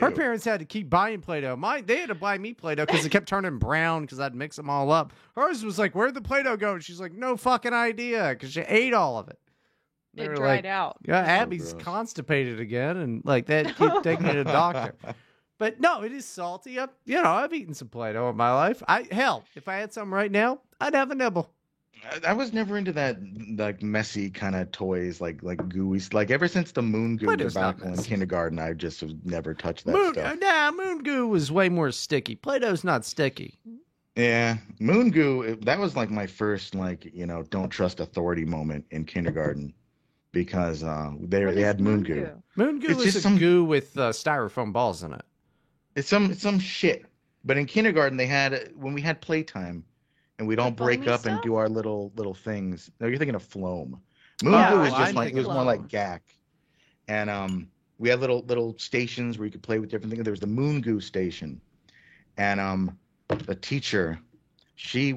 Her 0.00 0.12
parents 0.12 0.44
had 0.44 0.60
to 0.60 0.64
keep 0.64 0.88
buying 0.88 1.20
Play-Doh. 1.20 1.56
My 1.56 1.80
they 1.80 1.96
had 1.96 2.08
to 2.08 2.14
buy 2.14 2.38
me 2.38 2.52
Play-Doh 2.54 2.86
because 2.86 3.04
it 3.04 3.08
kept 3.10 3.26
turning 3.28 3.58
brown 3.58 4.02
because 4.02 4.20
I'd 4.20 4.34
mix 4.34 4.54
them 4.54 4.70
all 4.70 4.92
up. 4.92 5.12
Hers 5.34 5.64
was 5.64 5.78
like, 5.78 5.94
"Where'd 5.94 6.14
the 6.14 6.20
Play-Doh 6.20 6.56
go?" 6.56 6.74
And 6.74 6.84
she's 6.84 7.00
like, 7.00 7.12
"No 7.12 7.36
fucking 7.36 7.72
idea," 7.72 8.28
because 8.30 8.52
she 8.52 8.60
ate 8.60 8.94
all 8.94 9.18
of 9.18 9.28
it. 9.28 9.38
They 10.14 10.24
It 10.24 10.28
were 10.30 10.34
dried 10.36 10.64
like, 10.64 10.72
out. 10.72 10.98
Yeah, 11.06 11.44
Abbi's 11.44 11.72
gross. 11.72 11.82
constipated 11.84 12.60
again, 12.60 12.96
and 12.96 13.22
like 13.24 13.46
that 13.46 13.66
had 13.66 13.76
keep 13.76 14.02
taking 14.02 14.26
her 14.26 14.32
to 14.34 14.44
the 14.44 14.52
doctor. 14.52 14.94
But 15.58 15.80
no, 15.80 16.02
it 16.02 16.12
is 16.12 16.24
salty. 16.24 16.78
I've, 16.78 16.90
you 17.04 17.20
know, 17.20 17.30
I've 17.30 17.52
eaten 17.52 17.74
some 17.74 17.88
Play-Doh 17.88 18.28
in 18.30 18.36
my 18.36 18.52
life. 18.54 18.82
I 18.86 19.06
hell, 19.10 19.44
if 19.56 19.66
I 19.68 19.74
had 19.76 19.92
some 19.92 20.14
right 20.14 20.30
now, 20.30 20.60
I'd 20.80 20.94
have 20.94 21.10
a 21.10 21.14
nibble. 21.16 21.50
I- 22.12 22.28
I 22.28 22.32
was 22.32 22.52
never 22.52 22.78
into 22.78 22.92
that 22.92 23.18
like 23.56 23.82
messy 23.82 24.30
kind 24.30 24.54
of 24.54 24.70
toys, 24.70 25.20
like 25.20 25.42
like 25.42 25.68
gooey. 25.68 26.00
like 26.12 26.30
ever 26.30 26.46
since 26.46 26.70
the 26.70 26.80
moon 26.82 27.16
goo 27.16 27.26
Play-Doh's 27.26 27.56
not 27.56 27.80
in 27.82 27.96
kindergarten. 27.96 28.60
I 28.60 28.72
just 28.72 29.00
have 29.00 29.10
never 29.24 29.52
touched 29.52 29.84
that 29.86 29.92
Moon, 29.92 30.12
stuff. 30.12 30.38
nah, 30.40 30.70
Moon 30.70 31.02
Goo 31.02 31.26
was 31.26 31.50
way 31.50 31.68
more 31.68 31.90
sticky. 31.90 32.36
Play-Doh's 32.36 32.84
not 32.84 33.04
sticky. 33.04 33.58
Yeah, 34.14 34.58
moon 34.78 35.10
goo. 35.10 35.42
it- 35.42 35.64
That 35.64 35.78
was 35.80 35.96
like 35.96 36.08
my 36.10 36.26
first 36.28 36.76
like 36.76 37.04
you 37.12 37.26
know 37.26 37.42
don't 37.50 37.68
trust 37.68 37.98
authority 37.98 38.44
moment 38.44 38.84
in 38.92 39.04
kindergarten 39.04 39.74
because 40.30 40.84
uh, 40.84 41.10
they 41.20 41.44
What 41.44 41.56
they 41.56 41.62
had 41.62 41.80
moon 41.80 42.04
goo. 42.04 42.30
Moon 42.54 42.78
Goo 42.78 42.90
It's 42.90 42.98
is 43.00 43.04
just 43.06 43.16
a 43.16 43.20
some- 43.22 43.38
goo 43.38 43.64
with 43.64 43.98
uh, 43.98 44.10
styrofoam 44.10 44.72
balls 44.72 45.02
in 45.02 45.12
it. 45.14 45.22
It's 45.94 46.08
some 46.08 46.30
it's 46.30 46.42
some 46.42 46.58
shit. 46.58 47.04
But 47.44 47.56
in 47.56 47.66
kindergarten 47.66 48.16
they 48.16 48.26
had 48.26 48.72
when 48.76 48.94
we 48.94 49.00
had 49.00 49.20
playtime, 49.20 49.84
and 50.38 50.46
we'd 50.46 50.58
all 50.58 50.70
break 50.70 51.06
up 51.06 51.26
and 51.26 51.40
do 51.42 51.56
our 51.56 51.68
little 51.68 52.12
little 52.16 52.34
things. 52.34 52.90
No, 53.00 53.06
you're 53.06 53.18
thinking 53.18 53.34
of 53.34 53.42
Floam. 53.42 54.00
Moon 54.42 54.54
Oh, 54.54 54.70
goo 54.70 54.78
was 54.80 54.92
I'm 54.92 55.04
just 55.04 55.14
like 55.14 55.32
it 55.32 55.34
was 55.34 55.46
more 55.48 55.64
like 55.64 55.88
Gak, 55.88 56.20
and 57.08 57.30
um 57.30 57.68
we 57.98 58.08
had 58.08 58.20
little 58.20 58.42
little 58.42 58.78
stations 58.78 59.38
where 59.38 59.46
you 59.46 59.52
could 59.52 59.62
play 59.62 59.78
with 59.78 59.90
different 59.90 60.12
things. 60.12 60.24
There 60.24 60.32
was 60.32 60.40
the 60.40 60.46
Moon 60.46 60.80
Goo 60.80 61.00
station, 61.00 61.60
and 62.36 62.60
um 62.60 62.98
the 63.28 63.54
teacher, 63.54 64.18
she 64.76 65.08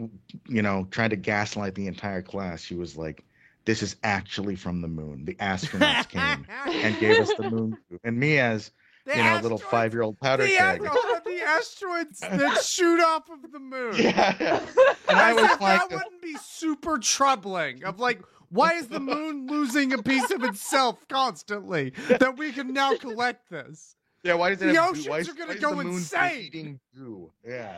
you 0.47 0.61
know 0.61 0.87
tried 0.89 1.09
to 1.09 1.15
gaslight 1.17 1.75
the 1.75 1.87
entire 1.87 2.21
class. 2.21 2.61
She 2.61 2.75
was 2.75 2.97
like, 2.97 3.23
"This 3.65 3.83
is 3.83 3.95
actually 4.03 4.55
from 4.55 4.81
the 4.81 4.87
moon. 4.87 5.25
The 5.25 5.35
astronauts 5.35 6.07
came." 6.07 6.45
And 6.83 6.97
gave 6.99 7.19
us 7.19 7.33
the 7.33 7.43
moon, 7.49 7.77
goo. 7.89 7.99
and 8.03 8.17
me 8.17 8.39
as 8.39 8.71
The 9.05 9.17
you 9.17 9.23
know, 9.23 9.39
little 9.41 9.57
five-year-old 9.57 10.19
powder 10.19 10.43
the, 10.43 10.55
keg. 10.55 10.81
the 10.81 11.41
asteroids 11.45 12.19
that 12.21 12.63
shoot 12.63 13.01
off 13.01 13.29
of 13.29 13.51
the 13.51 13.59
moon. 13.59 13.95
Yeah, 13.97 14.35
yeah. 14.39 14.65
And 15.09 15.17
I 15.19 15.31
As 15.31 15.35
was 15.35 15.43
like, 15.59 15.59
that 15.59 15.91
wouldn't 15.91 16.21
be 16.21 16.35
super 16.37 16.97
troubling. 16.99 17.83
Of 17.83 17.99
like, 17.99 18.21
why 18.49 18.73
is 18.73 18.87
the 18.87 18.99
moon 18.99 19.47
losing 19.47 19.93
a 19.93 20.03
piece 20.03 20.29
of 20.31 20.43
itself 20.43 21.07
constantly? 21.07 21.93
That 22.19 22.37
we 22.37 22.51
can 22.51 22.73
now 22.73 22.95
collect 22.95 23.49
this. 23.49 23.95
yeah, 24.23 24.35
why 24.35 24.49
does 24.49 24.61
it 24.61 24.67
The 24.67 24.73
have 24.75 24.91
oceans 24.91 25.07
why, 25.07 25.19
are 25.21 25.33
gonna 25.33 25.59
go 25.59 25.79
insane. 25.79 26.41
eating 26.41 26.79
goo? 26.95 27.31
Yeah, 27.47 27.77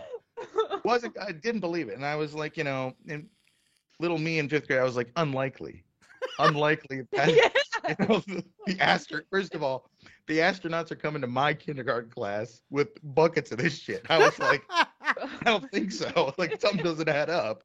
wasn't 0.83 1.15
I 1.19 1.31
didn't 1.31 1.61
believe 1.61 1.87
it, 1.89 1.95
and 1.95 2.05
I 2.05 2.15
was 2.15 2.33
like, 2.33 2.57
you 2.57 2.63
know, 2.65 2.93
in 3.07 3.29
little 3.99 4.17
me 4.17 4.39
in 4.39 4.49
fifth 4.49 4.67
grade, 4.67 4.79
I 4.79 4.83
was 4.83 4.97
like, 4.97 5.09
unlikely, 5.15 5.85
unlikely. 6.39 7.03
That, 7.13 7.33
yeah. 7.35 7.95
you 7.97 8.05
know, 8.07 8.19
the, 8.27 8.43
the 8.65 8.81
astro. 8.81 9.21
First 9.29 9.55
of 9.55 9.63
all, 9.63 9.89
the 10.27 10.39
astronauts 10.39 10.91
are 10.91 10.95
coming 10.95 11.21
to 11.21 11.27
my 11.27 11.53
kindergarten 11.53 12.09
class 12.09 12.61
with 12.69 12.89
buckets 13.15 13.51
of 13.51 13.57
this 13.57 13.77
shit. 13.77 14.05
I 14.09 14.19
was 14.19 14.37
like, 14.39 14.63
I 14.69 15.15
don't 15.45 15.69
think 15.71 15.91
so. 15.91 16.33
Like 16.37 16.59
something 16.61 16.83
doesn't 16.83 17.09
add 17.09 17.29
up. 17.29 17.63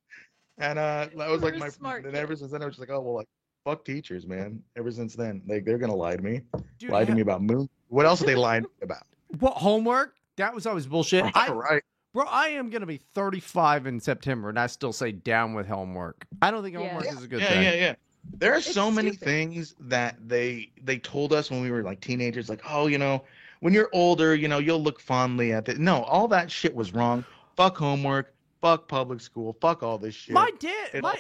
And 0.59 0.79
uh 0.79 1.09
that 1.17 1.29
was 1.29 1.43
like 1.43 1.55
You're 1.55 1.61
my 1.61 1.69
smart 1.69 2.05
and 2.05 2.17
ever 2.17 2.35
since 2.35 2.51
then 2.51 2.63
I 2.63 2.67
was 2.67 2.77
just 2.77 2.81
like, 2.81 2.91
oh 2.91 3.01
well 3.01 3.15
like 3.15 3.29
fuck 3.65 3.85
teachers, 3.85 4.27
man. 4.27 4.63
Ever 4.77 4.91
since 4.91 5.15
then. 5.15 5.43
Like 5.47 5.65
they're 5.65 5.79
gonna 5.79 5.95
lie 5.95 6.17
to 6.17 6.23
me. 6.23 6.43
Dude, 6.79 6.91
lie 6.91 7.05
to 7.05 7.15
me 7.15 7.21
about 7.21 7.43
moon. 7.43 7.69
What 7.91 8.05
else 8.05 8.21
are 8.21 8.27
they 8.27 8.35
lying 8.35 8.67
about? 8.83 9.05
What 9.39 9.55
homework? 9.55 10.17
That 10.37 10.55
was 10.55 10.67
always 10.67 10.87
bullshit. 10.87 11.25
I, 11.35 11.51
right. 11.51 11.83
bro, 12.13 12.27
I 12.27 12.49
am 12.49 12.69
gonna 12.69 12.85
be 12.85 12.99
35 12.99 13.87
in 13.87 13.99
September, 13.99 14.51
and 14.51 14.59
I 14.59 14.67
still 14.67 14.93
say 14.93 15.11
down 15.11 15.55
with 15.55 15.67
homework. 15.67 16.27
I 16.43 16.51
don't 16.51 16.63
think 16.63 16.75
Yeah. 16.75 16.87
homework 16.87 17.11
is 17.11 17.23
a 17.23 17.27
good 17.27 17.41
yeah, 17.41 17.49
thing. 17.49 17.63
yeah, 17.63 17.75
yeah. 17.75 17.95
There 18.37 18.53
are 18.53 18.59
It's 18.59 18.73
so 18.73 18.91
many 18.91 19.11
stupid. 19.11 19.25
things 19.25 19.75
that 19.81 20.17
they 20.29 20.71
they 20.83 20.99
told 20.99 21.33
us 21.33 21.51
when 21.51 21.61
we 21.63 21.71
were 21.71 21.83
like 21.83 22.01
teenagers, 22.01 22.49
like, 22.49 22.63
oh, 22.69 22.87
you 22.87 22.99
know, 22.99 23.25
when 23.61 23.73
you're 23.75 23.91
older, 23.93 24.35
you 24.35 24.49
know, 24.49 24.59
you'll 24.59 24.83
look 24.83 25.01
fondly 25.01 25.53
at 25.53 25.69
it. 25.69 25.79
No, 25.79 26.03
all 26.05 26.29
that 26.29 26.51
shit 26.51 26.75
was 26.75 26.93
wrong. 26.95 27.25
Fuck 27.57 27.77
homework. 27.77 28.35
Fuck 28.61 28.89
public 28.89 29.21
school. 29.21 29.57
Fuck 29.61 29.85
all 29.85 29.99
this 29.99 30.15
shit. 30.17 30.35
My 30.35 30.51
dad, 30.59 30.89
it 30.93 31.03
my, 31.03 31.15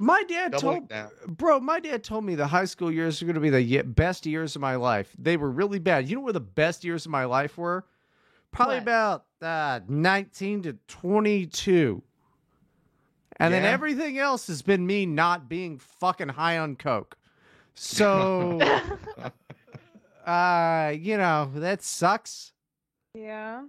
my 0.00 0.22
dad 0.26 0.52
Doubling 0.52 0.78
told, 0.78 0.88
down. 0.88 1.10
bro, 1.26 1.60
my 1.60 1.80
dad 1.80 2.02
told 2.02 2.24
me 2.24 2.34
the 2.34 2.46
high 2.46 2.64
school 2.64 2.90
years 2.90 3.20
are 3.20 3.26
going 3.26 3.34
to 3.34 3.40
be 3.42 3.50
the 3.50 3.82
best 3.82 4.24
years 4.24 4.56
of 4.56 4.62
my 4.62 4.74
life. 4.76 5.14
They 5.18 5.36
were 5.36 5.50
really 5.50 5.78
bad. 5.78 6.08
You 6.08 6.16
know 6.16 6.22
where 6.22 6.32
the 6.32 6.40
best 6.40 6.84
years 6.84 7.04
of 7.04 7.12
my 7.12 7.26
life 7.26 7.58
were? 7.58 7.84
Probably 8.52 8.76
What? 8.76 8.82
about 8.82 9.24
uh, 9.42 9.80
19 9.86 10.62
to 10.62 10.72
22. 10.88 12.02
And 13.40 13.54
then 13.54 13.64
everything 13.64 14.18
else 14.18 14.48
has 14.48 14.62
been 14.62 14.84
me 14.86 15.06
not 15.06 15.48
being 15.48 15.78
fucking 15.78 16.28
high 16.28 16.58
on 16.58 16.74
coke. 16.76 17.16
So, 17.74 18.60
uh, 20.26 20.92
you 20.98 21.16
know, 21.16 21.50
that 21.54 21.82
sucks. 21.82 22.52
yeah. 23.14 23.62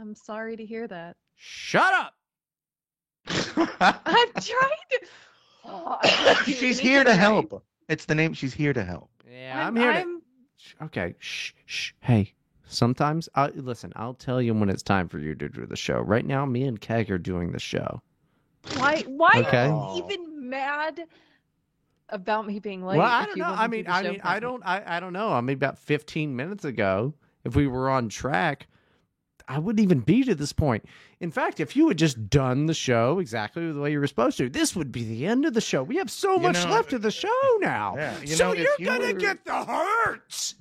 I'm 0.00 0.14
sorry 0.14 0.56
to 0.56 0.64
hear 0.64 0.86
that. 0.86 1.16
Shut 1.34 1.92
up. 1.92 2.14
I'm 3.80 4.28
trying 4.32 4.86
to. 4.90 5.00
Oh, 5.64 5.98
I 6.00 6.08
can't 6.08 6.46
she's 6.56 6.78
here 6.78 7.02
to 7.04 7.10
right. 7.10 7.18
help. 7.18 7.64
It's 7.88 8.04
the 8.04 8.14
name. 8.14 8.32
She's 8.34 8.54
here 8.54 8.72
to 8.72 8.84
help. 8.84 9.10
Yeah, 9.30 9.66
I'm, 9.66 9.76
here 9.76 9.92
to 9.92 9.98
I'm- 9.98 10.22
Shh, 10.56 10.74
Okay. 10.82 11.14
Shh, 11.18 11.52
shh. 11.66 11.92
Hey, 12.00 12.32
sometimes 12.66 13.28
I 13.34 13.48
listen. 13.48 13.92
I'll 13.96 14.14
tell 14.14 14.40
you 14.40 14.54
when 14.54 14.68
it's 14.70 14.82
time 14.82 15.08
for 15.08 15.18
you 15.18 15.34
to 15.34 15.48
do 15.48 15.66
the 15.66 15.76
show. 15.76 16.00
Right 16.00 16.24
now, 16.24 16.46
me 16.46 16.64
and 16.64 16.80
Keg 16.80 17.10
are 17.10 17.18
doing 17.18 17.50
the 17.52 17.58
show. 17.58 18.00
Why? 18.76 19.02
Why 19.06 19.32
Okay. 19.46 19.68
are 19.68 19.96
you 19.96 20.04
even 20.04 20.48
mad 20.50 21.04
about 22.08 22.46
me 22.46 22.58
being 22.58 22.84
late? 22.84 22.98
well, 22.98 23.06
I 23.06 23.26
don't 23.26 23.38
know. 23.38 23.44
I 23.46 23.66
mean, 23.66 23.86
I 23.88 24.02
mean, 24.02 24.20
I 24.24 24.40
don't, 24.40 24.62
I, 24.64 24.82
I 24.96 25.00
don't 25.00 25.12
know. 25.12 25.30
I 25.32 25.40
mean, 25.40 25.54
about 25.56 25.78
15 25.78 26.34
minutes 26.34 26.64
ago, 26.64 27.14
if 27.44 27.54
we 27.56 27.66
were 27.66 27.88
on 27.88 28.08
track, 28.08 28.66
I 29.48 29.58
wouldn't 29.58 29.82
even 29.82 30.00
be 30.00 30.22
to 30.24 30.34
this 30.34 30.52
point. 30.52 30.84
In 31.20 31.30
fact, 31.30 31.58
if 31.60 31.74
you 31.74 31.88
had 31.88 31.96
just 31.98 32.28
done 32.30 32.66
the 32.66 32.74
show 32.74 33.18
exactly 33.18 33.70
the 33.72 33.80
way 33.80 33.90
you 33.92 33.98
were 34.00 34.06
supposed 34.06 34.38
to, 34.38 34.48
this 34.48 34.76
would 34.76 34.92
be 34.92 35.04
the 35.04 35.26
end 35.26 35.44
of 35.44 35.54
the 35.54 35.60
show. 35.60 35.82
We 35.82 35.96
have 35.96 36.10
so 36.10 36.34
You 36.34 36.40
much 36.42 36.64
know, 36.64 36.70
left 36.70 36.92
of 36.92 37.02
the 37.02 37.10
show 37.10 37.28
now. 37.60 37.94
Yeah, 37.96 38.20
you 38.20 38.26
so 38.28 38.48
know, 38.48 38.54
you're 38.54 38.66
you 38.78 38.86
gonna 38.86 39.06
were- 39.06 39.12
get 39.14 39.44
the 39.44 39.64
hurts. 39.64 40.54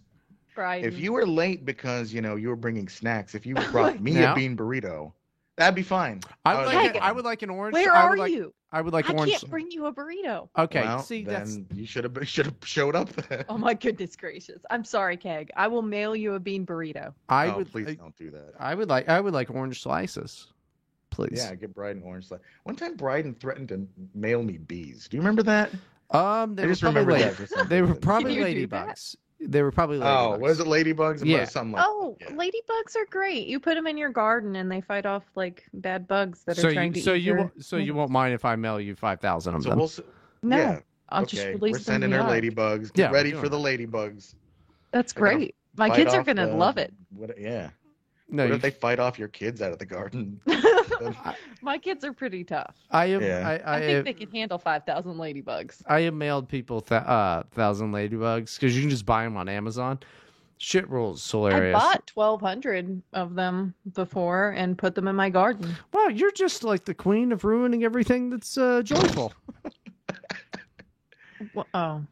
Right. 0.56 0.84
If 0.84 0.98
you 1.00 1.14
were 1.14 1.26
late 1.26 1.64
because 1.66 2.12
you 2.14 2.22
know 2.22 2.36
you 2.36 2.50
were 2.50 2.56
bringing 2.58 2.90
snacks, 2.90 3.34
if 3.36 3.46
you 3.46 3.56
brought 3.72 4.02
me 4.02 4.14
Now? 4.14 4.34
a 4.34 4.36
bean 4.36 4.58
burrito, 4.58 5.14
that'd 5.60 5.76
be 5.76 5.84
fine. 5.84 6.22
I 6.46 6.54
I 6.54 6.58
would 6.58 6.66
like, 6.66 6.76
like- 6.76 6.96
a- 6.96 7.04
I 7.04 7.12
would 7.12 7.26
like 7.26 7.42
an 7.44 7.50
orange. 7.52 7.74
Where 7.74 7.94
I 7.94 8.02
are 8.04 8.10
would 8.10 8.20
like, 8.20 8.32
you? 8.32 8.54
I 8.72 8.82
would 8.82 8.94
like 8.94 9.10
I 9.10 9.14
orange. 9.14 9.30
I 9.30 9.38
can't 9.38 9.50
bring 9.52 9.70
you 9.72 9.86
a 9.86 9.94
burrito. 9.94 10.50
Okay, 10.58 10.82
well, 10.82 11.00
see, 11.04 11.24
then 11.24 11.34
that's 11.68 11.78
you 11.78 11.86
should 11.86 12.04
have 12.06 12.18
should 12.28 12.46
have 12.48 12.56
showed 12.64 12.96
up 12.96 13.10
then. 13.10 13.46
Oh 13.50 13.58
my 13.58 13.74
goodness 13.74 14.16
gracious! 14.16 14.62
I'm 14.72 14.84
sorry, 14.84 15.18
Keg. 15.18 15.52
I 15.56 15.68
will 15.68 15.82
mail 15.82 16.16
you 16.16 16.34
a 16.34 16.40
bean 16.40 16.66
burrito. 16.66 17.14
I 17.28 17.48
oh, 17.48 17.58
would. 17.58 17.72
please 17.72 17.88
I, 17.88 17.94
don't 17.96 18.16
do 18.18 18.32
that. 18.32 18.54
I 18.60 18.74
would 18.74 18.90
like. 18.90 19.10
I 19.10 19.20
would 19.20 19.34
like 19.34 19.50
orange 19.52 19.82
slices, 19.84 20.48
please. 21.10 21.34
Yeah, 21.44 21.54
get 21.56 21.76
Bryden 21.76 22.02
orange 22.04 22.28
slice. 22.28 22.42
One 22.64 22.76
time, 22.76 22.96
Bryden 22.96 23.36
threatened 23.36 23.70
to 23.70 23.88
mail 24.16 24.42
me 24.44 24.58
bees. 24.58 25.08
Do 25.08 25.18
you 25.18 25.22
remember 25.22 25.44
that? 25.44 25.72
Um, 26.12 26.56
they 26.56 26.64
I 26.64 26.66
were 26.66 26.72
just 26.72 26.82
probably 26.82 27.02
remember 27.06 27.30
lady- 27.30 27.54
that 27.56 27.70
They 27.70 27.82
were 27.84 27.94
probably 27.96 28.36
Can 28.38 28.70
that? 28.70 28.88
ladybugs. 28.88 29.16
They 29.42 29.62
were 29.64 29.72
probably 29.72 29.98
Oh, 30.00 30.02
ladybugs. 30.02 30.40
was 30.40 30.60
it 30.60 30.68
ladybugs? 30.68 31.26
Yeah. 31.26 31.46
Something 31.46 31.74
like 31.74 31.86
Oh. 31.88 32.18
Yeah. 32.20 32.28
ladybugs 32.32 32.96
are 32.98 33.06
great. 33.10 33.48
You 33.48 33.60
put 33.60 33.76
them 33.76 33.88
in 33.88 33.98
your 33.98 34.10
garden 34.10 34.56
and 34.58 34.70
they 34.72 34.82
fight 34.82 35.06
off 35.06 35.24
like 35.36 35.64
bad 35.74 36.08
bugs 36.08 36.44
that 36.44 36.58
so 36.58 36.68
are 36.68 36.74
trying 36.74 36.90
you, 36.94 36.96
to 36.96 37.02
so 37.02 37.14
eat 37.14 37.20
you, 37.20 37.24
your 37.34 37.38
won't, 37.38 37.64
so 37.66 37.78
you 37.78 37.94
won't 37.94 38.12
mind 38.12 38.34
if 38.34 38.44
I 38.44 38.56
mail 38.58 38.80
you 38.82 38.96
five 38.96 39.22
thousand 39.22 39.56
of 39.56 39.64
So 39.64 39.70
them? 39.70 39.80
we'll. 39.80 39.92
No, 40.44 40.58
yeah. 40.58 40.80
I'll 41.10 41.24
okay. 41.24 41.38
just 41.38 41.48
release 41.48 41.62
We're 41.62 41.78
them 41.78 41.84
sending 41.84 42.12
in 42.12 42.18
the 42.18 42.24
our 42.24 42.30
ladybugs. 42.32 42.94
Get 42.94 43.12
Yeah, 43.12 43.12
ready 43.12 43.32
for 43.32 43.48
the 43.50 43.58
ladybugs. 43.58 44.36
That's 44.92 45.14
They're 45.14 45.22
great. 45.24 45.56
My 45.78 45.90
kids 45.90 46.14
are 46.14 46.24
gonna 46.24 46.48
the- 46.48 46.54
love 46.56 46.78
it. 46.78 46.94
What, 47.16 47.40
yeah. 47.40 47.70
no, 48.28 48.44
what 48.44 48.50
you, 48.50 48.56
if 48.56 48.62
they 48.62 48.72
fight 48.72 49.00
off 49.00 49.18
your 49.18 49.30
kids 49.30 49.62
out 49.62 49.72
of 49.72 49.80
the 49.80 49.86
garden? 49.86 50.42
My 51.62 51.78
kids 51.78 52.04
are 52.04 52.14
pretty 52.14 52.44
tough. 52.44 52.76
I 52.92 53.08
have. 53.08 53.22
Yeah. 53.22 53.48
I, 53.48 53.52
I, 53.72 53.76
I, 53.78 53.80
think 53.82 53.96
have, 53.96 54.06
they 54.06 54.14
can 54.14 54.32
handle 54.32 54.58
five 54.58 54.86
thousand 54.86 55.16
ladybugs. 55.16 55.82
I 55.88 56.02
have 56.02 56.14
mailed 56.14 56.48
people 56.50 56.82
th- 56.82 57.02
uh 57.04 57.44
thousand 57.52 57.92
ladybugs 57.92 58.56
because 58.56 58.76
you 58.76 58.82
can 58.82 58.90
just 58.90 59.06
buy 59.06 59.24
them 59.24 59.38
on 59.38 59.50
Amazon. 59.50 60.00
Shit 60.62 60.90
rules, 60.90 61.30
hilarious. 61.30 61.76
I 61.76 61.80
bought 61.80 62.08
twelve 62.08 62.42
hundred 62.42 63.02
of 63.14 63.36
them 63.36 63.74
before 63.94 64.52
and 64.52 64.78
put 64.78 64.94
them 64.96 65.08
in 65.08 65.16
my 65.16 65.30
garden. 65.30 65.74
Wow, 65.94 66.08
you're 66.08 66.32
just 66.34 66.64
like 66.64 66.84
the 66.86 66.94
queen 66.94 67.32
of 67.32 67.44
ruining 67.46 67.84
everything 67.86 68.30
that's 68.30 68.58
uh, 68.58 68.82
joyful. 68.82 69.32
Wha- 71.54 71.64
Oh, 71.74 72.04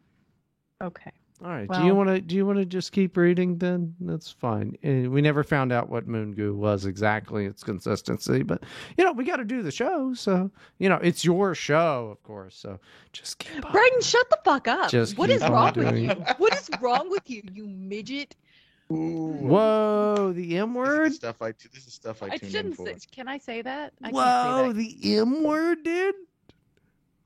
okay. 0.81 1.11
All 1.43 1.49
right. 1.49 1.69
do 1.69 1.83
you 1.83 1.93
want 1.93 2.09
to? 2.09 2.19
Do 2.19 2.35
you 2.35 2.47
want 2.47 2.57
to 2.57 2.65
just 2.65 2.91
keep 2.91 3.15
reading? 3.15 3.59
Then 3.59 3.93
that's 3.99 4.31
fine. 4.31 4.75
Uh, 4.83 5.07
we 5.09 5.21
never 5.21 5.43
found 5.43 5.71
out 5.71 5.87
what 5.87 6.07
moon 6.07 6.33
goo 6.33 6.55
was 6.55 6.85
exactly, 6.85 7.45
its 7.45 7.63
consistency, 7.63 8.41
but 8.41 8.63
you 8.97 9.03
know 9.03 9.11
we 9.11 9.23
got 9.23 9.35
to 9.35 9.45
do 9.45 9.61
the 9.61 9.71
show, 9.71 10.15
so 10.15 10.49
you 10.79 10.89
know 10.89 10.95
it's 10.95 11.23
your 11.23 11.53
show, 11.53 12.09
of 12.11 12.23
course. 12.23 12.55
So 12.55 12.79
just 13.13 13.37
keep 13.37 13.63
on. 13.63 13.71
Bryden, 13.71 14.01
shut 14.01 14.27
the 14.31 14.39
fuck 14.43 14.67
up. 14.67 14.89
Just 14.89 15.17
what 15.19 15.27
keep 15.29 15.35
is 15.37 15.43
on 15.43 15.51
wrong 15.51 15.73
with 15.75 15.95
you? 15.97 16.09
What 16.37 16.55
is 16.57 16.69
wrong 16.81 17.09
with 17.11 17.29
you, 17.29 17.43
you 17.53 17.67
midget? 17.67 18.35
Ooh. 18.91 19.35
Whoa, 19.41 20.31
the 20.33 20.57
M 20.57 20.73
word. 20.73 21.13
stuff 21.13 21.41
I. 21.41 21.51
This 21.73 21.85
is 21.85 21.93
stuff 21.93 22.23
I, 22.23 22.27
I 22.27 22.29
tune 22.37 22.47
in 22.47 22.51
shouldn't 22.51 22.75
for. 22.77 22.85
say. 22.87 22.95
Can 23.11 23.27
I 23.27 23.37
say 23.37 23.61
that? 23.61 23.93
I 24.03 24.09
Whoa, 24.09 24.21
can't 24.21 24.75
say 24.77 24.83
that. 24.83 25.01
the 25.01 25.17
M 25.17 25.43
word, 25.43 25.83
dude. 25.83 26.15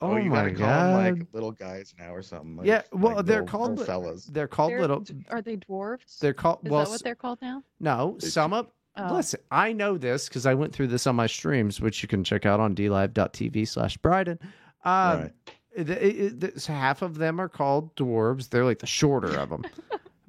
Oh, 0.03 0.13
Oh, 0.13 0.17
you 0.17 0.29
my 0.31 0.37
gotta 0.37 0.49
call 0.55 0.65
god. 0.65 1.05
them 1.05 1.19
like 1.19 1.27
little 1.33 1.51
guys 1.51 1.93
now 1.99 2.13
or 2.13 2.21
something. 2.23 2.57
Like, 2.57 2.65
Yeah, 2.67 2.81
well, 2.91 3.17
like 3.17 3.25
they're 3.25 3.41
little- 3.41 3.47
called 3.59 3.69
little 3.77 3.85
fellas. 3.85 4.25
they're 4.25 4.47
called 4.47 4.71
They're- 4.71 4.81
little. 4.81 5.05
Are 5.29 5.41
they 5.41 5.57
dwarves? 5.57 6.17
They're 6.19 6.33
called. 6.33 6.59
Is 6.65 6.71
well, 6.71 6.83
that 6.85 6.89
what 6.89 7.03
they're 7.03 7.15
called 7.15 7.39
now? 7.41 7.63
no. 7.79 8.17
Some 8.19 8.53
of. 8.53 8.67
Oh. 8.97 9.13
Listen, 9.13 9.39
I 9.51 9.71
know 9.71 9.97
this 9.97 10.27
because 10.27 10.45
I 10.45 10.53
went 10.53 10.73
through 10.73 10.87
this 10.87 11.07
on 11.07 11.15
my 11.15 11.27
streams, 11.27 11.79
which 11.79 12.01
you 12.03 12.09
can 12.09 12.23
check 12.25 12.45
out 12.45 12.59
on 12.59 12.75
dlive.tv 12.75 13.65
slash 13.67 13.95
Bryden. 13.97 14.37
Um, 14.83 15.31
Right. 15.77 16.53
so 16.59 16.73
half 16.73 17.01
of 17.01 17.17
them 17.17 17.39
are 17.39 17.47
called 17.47 17.95
dwarves. 17.95 18.49
They're 18.49 18.65
like 18.65 18.79
the 18.79 18.87
shorter 18.87 19.37
of 19.39 19.49
them. 19.49 19.63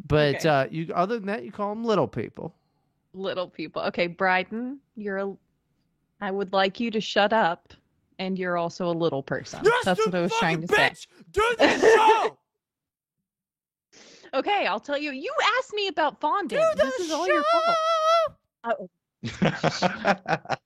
But 0.07 0.37
Okay. 0.37 0.49
uh, 0.49 0.67
you, 0.71 0.93
other 0.95 1.17
than 1.19 1.27
that, 1.29 1.45
you 1.45 1.51
call 1.53 1.71
them 1.71 1.85
little 1.85 2.09
people. 2.09 2.55
Little 3.15 3.49
people. 3.49 3.81
Okay, 3.83 4.09
Bryden, 4.09 4.79
you're 4.95 5.17
a. 5.19 5.33
I 6.21 6.31
would 6.31 6.53
like 6.53 6.81
you 6.81 6.91
to 6.91 7.01
shut 7.01 7.33
up, 7.33 7.73
and 8.23 8.39
you're 8.39 8.57
also 8.57 8.87
a 8.89 8.93
little 8.93 9.23
person. 9.23 9.61
That's 9.85 9.99
what 10.07 10.15
I 10.15 10.21
was 10.21 10.33
trying 10.39 10.61
to 10.61 10.69
say. 10.69 10.93
Do 11.33 11.43
the 11.59 11.79
show. 11.79 12.39
Okay, 14.35 14.67
I'll 14.67 14.81
tell 14.81 14.97
you. 14.97 15.11
You 15.13 15.31
asked 15.59 15.75
me 15.75 15.89
about 15.89 16.19
fondant. 16.19 16.63
Do 16.75 16.79
the 16.79 16.85
this 16.87 17.01
is 17.01 17.09
show. 17.09 17.17
all 17.17 17.27
your 17.27 17.45
fault. 18.65 18.89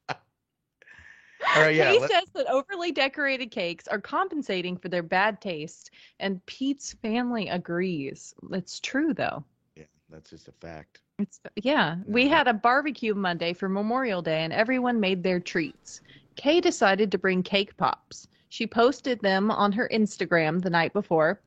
All 1.56 1.62
right, 1.62 1.74
yeah. 1.74 1.90
Kay 1.90 1.98
let- 1.98 2.10
says 2.10 2.24
that 2.34 2.46
overly 2.48 2.92
decorated 2.92 3.50
cakes 3.50 3.88
are 3.88 4.00
compensating 4.00 4.76
for 4.76 4.88
their 4.88 5.02
bad 5.02 5.40
taste, 5.40 5.90
and 6.20 6.44
Pete's 6.46 6.92
family 7.02 7.48
agrees. 7.48 8.34
It's 8.52 8.78
true, 8.78 9.12
though. 9.12 9.44
yeah, 9.74 9.84
that's 10.10 10.30
just 10.30 10.46
a 10.46 10.52
fact. 10.52 11.00
It's 11.18 11.40
yeah. 11.56 11.96
We 12.06 12.24
Yeah. 12.24 12.36
had 12.36 12.46
a 12.48 12.54
barbecue 12.54 13.14
Monday 13.14 13.52
for 13.52 13.68
Memorial 13.68 14.22
Day, 14.22 14.44
and 14.44 14.52
everyone 14.52 15.00
made 15.00 15.24
their 15.24 15.40
treats. 15.40 16.00
Kay 16.36 16.60
decided 16.60 17.10
to 17.12 17.18
bring 17.18 17.42
cake 17.42 17.76
pops. 17.76 18.28
She 18.48 18.66
posted 18.66 19.20
them 19.20 19.50
on 19.50 19.72
her 19.72 19.88
Instagram 19.92 20.62
the 20.62 20.70
night 20.70 20.92
before. 20.92 21.40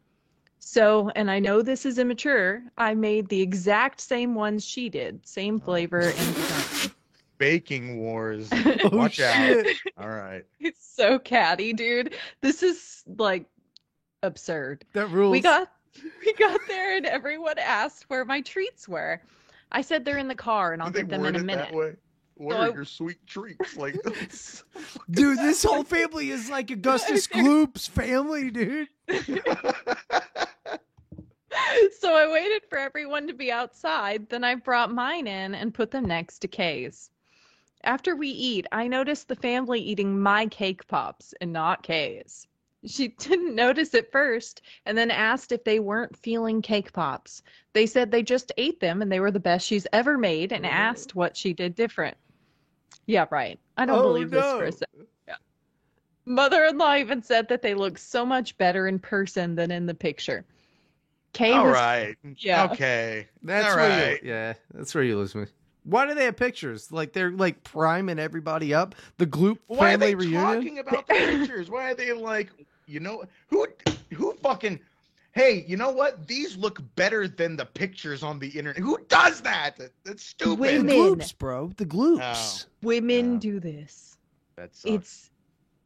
So, 0.59 1.09
and 1.15 1.31
I 1.31 1.39
know 1.39 1.61
this 1.61 1.85
is 1.85 1.97
immature. 1.97 2.61
I 2.77 2.93
made 2.93 3.29
the 3.29 3.41
exact 3.41 4.01
same 4.01 4.35
ones 4.35 4.65
she 4.65 4.89
did, 4.89 5.25
same 5.25 5.55
oh. 5.55 5.65
flavor 5.65 6.01
and 6.01 6.35
design. 6.35 6.91
Baking 7.37 7.99
wars. 7.99 8.49
Oh, 8.83 8.89
Watch 8.95 9.19
out. 9.19 9.65
All 9.97 10.09
right. 10.09 10.43
It's 10.59 10.85
so 10.85 11.19
catty, 11.19 11.73
dude. 11.73 12.15
This 12.41 12.63
is 12.63 13.03
like 13.17 13.45
absurd. 14.23 14.85
That 14.93 15.09
rules. 15.09 15.31
We 15.31 15.41
got 15.41 15.71
we 16.25 16.33
got 16.33 16.59
there 16.67 16.97
and 16.97 17.05
everyone 17.05 17.57
asked 17.57 18.09
where 18.09 18.25
my 18.25 18.41
treats 18.41 18.87
were. 18.87 19.21
I 19.71 19.81
said 19.81 20.03
they're 20.03 20.17
in 20.17 20.27
the 20.27 20.35
car 20.35 20.73
and 20.73 20.81
I'll 20.81 20.91
Did 20.91 21.09
get 21.09 21.09
them 21.09 21.25
in 21.25 21.35
a 21.35 21.39
it 21.39 21.45
minute. 21.45 21.99
That 22.39 22.43
way? 22.43 22.47
What 22.47 22.55
So 22.55 22.61
are 22.61 22.71
I- 22.71 22.73
your 22.73 22.85
sweet 22.85 23.25
treats? 23.27 23.77
Like, 23.77 23.93
this? 24.03 24.63
Dude, 25.09 25.37
this 25.39 25.63
whole 25.63 25.83
family 25.83 26.29
is 26.31 26.49
like 26.49 26.71
Augustus 26.71 27.27
Gloop's 27.27 27.87
family, 27.87 28.49
dude. 28.51 28.87
so 31.99 32.13
I 32.15 32.31
waited 32.31 32.63
for 32.69 32.77
everyone 32.77 33.27
to 33.27 33.33
be 33.33 33.51
outside. 33.51 34.29
Then 34.29 34.43
I 34.43 34.55
brought 34.55 34.93
mine 34.93 35.27
in 35.27 35.55
and 35.55 35.73
put 35.73 35.91
them 35.91 36.05
next 36.05 36.39
to 36.39 36.47
Kay's. 36.47 37.09
After 37.83 38.15
we 38.15 38.27
eat, 38.27 38.65
I 38.71 38.87
noticed 38.87 39.27
the 39.29 39.35
family 39.35 39.79
eating 39.79 40.19
my 40.19 40.45
cake 40.47 40.85
pops 40.87 41.33
and 41.39 41.53
not 41.53 41.81
Kay's. 41.83 42.45
She 42.85 43.09
didn't 43.09 43.55
notice 43.55 43.93
at 43.93 44.11
first 44.11 44.61
and 44.85 44.97
then 44.97 45.11
asked 45.11 45.51
if 45.51 45.63
they 45.63 45.79
weren't 45.79 46.15
feeling 46.17 46.61
cake 46.61 46.93
pops. 46.93 47.41
They 47.73 47.85
said 47.85 48.09
they 48.11 48.23
just 48.23 48.51
ate 48.57 48.79
them 48.79 49.01
and 49.01 49.11
they 49.11 49.19
were 49.19 49.31
the 49.31 49.39
best 49.39 49.65
she's 49.65 49.87
ever 49.91 50.17
made 50.17 50.51
and 50.53 50.65
asked 50.65 51.15
what 51.15 51.35
she 51.35 51.53
did 51.53 51.75
different. 51.75 52.15
Yeah, 53.05 53.25
right. 53.31 53.59
I 53.77 53.85
don't 53.85 53.99
Oh, 53.99 54.03
believe 54.03 54.29
this 54.31 54.43
for 54.43 54.65
a 54.65 54.71
second. 54.71 55.07
Yeah. 55.27 55.35
Mother-in-law 56.25 56.95
even 56.95 57.21
said 57.23 57.47
that 57.49 57.61
they 57.61 57.73
look 57.73 57.97
so 57.97 58.25
much 58.25 58.57
better 58.57 58.87
in 58.87 58.99
person 58.99 59.55
than 59.55 59.71
in 59.71 59.85
the 59.85 59.93
picture. 59.93 60.45
Kay 61.33 61.53
all 61.53 61.65
was 61.65 61.73
right. 61.73 62.15
Yeah. 62.37 62.65
Okay. 62.71 63.27
That's 63.43 63.67
All 63.67 63.75
where 63.77 63.89
right. 64.11 64.23
you, 64.23 64.29
yeah, 64.29 64.53
that's 64.73 64.93
where 64.95 65.03
you 65.03 65.17
lose 65.17 65.35
me. 65.35 65.45
Why 65.83 66.05
do 66.07 66.13
they 66.13 66.25
have 66.25 66.35
pictures? 66.37 66.91
Like 66.91 67.13
they're 67.13 67.31
like 67.31 67.63
priming 67.63 68.19
everybody 68.19 68.73
up. 68.73 68.95
The 69.17 69.25
Gloop 69.27 69.57
Why 69.67 69.93
are 69.93 69.97
they 69.97 70.15
reunion. 70.15 70.41
talking 70.41 70.79
about 70.79 71.07
the 71.07 71.13
pictures? 71.13 71.69
Why 71.69 71.91
are 71.91 71.95
they 71.95 72.13
like, 72.13 72.49
you 72.87 72.99
know, 72.99 73.23
who, 73.47 73.67
who 74.13 74.33
fucking, 74.41 74.79
hey, 75.32 75.63
you 75.67 75.77
know 75.77 75.91
what? 75.91 76.27
These 76.27 76.57
look 76.57 76.82
better 76.95 77.27
than 77.27 77.55
the 77.55 77.65
pictures 77.65 78.23
on 78.23 78.39
the 78.39 78.47
internet. 78.49 78.82
Who 78.82 78.97
does 79.07 79.41
that? 79.41 79.77
That- 79.77 79.93
That's 80.03 80.23
stupid. 80.25 80.57
The 80.57 80.61
Women. 80.80 80.95
Gloops, 80.95 81.32
bro. 81.34 81.71
The 81.77 81.86
Gloops. 81.86 82.65
women 82.82 83.34
Yeah. 83.34 83.39
do 83.39 83.59
this. 83.59 84.17
That 84.55 84.75
sucks. 84.75 84.86
It's 84.93 85.30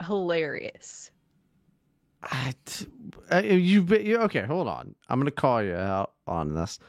hilarious. 0.06 1.12
I, 2.24 2.54
t- 2.66 2.88
uh, 3.32 3.40
you've 3.44 3.88
been 3.88 4.06
you, 4.06 4.18
okay. 4.20 4.44
Hold 4.44 4.68
on. 4.70 4.96
I'm 5.10 5.20
gonna 5.20 5.30
call 5.32 5.62
you 5.62 5.76
out 5.76 6.14
on 6.26 6.54
this. 6.56 6.80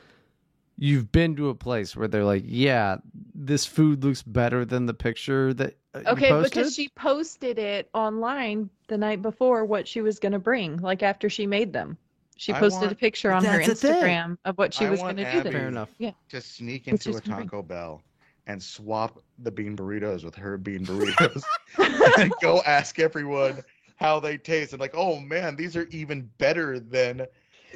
You've 0.77 1.11
been 1.13 1.35
to 1.37 1.49
a 1.51 1.55
place 1.55 1.97
where 1.97 2.07
they're 2.09 2.25
like, 2.25 2.45
"Yeah, 2.47 2.97
this 3.35 3.67
food 3.67 4.05
looks 4.05 4.23
better 4.23 4.65
than 4.65 4.87
the 4.87 4.95
picture 4.95 5.53
that 5.55 5.77
uh, 5.95 6.01
you 6.01 6.07
Okay, 6.09 6.43
because 6.43 6.75
she 6.75 6.89
posted 6.91 7.59
it 7.59 7.89
online 7.95 8.71
the 8.89 8.97
night 8.97 9.23
before 9.23 9.65
what 9.65 9.87
she 9.89 10.01
was 10.03 10.19
going 10.21 10.33
to 10.33 10.39
bring, 10.39 10.77
like 10.79 11.03
after 11.03 11.29
she 11.29 11.47
made 11.47 11.73
them. 11.73 11.97
She 12.37 12.53
I 12.53 12.59
posted 12.59 12.91
a 12.91 12.95
picture 12.95 13.31
on 13.33 13.45
her 13.45 13.59
That's 13.59 13.81
the 13.81 13.89
thing. 13.95 14.03
Instagram 14.03 14.39
of 14.45 14.59
what 14.59 14.75
she 14.75 14.87
I 14.87 14.91
was 14.91 15.01
want 15.01 15.17
going 15.17 15.27
to 15.27 15.33
do 15.33 15.39
Abbi- 15.39 15.51
there. 15.51 15.61
Fair 15.61 15.69
enough. 15.69 15.91
Yeah. 15.99 16.11
to 16.31 16.41
sneak 16.41 16.87
Which 16.87 17.07
into 17.07 17.11
is 17.11 17.17
a 17.17 17.21
great. 17.21 17.45
Taco 17.45 17.63
Bell 17.63 18.03
and 18.47 18.63
swap 18.63 19.19
the 19.39 19.51
bean 19.51 19.77
burritos 19.77 20.25
with 20.25 20.35
her 20.35 20.59
bean 20.59 20.85
burritos 20.85 21.43
and 22.19 22.33
go 22.43 22.61
ask 22.67 22.99
everyone 22.99 23.63
how 23.97 24.19
they 24.21 24.37
taste 24.37 24.73
and 24.73 24.81
like, 24.81 24.95
oh 24.95 25.19
man, 25.21 25.55
these 25.57 25.77
are 25.77 25.87
even 25.91 26.29
better 26.39 26.79
than 26.81 27.19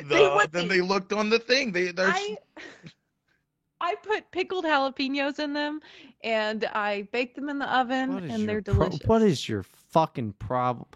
the 0.09 0.33
would 0.37 0.53
than 0.53 0.69
be. 0.69 0.75
they 0.77 0.81
looked 0.81 1.13
on 1.13 1.31
the 1.31 1.39
thing. 1.39 1.73
They 1.73 1.93
they're 1.93 2.09
I 2.09 2.37
I 3.81 3.95
put 4.03 4.31
pickled 4.33 4.65
jalapenos 4.65 5.39
in 5.39 5.53
them 5.53 5.81
and 6.25 6.65
I 6.75 7.07
baked 7.13 7.37
them 7.37 7.49
in 7.49 7.59
the 7.61 7.73
oven 7.75 8.13
What 8.15 8.25
is 8.25 8.31
and 8.33 8.43
your 8.43 8.61
they're 8.61 8.75
pro- 8.75 8.89
delicious. 8.89 9.07
what 9.07 9.23
is 9.23 9.49
your 9.49 9.63
fucking 9.63 10.33
problem? 10.35 10.87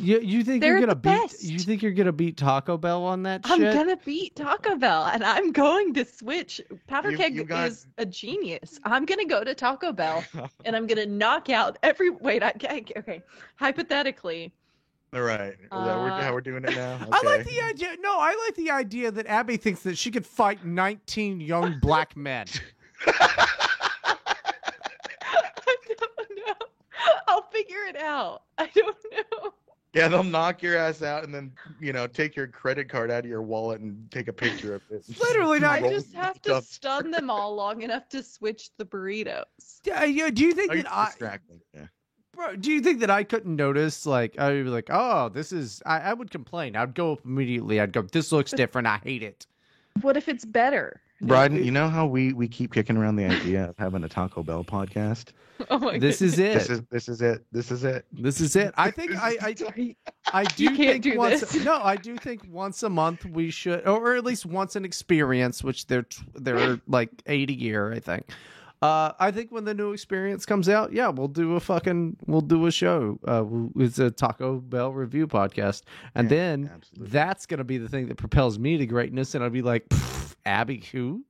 You 0.00 0.20
you 0.20 0.44
think 0.44 0.60
They're 0.60 0.72
you're 0.72 0.80
gonna 0.80 0.94
beat 0.94 1.10
best. 1.10 1.44
you 1.44 1.58
think 1.58 1.82
you're 1.82 1.92
gonna 1.92 2.12
beat 2.12 2.36
Taco 2.36 2.76
Bell 2.76 3.04
on 3.04 3.22
that 3.24 3.42
I'm 3.44 3.60
shit? 3.60 3.74
gonna 3.74 3.96
beat 4.04 4.36
Taco 4.36 4.76
Bell 4.76 5.04
and 5.06 5.24
I'm 5.24 5.52
going 5.52 5.94
to 5.94 6.04
switch. 6.04 6.60
Powder 6.86 7.10
You- 7.12 7.16
Keg 7.16 7.34
you 7.34 7.44
got- 7.44 7.68
is 7.68 7.86
a 7.98 8.06
genius. 8.06 8.78
I'm 8.84 9.04
gonna 9.06 9.24
go 9.24 9.42
to 9.44 9.54
Taco 9.54 9.92
Bell 9.92 10.24
and 10.64 10.76
I'm 10.76 10.86
gonna 10.86 11.06
knock 11.06 11.48
out 11.50 11.78
every. 11.82 12.10
Wait, 12.10 12.42
I 12.42 12.50
okay. 12.50 12.84
okay. 12.96 13.22
Hypothetically, 13.56 14.52
All 15.14 15.22
right. 15.22 15.52
Is 15.52 15.58
that 15.70 15.72
we're- 15.72 16.10
Uh, 16.12 16.20
how 16.20 16.32
we're 16.32 16.40
doing 16.40 16.64
it 16.64 16.74
now? 16.74 16.98
I 17.10 17.22
like 17.22 17.44
the 17.46 17.60
idea. 17.62 17.96
No, 18.00 18.18
I 18.18 18.34
like 18.46 18.54
the 18.56 18.70
idea 18.70 19.10
that 19.12 19.26
Abbi 19.26 19.56
thinks 19.56 19.82
that 19.82 19.96
she 19.96 20.10
could 20.10 20.26
fight 20.26 20.64
19 20.64 21.40
young 21.40 21.78
black 21.80 22.16
men. 22.16 22.46
I 23.06 23.46
don't 25.98 26.30
know. 26.36 26.54
I'll 27.28 27.42
figure 27.50 27.84
it 27.88 27.96
out. 27.96 28.42
I 28.58 28.68
don't 28.74 28.96
know. 29.12 29.52
Yeah, 29.96 30.08
they'll 30.08 30.22
knock 30.22 30.62
your 30.62 30.76
ass 30.76 31.02
out 31.02 31.24
and 31.24 31.34
then, 31.34 31.52
you 31.80 31.92
know, 31.92 32.06
take 32.06 32.36
your 32.36 32.46
credit 32.46 32.88
card 32.88 33.10
out 33.10 33.24
of 33.24 33.30
your 33.30 33.42
wallet 33.42 33.80
and 33.80 34.10
take 34.10 34.28
a 34.28 34.32
picture 34.32 34.74
of 34.74 34.82
it. 34.90 35.04
Literally 35.20 35.58
not- 35.58 35.82
I 35.82 35.88
just 35.88 36.12
have 36.14 36.40
to 36.42 36.50
dumpster. 36.50 36.62
stun 36.64 37.10
them 37.10 37.30
all 37.30 37.54
long 37.54 37.82
enough 37.82 38.08
to 38.10 38.22
switch 38.22 38.70
the 38.76 38.84
burritos. 38.84 39.44
Yeah, 39.84 40.02
uh, 40.02 40.04
yeah, 40.04 40.30
do 40.30 40.44
you 40.44 40.52
think 40.52 40.70
Are 40.70 40.76
you 40.76 40.82
that 40.82 40.92
I, 40.94 41.06
distracting? 41.06 41.60
Yeah. 41.72 41.86
bro? 42.32 42.56
Do 42.56 42.70
you 42.70 42.80
think 42.82 43.00
that 43.00 43.10
I 43.10 43.24
couldn't 43.24 43.56
notice? 43.56 44.04
Like, 44.04 44.38
I'd 44.38 44.64
be 44.64 44.70
like, 44.70 44.88
oh, 44.90 45.30
this 45.30 45.50
is. 45.52 45.82
I, 45.86 46.00
I 46.00 46.12
would 46.12 46.30
complain. 46.30 46.76
I'd 46.76 46.94
go 46.94 47.12
up 47.12 47.20
immediately. 47.24 47.80
I'd 47.80 47.92
go, 47.92 48.02
this 48.02 48.32
looks 48.32 48.50
different. 48.52 48.86
I 48.86 48.98
hate 49.02 49.22
it. 49.22 49.46
What 50.02 50.18
if 50.18 50.28
it's 50.28 50.44
better? 50.44 51.00
Bryden, 51.22 51.64
you 51.64 51.70
know 51.70 51.88
how 51.88 52.06
we 52.06 52.32
we 52.32 52.46
keep 52.48 52.72
kicking 52.74 52.96
around 52.96 53.16
the 53.16 53.24
idea 53.24 53.70
of 53.70 53.76
having 53.78 54.04
a 54.04 54.08
Taco 54.08 54.42
Bell 54.42 54.64
podcast? 54.64 55.28
Oh 55.70 55.78
my 55.78 55.96
This 55.98 56.20
is 56.20 56.38
it. 56.38 56.52
This 56.52 56.64
it. 56.68 56.70
is 56.70 56.82
this 56.90 57.08
is 57.08 57.22
it. 57.22 57.46
This 57.50 57.70
is 57.70 57.82
it. 57.84 58.04
This 58.12 58.40
is 58.42 58.56
it. 58.56 58.74
I 58.76 58.90
think 58.90 59.12
I, 59.16 59.36
I. 59.40 59.94
I 60.34 60.44
do 60.54 60.64
You 60.64 60.68
can't 60.76 60.78
think 60.78 61.04
do 61.04 61.16
once 61.16 61.40
this. 61.40 61.64
no, 61.64 61.76
I 61.82 61.96
do 61.96 62.14
think 62.18 62.42
once 62.50 62.82
a 62.82 62.90
month 62.90 63.24
we 63.24 63.50
should, 63.50 63.88
or 63.88 64.16
at 64.16 64.22
least 64.24 64.44
once 64.44 64.76
an 64.76 64.84
experience, 64.84 65.64
which 65.64 65.86
they're 65.86 66.04
they're 66.34 66.78
like 66.86 67.08
eight 67.24 67.48
a 67.48 67.54
year, 67.54 67.90
I 67.90 68.00
think. 68.00 68.28
Uh, 68.82 69.12
I 69.18 69.30
think 69.30 69.50
when 69.50 69.64
the 69.64 69.72
new 69.72 69.92
experience 69.94 70.44
comes 70.44 70.68
out, 70.68 70.92
yeah, 70.92 71.08
we'll 71.08 71.26
do 71.28 71.56
a 71.56 71.60
fucking 71.60 72.18
we'll 72.26 72.42
do 72.42 72.66
a 72.66 72.70
show. 72.70 73.18
Uh, 73.26 73.44
it's 73.82 73.98
a 73.98 74.10
Taco 74.10 74.58
Bell 74.58 74.92
review 74.92 75.26
podcast, 75.26 75.84
and 76.14 76.30
Yeah, 76.30 76.36
then 76.36 76.70
absolutely. 76.74 77.10
that's 77.12 77.46
gonna 77.46 77.64
be 77.64 77.78
the 77.78 77.88
thing 77.88 78.08
that 78.08 78.18
propels 78.18 78.58
me 78.58 78.76
to 78.76 78.84
greatness, 78.84 79.34
and 79.34 79.42
I'll 79.42 79.48
be 79.48 79.62
like, 79.62 79.88
"Pff, 79.88 80.25
Abbi, 80.46 80.80
who? 80.92 81.24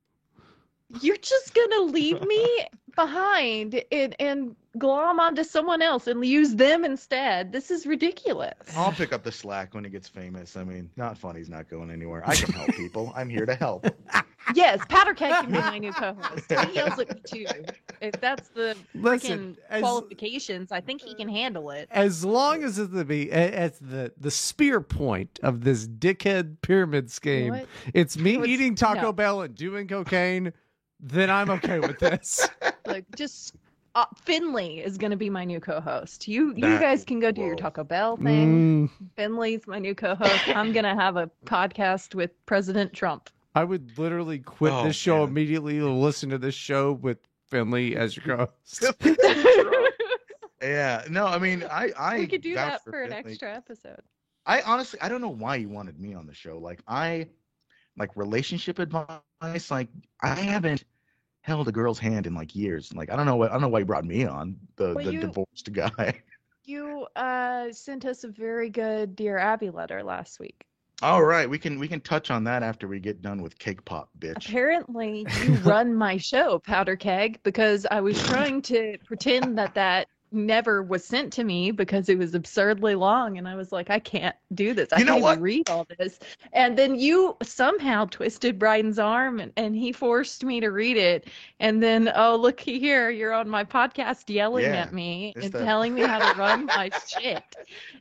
You're 1.01 1.17
just 1.17 1.55
gonna 1.55 1.81
leave 1.91 2.23
me 2.23 2.67
behind 2.95 3.83
and, 3.91 4.15
and 4.21 4.55
glom 4.79 5.19
onto 5.19 5.43
someone 5.43 5.83
else 5.83 6.07
and 6.07 6.25
use 6.25 6.55
them 6.55 6.85
instead. 6.85 7.51
This 7.51 7.71
is 7.71 7.87
ridiculous. 7.87 8.55
I'll 8.77 8.93
pick 8.93 9.13
up 9.13 9.25
the 9.25 9.33
slack 9.33 9.75
when 9.75 9.83
he 9.85 9.91
gets 9.91 10.09
famous. 10.09 10.57
I 10.57 10.63
mean, 10.65 10.91
not 10.97 11.19
funny's 11.19 11.49
not 11.49 11.69
going 11.69 11.91
anywhere. 11.91 12.23
I 12.25 12.37
can 12.37 12.53
help 12.53 12.69
people. 12.69 13.13
I'm 13.17 13.29
here 13.29 13.47
to 13.47 13.55
help. 13.55 13.87
Yes, 14.55 14.81
Powder 14.89 15.13
Keg 15.15 15.33
can 15.35 15.47
be 15.53 15.59
my 15.59 15.79
new 15.79 15.93
co-host. 15.93 16.45
He 16.69 16.75
yells 16.75 16.99
at 16.99 17.15
me 17.15 17.21
too. 17.27 17.47
If 18.01 18.21
that's 18.21 18.49
the 18.51 18.77
Listen, 18.95 19.57
as- 19.71 19.81
qualifications, 19.83 20.71
I 20.73 20.81
think 20.81 21.01
he 21.03 21.15
can 21.15 21.29
handle 21.29 21.71
it. 21.71 21.89
As 21.91 22.25
long 22.25 22.63
as 22.63 22.79
it's 22.79 22.93
the 22.93 23.05
be 23.05 23.31
as 23.33 23.79
the 23.81 24.13
the 24.21 24.31
spear 24.31 24.81
point 24.81 25.41
of 25.43 25.65
this 25.65 25.87
dickhead 25.87 26.57
pyramid 26.63 27.11
scheme, 27.11 27.53
What? 27.55 27.67
it's 27.95 28.17
me 28.17 28.35
No, 28.37 28.43
it's- 28.45 28.55
eating 28.55 28.75
Taco 28.75 29.01
no. 29.03 29.13
Bell 29.13 29.41
and 29.43 29.55
doing 29.55 29.89
cocaine, 29.89 30.53
then 31.01 31.31
I'm 31.31 31.51
okay 31.51 31.81
with 31.81 31.99
this. 31.99 32.49
Like 32.87 33.05
just 33.17 33.57
uh, 33.97 34.05
Finley 34.25 34.79
is 34.79 34.97
going 34.97 35.11
to 35.11 35.17
be 35.17 35.29
my 35.29 35.45
new 35.45 35.59
co-host. 35.59 36.29
You 36.29 36.53
you 36.55 36.79
guys 36.79 37.05
can 37.05 37.19
go 37.19 37.33
do 37.33 37.41
your. 37.41 37.57
Taco 37.57 37.83
Bell 37.83 38.17
thing. 38.17 38.89
Mm, 38.89 38.91
Finley's 39.17 39.67
my 39.67 39.81
new 39.81 39.93
co-host. 39.93 40.49
I'm 40.51 40.73
going 40.73 40.85
to 40.85 40.95
have 40.95 41.17
a 41.17 41.29
podcast 41.47 42.15
with 42.15 42.31
President 42.47 42.93
Trump. 42.93 43.29
I 43.57 43.65
would 43.65 43.97
literally 43.99 44.39
quit 44.39 44.73
Oh, 44.73 44.85
this 44.85 44.95
show 44.97 45.21
man. 45.21 45.29
immediately 45.29 45.79
to 45.79 45.89
listen 45.91 46.29
to 46.31 46.39
this 46.39 46.55
show 46.55 46.93
with 46.93 47.19
Finley 47.49 47.97
as 47.97 48.17
your 48.17 48.37
host. 48.69 48.85
Yeah. 50.63 51.05
No, 51.11 51.27
I 51.27 51.39
mean, 51.39 51.65
I 51.71 51.93
I 51.99 52.19
we 52.19 52.27
could 52.27 52.41
do 52.41 52.55
vouch 52.55 52.73
that 52.73 52.85
for 52.85 53.03
an 53.03 53.11
Finley. 53.13 53.31
extra 53.33 53.55
episode. 53.55 54.01
I 54.47 54.63
honestly 54.63 54.99
I 55.03 55.09
don't 55.09 55.21
know 55.21 55.29
why 55.29 55.57
you 55.57 55.69
wanted 55.69 56.01
me 56.01 56.15
on 56.15 56.27
the 56.27 56.35
show. 56.35 56.59
Like 56.59 56.81
I 56.89 57.29
like 57.99 58.11
relationship 58.17 58.79
advice. 58.79 59.71
Like 59.71 59.89
I 60.23 60.35
haven't 60.35 60.85
held 61.43 61.69
a 61.69 61.73
girl's 61.73 61.99
hand 61.99 62.27
in 62.27 62.35
like 62.35 62.57
years. 62.57 62.93
Like 62.95 63.13
I 63.13 63.17
don't 63.17 63.27
know 63.27 63.37
what 63.37 63.51
I 63.51 63.55
don't 63.55 63.63
know 63.63 63.69
why 63.69 63.81
you 63.81 63.85
brought 63.85 64.05
me 64.07 64.25
on 64.25 64.57
the 64.77 64.95
Well, 64.95 65.05
the 65.05 65.13
you- 65.13 65.21
divorced 65.21 65.73
guy. 65.73 66.21
You 66.65 67.07
uh, 67.15 67.71
sent 67.71 68.05
us 68.07 68.25
a 68.25 68.29
very 68.29 68.71
good 68.71 69.15
Dear 69.15 69.39
Abby 69.39 69.71
letter 69.71 70.03
last 70.03 70.41
week. 70.41 70.65
All 71.03 71.23
right, 71.25 71.49
we 71.49 71.59
can 71.59 71.79
we 71.79 71.89
can 71.89 72.01
touch 72.01 72.31
on 72.31 72.45
that 72.45 72.63
after 72.63 72.89
we 72.89 73.01
get 73.01 73.21
done 73.21 73.43
with 73.43 73.59
cake 73.59 73.85
pop, 73.85 74.09
bitch. 74.19 74.49
Apparently, 74.49 75.27
you 75.45 75.55
run 75.65 75.95
my 75.95 76.17
show, 76.17 76.59
Powder 76.59 76.97
Keg, 76.97 77.39
because 77.43 77.87
I 77.91 78.01
was 78.01 78.23
trying 78.27 78.63
to 78.63 78.97
pretend 79.05 79.59
that 79.59 79.75
that 79.75 80.09
never 80.33 80.83
was 80.83 81.05
sent 81.05 81.33
to 81.35 81.45
me 81.45 81.71
because 81.71 82.09
it 82.09 82.17
was 82.17 82.35
absurdly 82.35 82.95
long, 82.95 83.37
and 83.37 83.47
I 83.47 83.55
was 83.57 83.73
like, 83.73 83.91
I 83.91 83.99
can't 83.99 84.35
do 84.55 84.73
this. 84.73 84.89
I 84.93 84.99
You 85.01 85.05
know 85.05 85.13
can't 85.13 85.23
what? 85.23 85.33
even 85.33 85.43
read 85.43 85.69
all 85.71 85.87
this. 85.99 86.19
And 86.55 86.77
then 86.79 86.95
you 86.99 87.37
somehow 87.43 88.07
twisted 88.07 88.59
Bryden's 88.59 88.99
arm, 88.99 89.39
and, 89.39 89.53
and 89.57 89.77
he 89.77 89.93
forced 89.93 90.45
me 90.45 90.61
to 90.61 90.69
read 90.73 90.97
it. 90.97 91.29
And 91.61 91.81
then, 91.83 92.11
oh, 92.17 92.37
look 92.37 92.59
here, 92.59 93.09
you're 93.11 93.33
on 93.35 93.49
my 93.49 93.65
podcast 93.65 94.25
yelling 94.29 94.65
Yeah, 94.65 94.77
at 94.83 94.93
me 94.95 95.33
and 95.37 95.53
the- 95.53 95.63
telling 95.63 95.95
me 95.95 96.01
how 96.03 96.33
to 96.33 96.39
run 96.39 96.67
my 96.67 96.91
shit. 97.07 97.45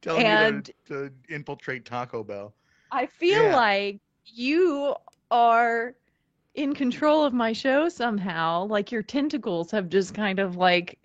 Telling 0.01 0.23
and- 0.25 0.67
you 0.89 0.95
to, 0.95 1.09
to 1.09 1.33
infiltrate 1.33 1.85
Taco 1.85 2.23
Bell. 2.23 2.53
I 2.95 3.05
feel 3.07 3.43
Yeah. 3.43 3.55
like 3.55 3.99
you 4.25 4.95
are 5.31 5.93
in 6.53 6.73
control 6.73 7.25
of 7.25 7.33
my 7.33 7.51
show 7.51 7.89
somehow. 7.89 8.65
Like 8.67 8.91
your 8.91 9.03
tentacles 9.03 9.69
have 9.71 9.89
just 9.89 10.13
kind 10.13 10.39
of 10.39 10.55
like 10.55 10.97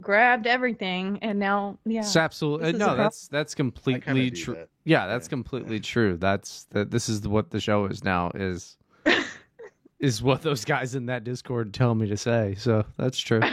grabbed 0.00 0.46
everything, 0.46 1.18
and 1.22 1.38
now, 1.38 1.76
yeah. 1.84 2.00
It's 2.00 2.14
absolutely 2.14 2.72
This 2.72 2.80
is 2.80 2.86
a 2.86 2.90
no. 2.90 2.96
That's 2.96 3.26
that's 3.28 3.54
completely 3.54 4.30
true. 4.30 4.54
that. 4.54 4.68
Yeah, 4.84 5.06
that's 5.08 5.26
Yeah. 5.26 5.30
completely 5.30 5.80
true. 5.80 6.16
That's 6.16 6.64
that. 6.70 6.90
This 6.92 7.08
is 7.08 7.26
what 7.26 7.50
the 7.50 7.58
show 7.60 7.86
is 7.86 8.04
now. 8.04 8.30
Is 8.34 8.76
is 9.98 10.22
what 10.22 10.42
those 10.42 10.64
guys 10.64 10.94
in 10.94 11.06
that 11.06 11.24
Discord 11.24 11.74
tell 11.74 11.94
me 11.96 12.06
to 12.08 12.16
say. 12.16 12.54
So 12.58 12.84
that's 12.96 13.18
true. 13.18 13.40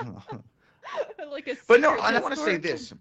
like 1.30 1.46
a 1.48 1.56
But 1.66 1.80
no, 1.80 1.90
secret 1.96 2.02
I 2.14 2.20
want 2.20 2.34
to 2.34 2.40
say 2.40 2.58
Discord. 2.58 2.62
this 2.62 2.92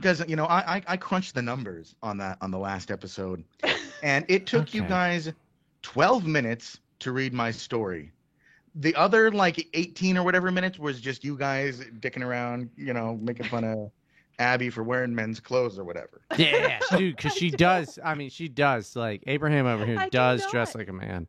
because 0.00 0.26
you 0.28 0.36
know 0.36 0.46
I, 0.46 0.76
I 0.76 0.82
I 0.88 0.96
crunched 0.96 1.34
the 1.34 1.42
numbers 1.42 1.94
on 2.02 2.16
that 2.18 2.38
on 2.40 2.50
the 2.50 2.58
last 2.58 2.90
episode, 2.90 3.44
and 4.02 4.24
it 4.28 4.46
took 4.46 4.72
you 4.74 4.82
guys 4.82 5.32
twelve 5.82 6.26
minutes 6.26 6.80
to 7.00 7.12
read 7.12 7.32
my 7.32 7.50
story. 7.50 8.12
The 8.74 8.94
other 8.94 9.30
like 9.30 9.66
eighteen 9.74 10.16
or 10.16 10.22
whatever 10.22 10.50
minutes 10.50 10.78
was 10.78 11.00
just 11.00 11.24
you 11.24 11.36
guys 11.36 11.80
dicking 12.00 12.24
around, 12.24 12.70
you 12.76 12.92
know, 12.92 13.18
making 13.20 13.46
fun 13.46 13.64
of 13.64 13.90
Abbi 14.38 14.70
for 14.70 14.82
wearing 14.82 15.14
men's 15.14 15.40
clothes 15.40 15.78
or 15.78 15.84
whatever. 15.84 16.22
Yeah, 16.36 16.78
dude, 16.96 17.16
because 17.16 17.34
she 17.34 17.50
don't. 17.50 17.58
does. 17.58 17.98
I 18.02 18.14
mean, 18.14 18.30
she 18.30 18.48
does. 18.48 18.96
Like 18.96 19.22
Abraham 19.26 19.66
over 19.66 19.84
here 19.84 19.98
I 19.98 20.04
do 20.04 20.10
does 20.10 20.46
dress 20.50 20.74
like 20.74 20.88
a 20.88 20.92
man. 20.92 21.28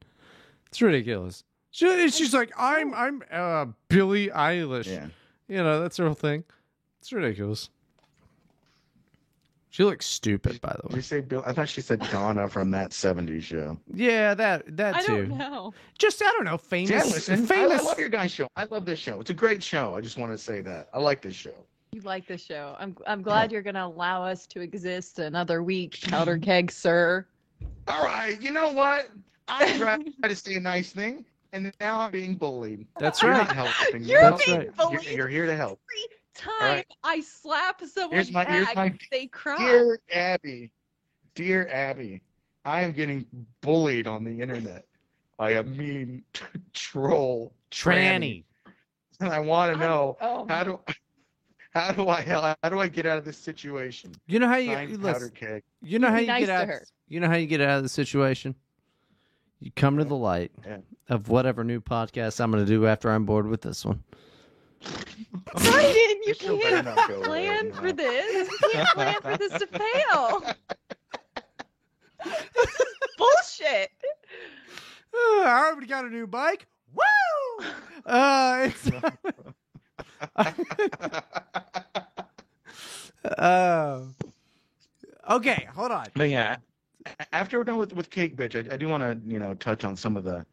It's 0.67 0.81
ridiculous. 0.81 1.43
She, 1.71 2.09
she's 2.09 2.33
like, 2.33 2.51
I'm, 2.57 2.93
I'm 2.93 3.23
uh, 3.31 3.65
Billie 3.87 4.27
Eilish. 4.27 4.87
Yeah. 4.87 5.07
You 5.47 5.57
know, 5.63 5.81
that's 5.81 5.97
her 5.97 6.05
whole 6.05 6.13
thing. 6.13 6.43
It's 6.99 7.11
ridiculous. 7.11 7.69
She 9.71 9.85
looks 9.85 10.05
stupid, 10.05 10.59
by 10.59 10.73
the 10.75 10.81
Did 10.83 10.91
way. 10.91 10.95
you 10.97 11.01
say 11.01 11.21
Bill? 11.21 11.43
I 11.45 11.53
thought 11.53 11.69
she 11.69 11.79
said 11.79 11.99
Donna 12.11 12.47
from 12.49 12.71
that 12.71 12.91
'70s 12.91 13.41
show. 13.41 13.77
Yeah, 13.93 14.33
that 14.33 14.75
that 14.77 14.95
I 14.97 15.01
too. 15.01 15.25
don't 15.27 15.37
know. 15.37 15.73
Just 15.97 16.21
I 16.21 16.25
don't 16.33 16.43
know, 16.43 16.57
famous. 16.57 16.89
Yeah, 16.91 17.03
listen, 17.03 17.47
I, 17.49 17.63
I 17.63 17.77
love 17.81 17.97
your 17.97 18.09
guys' 18.09 18.31
show. 18.31 18.47
I 18.57 18.65
love 18.65 18.85
this 18.85 18.99
show. 18.99 19.21
It's 19.21 19.29
a 19.29 19.33
great 19.33 19.63
show. 19.63 19.95
I 19.95 20.01
just 20.01 20.17
want 20.17 20.33
to 20.33 20.37
say 20.37 20.59
that 20.61 20.89
I 20.93 20.99
like 20.99 21.21
this 21.21 21.35
show. 21.35 21.53
You 21.93 22.01
like 22.01 22.27
this 22.27 22.43
show. 22.43 22.75
I'm 22.79 22.97
I'm 23.07 23.21
glad 23.21 23.49
you're 23.51 23.61
gonna 23.61 23.85
allow 23.85 24.23
us 24.23 24.45
to 24.47 24.59
exist 24.59 25.19
another 25.19 25.63
week, 25.63 25.99
Powder 26.09 26.37
Keg, 26.37 26.69
sir. 26.69 27.25
All 27.87 28.03
right, 28.03 28.41
you 28.41 28.51
know 28.51 28.71
what? 28.73 29.09
I 29.47 29.77
tried 29.77 30.05
to 30.23 30.35
say 30.35 30.55
a 30.55 30.59
nice 30.59 30.91
thing, 30.91 31.25
and 31.53 31.71
now 31.79 31.99
I'm 32.01 32.11
being 32.11 32.35
bullied. 32.35 32.87
That's 32.99 33.21
You're 33.21 33.31
right. 33.31 33.47
not 33.47 33.55
helping. 33.55 34.03
You're 34.03 34.21
That's 34.21 34.45
being 34.45 34.57
right. 34.59 34.75
bullied 34.77 35.03
You're, 35.03 35.13
you're 35.13 35.27
here 35.29 35.45
to 35.45 35.55
help. 35.55 35.79
Every 36.39 36.51
time 36.59 36.75
right. 36.75 36.85
I 37.03 37.21
slap 37.21 37.81
someone 37.85 38.11
Here's 38.15 38.31
my- 38.31 38.45
here's 38.45 38.65
back, 38.67 38.75
my- 38.75 38.97
they 39.11 39.27
cry. 39.27 39.57
Dear 39.57 39.99
Abby, 40.13 40.71
dear 41.35 41.67
Abby, 41.69 42.21
I 42.65 42.81
am 42.81 42.91
getting 42.93 43.25
bullied 43.61 44.07
on 44.07 44.23
the 44.23 44.41
internet 44.41 44.85
by 45.37 45.51
a 45.51 45.63
mean 45.63 46.23
troll 46.73 47.53
Tranny. 47.71 48.43
and 49.19 49.29
I 49.29 49.39
want 49.39 49.73
to 49.73 49.79
know 49.79 50.17
Oh, 50.21 50.45
how 50.47 50.63
do 50.63 50.79
how 51.73 51.91
do 51.91 52.07
I 52.09 52.21
how, 52.21 52.55
how 52.61 52.69
do 52.69 52.79
I 52.79 52.87
get 52.87 53.05
out 53.05 53.17
of 53.17 53.25
this 53.25 53.37
situation? 53.37 54.13
You 54.27 54.39
know 54.39 54.47
how 54.47 54.57
you 54.57 54.73
Signed 54.73 54.91
listen, 55.01 55.13
powder 55.13 55.29
keg. 55.29 55.63
you 55.81 55.99
know 55.99 56.09
how 56.09 56.17
you 56.17 56.27
nice 56.27 56.41
get 56.41 56.45
to 56.47 56.53
out. 56.53 56.67
her. 56.67 56.85
You 57.07 57.19
know 57.19 57.27
how 57.27 57.35
you 57.35 57.47
get 57.47 57.61
out 57.61 57.77
of 57.77 57.83
the 57.83 57.89
situation. 57.89 58.55
You 59.59 59.71
come 59.75 59.97
to 59.97 60.03
the 60.05 60.15
light 60.15 60.51
Yeah. 60.65 60.77
of 61.09 61.29
whatever 61.29 61.63
new 61.63 61.81
podcast 61.81 62.39
I'm 62.39 62.51
going 62.51 62.65
to 62.65 62.69
do 62.69 62.87
after 62.87 63.11
I'm 63.11 63.25
bored 63.25 63.45
with 63.47 63.61
this 63.61 63.85
one. 63.85 64.03
Biden, 64.81 65.93
you 65.93 66.23
This 66.27 66.37
show 66.37 66.57
can't 66.57 66.85
not 66.85 67.07
go 67.07 67.15
away, 67.23 67.45
plan 67.47 67.71
for 67.73 67.91
this. 67.91 68.49
You 68.49 68.69
can't 68.71 68.89
plan 68.89 69.21
for 69.21 69.37
this 69.37 69.51
to 69.53 69.67
fail. 69.67 70.43
Bullshit. 73.17 73.91
Uh, 75.13 75.43
I 75.43 75.71
already 75.71 75.87
got 75.87 76.05
a 76.05 76.09
new 76.09 76.27
bike. 76.27 76.67
Woo! 76.93 77.65
Uh, 78.05 78.69
it's, 78.69 78.89
uh, 83.37 84.01
okay, 85.29 85.67
hold 85.73 85.91
on. 85.91 86.07
But 86.15 86.29
yeah, 86.29 86.57
after 87.31 87.57
we're 87.57 87.63
done 87.63 87.77
with, 87.77 87.93
with 87.93 88.09
Cake 88.09 88.35
Bitch, 88.35 88.55
I, 88.55 88.73
I 88.73 88.77
do 88.77 88.87
want 88.87 89.03
to 89.03 89.19
you 89.31 89.39
know 89.39 89.53
touch 89.55 89.83
on 89.83 89.95
some 89.95 90.17
of 90.17 90.23
the 90.23 90.45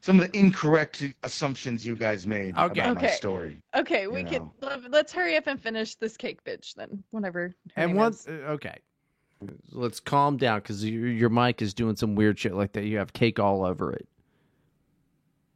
some 0.00 0.20
of 0.20 0.30
the 0.30 0.38
incorrect 0.38 1.04
assumptions 1.22 1.84
you 1.86 1.96
guys 1.96 2.26
made 2.26 2.56
Okay. 2.56 2.80
about 2.80 3.02
my 3.02 3.08
story. 3.10 3.60
Okay, 3.74 4.02
You 4.02 4.12
we 4.12 4.22
can 4.24 4.42
know. 4.44 4.52
let- 4.62 4.90
let's 4.90 5.12
hurry 5.12 5.36
up 5.36 5.46
and 5.46 5.60
finish 5.60 5.96
this 5.96 6.16
cake 6.16 6.42
bitch 6.44 6.74
then. 6.74 7.02
Whatever. 7.10 7.54
And 7.76 7.90
name 7.90 7.96
once, 7.96 8.26
uh, 8.28 8.32
okay, 8.54 8.76
let's 9.72 10.00
calm 10.00 10.36
down 10.36 10.60
because 10.60 10.84
your, 10.84 11.08
your 11.08 11.28
mic 11.30 11.60
is 11.62 11.74
doing 11.74 11.96
some 11.96 12.14
weird 12.14 12.38
shit 12.38 12.54
like 12.54 12.72
that. 12.72 12.84
You 12.84 12.98
have 12.98 13.12
cake 13.12 13.38
all 13.38 13.64
over 13.64 13.92
it. 13.92 14.08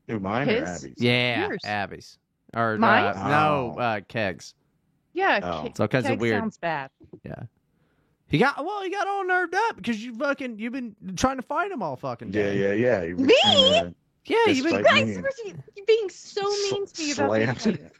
Who, 0.08 0.18
mine 0.18 0.48
or 0.50 0.62
Abbi's? 0.62 0.94
Yeah, 0.96 1.46
Yours. 1.46 1.60
Abbi's 1.64 2.18
or 2.54 2.76
Mine? 2.78 3.04
Uh, 3.16 3.28
no, 3.28 3.74
Oh. 3.76 3.80
uh, 3.80 4.00
kegs. 4.08 4.54
Yeah, 5.14 5.40
Oh. 5.42 5.62
cake, 5.62 5.70
It's 5.70 5.80
all 5.80 5.88
kinds 5.88 6.08
of 6.10 6.20
weird. 6.20 6.40
sounds 6.40 6.58
bad. 6.58 6.90
Yeah. 7.24 7.34
He 8.26 8.38
got 8.38 8.64
well. 8.64 8.82
He 8.82 8.90
got 8.90 9.06
all 9.06 9.24
nerved 9.26 9.54
up 9.54 9.76
because 9.76 10.02
you 10.02 10.14
fucking 10.16 10.58
you've 10.58 10.72
been 10.72 10.96
trying 11.16 11.36
to 11.36 11.42
find 11.42 11.70
him 11.70 11.82
all 11.82 11.96
fucking 11.96 12.28
Yeah, 12.32 12.42
day. 12.44 12.58
yeah, 12.58 12.72
yeah. 12.72 13.02
You 13.02 13.16
were 13.16 13.24
Me? 13.26 13.94
Trying 14.24 14.38
yeah. 14.38 14.52
Just 14.52 14.64
You've 14.64 14.72
been. 14.72 14.82
Guys, 14.82 15.06
mean. 15.44 15.62
you're 15.76 15.86
being 15.86 16.10
so 16.10 16.42
to 16.42 16.70
mean 16.72 16.86
to 16.86 17.02
me 17.02 17.12
about 17.12 17.32
this 17.32 17.62
slander. 17.62 17.90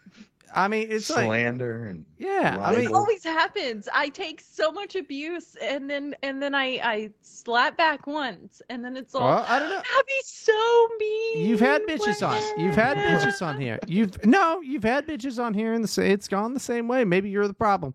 I 0.55 0.69
mean, 0.69 0.89
to 0.89 0.95
it's 0.97 1.09
like 1.09 1.25
slander 1.25 1.87
and 1.87 2.05
yeah. 2.19 2.59
I 2.61 2.77
mean, 2.77 2.87
It 2.87 2.93
always 2.93 3.25
happens. 3.25 3.89
I 3.93 4.11
take 4.11 4.41
so 4.41 4.71
much 4.71 4.95
abuse, 4.97 5.57
and 5.63 5.89
then 5.89 6.15
and 6.23 6.43
then 6.43 6.55
I 6.55 6.79
I 6.83 7.11
slap 7.23 7.77
back 7.77 8.07
once, 8.07 8.61
and 8.69 8.85
then 8.85 8.97
it's 8.97 9.15
all. 9.15 9.23
Well, 9.23 9.47
I 9.49 9.59
don't 9.59 9.71
know. 9.71 9.81
Abbi's 9.81 10.27
so 10.27 10.89
mean. 11.01 11.47
You've 11.49 11.61
had 11.61 11.83
bitches 11.83 12.27
on. 12.27 12.61
You've 12.61 12.75
had 12.75 12.99
bitches 12.99 13.45
on 13.45 13.61
here. 13.61 13.79
You've 13.87 14.25
no. 14.27 14.61
You've 14.61 14.85
had 14.85 15.07
bitches 15.07 15.43
on 15.43 15.55
here, 15.55 15.73
and 15.73 15.83
the 15.83 15.89
sa- 15.89 16.03
it's 16.03 16.29
gone 16.29 16.55
the 16.55 16.61
same 16.61 16.87
way. 16.87 17.05
Maybe 17.05 17.31
you're 17.31 17.49
the 17.49 17.55
problem. 17.55 17.95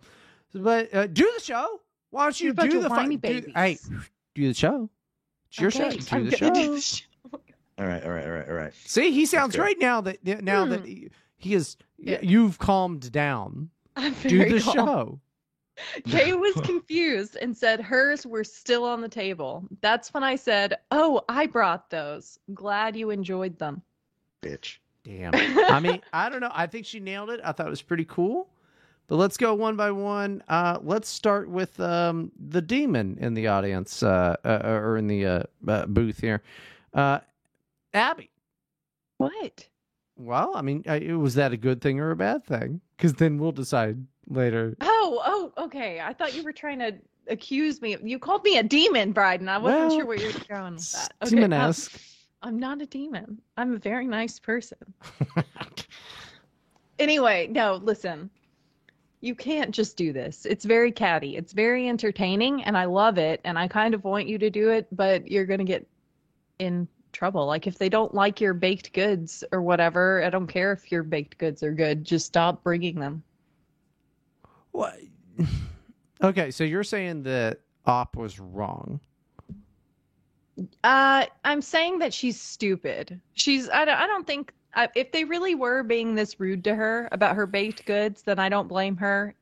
But 0.54 0.94
uh, 0.94 1.08
do 1.08 1.32
the 1.38 1.44
show. 1.44 1.82
Why 2.10 2.24
don't 2.24 2.40
you 2.40 2.46
You're 2.46 2.52
a 2.54 2.56
bunch 2.56 2.72
do 2.72 2.82
the 2.82 2.90
funny 2.90 3.02
whiny 3.02 3.18
do, 3.18 3.42
babies. 3.52 3.54
Hey, 3.54 3.78
do 4.34 4.48
the 4.48 4.54
show. 4.54 4.90
It's 5.50 5.60
your 5.60 5.68
Okay, 5.68 6.00
show. 6.00 6.00
Do 6.00 6.16
I'm 6.16 6.26
the 6.26 6.82
show. 6.82 7.06
Do 7.78 7.84
the 7.86 7.86
show. 7.86 7.86
all 7.86 7.88
right, 7.88 8.04
all 8.04 8.12
right, 8.12 8.26
all 8.26 8.32
right, 8.32 8.50
all 8.50 8.56
right. 8.56 8.74
See, 8.86 9.12
he 9.12 9.26
sounds 9.26 9.56
Okay. 9.56 9.62
great 9.64 9.80
now 9.80 10.02
that 10.02 10.24
now 10.44 10.66
that 10.66 10.80
Hmm. 10.82 10.86
he, 10.86 11.10
he 11.38 11.54
is. 11.54 11.78
Yeah. 12.00 12.20
You've 12.22 12.60
calmed 12.60 13.12
down. 13.12 13.70
I'm 13.96 14.14
Do 14.14 14.38
very 14.38 14.52
the 14.54 14.62
calm. 14.62 14.74
show. 14.76 15.20
Kay 16.06 16.34
was 16.34 16.54
confused 16.64 17.38
and 17.42 17.56
said 17.56 17.80
hers 17.82 18.26
were 18.26 18.44
still 18.44 18.84
on 18.84 19.02
the 19.02 19.10
table. 19.10 19.64
That's 19.82 20.14
when 20.14 20.24
I 20.24 20.36
said, 20.36 20.76
"Oh, 20.92 21.22
I 21.30 21.46
brought 21.48 21.90
those. 21.90 22.40
Glad 22.54 22.96
you 22.96 23.10
enjoyed 23.12 23.58
them." 23.60 23.82
Bitch. 24.42 24.78
Damn. 25.04 25.32
I 25.36 25.80
mean, 25.80 26.02
I 26.14 26.30
don't 26.30 26.42
know. 26.42 26.52
I 26.54 26.68
think 26.68 26.86
she 26.86 27.00
nailed 27.00 27.30
it. 27.30 27.40
I 27.44 27.52
thought 27.54 27.68
it 27.68 27.70
was 27.72 27.82
pretty 27.82 28.06
cool. 28.06 28.50
But 29.08 29.16
let's 29.16 29.38
go 29.38 29.54
one 29.54 29.78
by 29.78 29.90
one. 29.92 30.44
Uh, 30.50 30.80
let's 30.82 31.08
start 31.08 31.48
with 31.50 31.80
um, 31.80 32.30
the 32.50 32.62
demon 32.62 33.18
in 33.22 33.34
the 33.34 33.48
audience 33.48 34.04
uh, 34.04 34.36
uh, 34.44 34.60
or 34.66 34.98
in 34.98 35.08
the 35.08 35.26
uh, 35.26 35.44
uh, 35.68 35.86
booth 35.86 36.20
here. 36.20 36.44
Abbi. 37.94 38.28
What? 39.18 39.68
Well, 40.18 40.52
I 40.56 40.62
mean, 40.62 40.84
uh, 40.88 41.00
was 41.18 41.36
that 41.36 41.54
a 41.54 41.58
good 41.58 41.82
thing 41.82 42.00
or 42.00 42.12
a 42.12 42.16
bad 42.16 42.46
thing? 42.46 42.82
Because 42.96 43.14
then 43.14 43.38
we'll 43.38 43.52
decide 43.52 43.98
later. 44.28 44.76
Oh, 44.82 45.22
oh, 45.58 45.66
okay. 45.66 46.00
I 46.00 46.14
thought 46.14 46.36
you 46.36 46.44
were 46.44 46.54
trying 46.54 46.80
to 46.80 46.94
accuse 47.28 47.82
me. 47.82 47.98
You 48.04 48.18
called 48.20 48.44
me 48.44 48.58
a 48.58 48.64
demon, 48.64 49.12
Bryden. 49.12 49.48
I 49.50 49.58
wasn't 49.58 49.82
Well, 49.82 49.98
sure 49.98 50.06
where 50.06 50.18
you 50.18 50.28
were 50.28 50.46
going 50.48 50.76
with 50.76 50.92
that. 50.94 51.14
Okay, 51.24 51.36
Demon 51.36 51.54
um. 51.54 51.74
I'm 52.44 52.60
not 52.60 52.82
a 52.82 52.86
demon. 52.86 53.40
I'm 53.58 53.74
a 53.74 53.80
very 53.80 54.08
nice 54.08 54.40
person. 54.40 54.78
Anyway, 57.00 57.48
no, 57.52 57.76
listen. 57.76 58.30
You 59.22 59.36
can't 59.36 59.72
just 59.72 59.98
do 59.98 60.14
this. 60.14 60.46
It's 60.46 60.66
very 60.66 60.92
catty. 60.92 61.36
It's 61.38 61.54
very 61.54 61.88
entertaining 61.88 62.64
and 62.64 62.78
I 62.78 62.86
love 62.86 63.18
it 63.18 63.42
and 63.44 63.58
I 63.58 63.68
kind 63.68 63.94
of 63.94 64.04
want 64.04 64.28
you 64.28 64.38
to 64.38 64.50
do 64.50 64.70
it, 64.70 64.88
but 64.92 65.30
you're 65.30 65.46
going 65.46 65.60
to 65.60 65.64
get 65.64 65.88
in 66.60 66.88
trouble. 67.18 67.48
Like 67.48 67.66
if 67.66 67.78
they 67.78 67.90
don't 67.90 68.14
like 68.14 68.40
your 68.40 68.54
baked 68.54 68.94
goods 68.94 69.44
or 69.52 69.62
whatever, 69.62 70.24
I 70.24 70.30
don't 70.30 70.48
care 70.48 70.72
if 70.72 70.92
your 70.92 71.04
baked 71.04 71.38
goods 71.40 71.64
are 71.64 71.74
good, 71.74 72.04
just 72.04 72.28
stop 72.28 72.64
bringing 72.64 73.00
them. 73.00 73.24
What? 74.72 75.00
Okay, 76.24 76.50
so 76.50 76.64
you're 76.64 76.84
saying 76.84 77.22
that 77.24 77.60
OP 77.86 78.16
was 78.16 78.40
wrong. 78.40 79.00
Uh, 80.84 81.28
I'm 81.44 81.62
saying 81.62 82.00
that 82.00 82.12
she's 82.12 82.42
stupid. 82.42 83.22
She's. 83.36 83.70
I 83.70 83.86
don't. 83.86 84.00
I 84.00 84.08
don't 84.08 84.26
think. 84.26 84.52
I, 84.74 84.90
if 84.96 85.12
they 85.12 85.26
really 85.26 85.54
were 85.54 85.84
being 85.84 86.16
this 86.16 86.40
rude 86.40 86.64
to 86.64 86.74
her 86.74 87.08
about 87.12 87.36
her 87.36 87.46
baked 87.46 87.86
goods, 87.86 88.24
then 88.24 88.40
I 88.40 88.50
don't 88.50 88.68
blame 88.68 88.98
her 88.98 89.36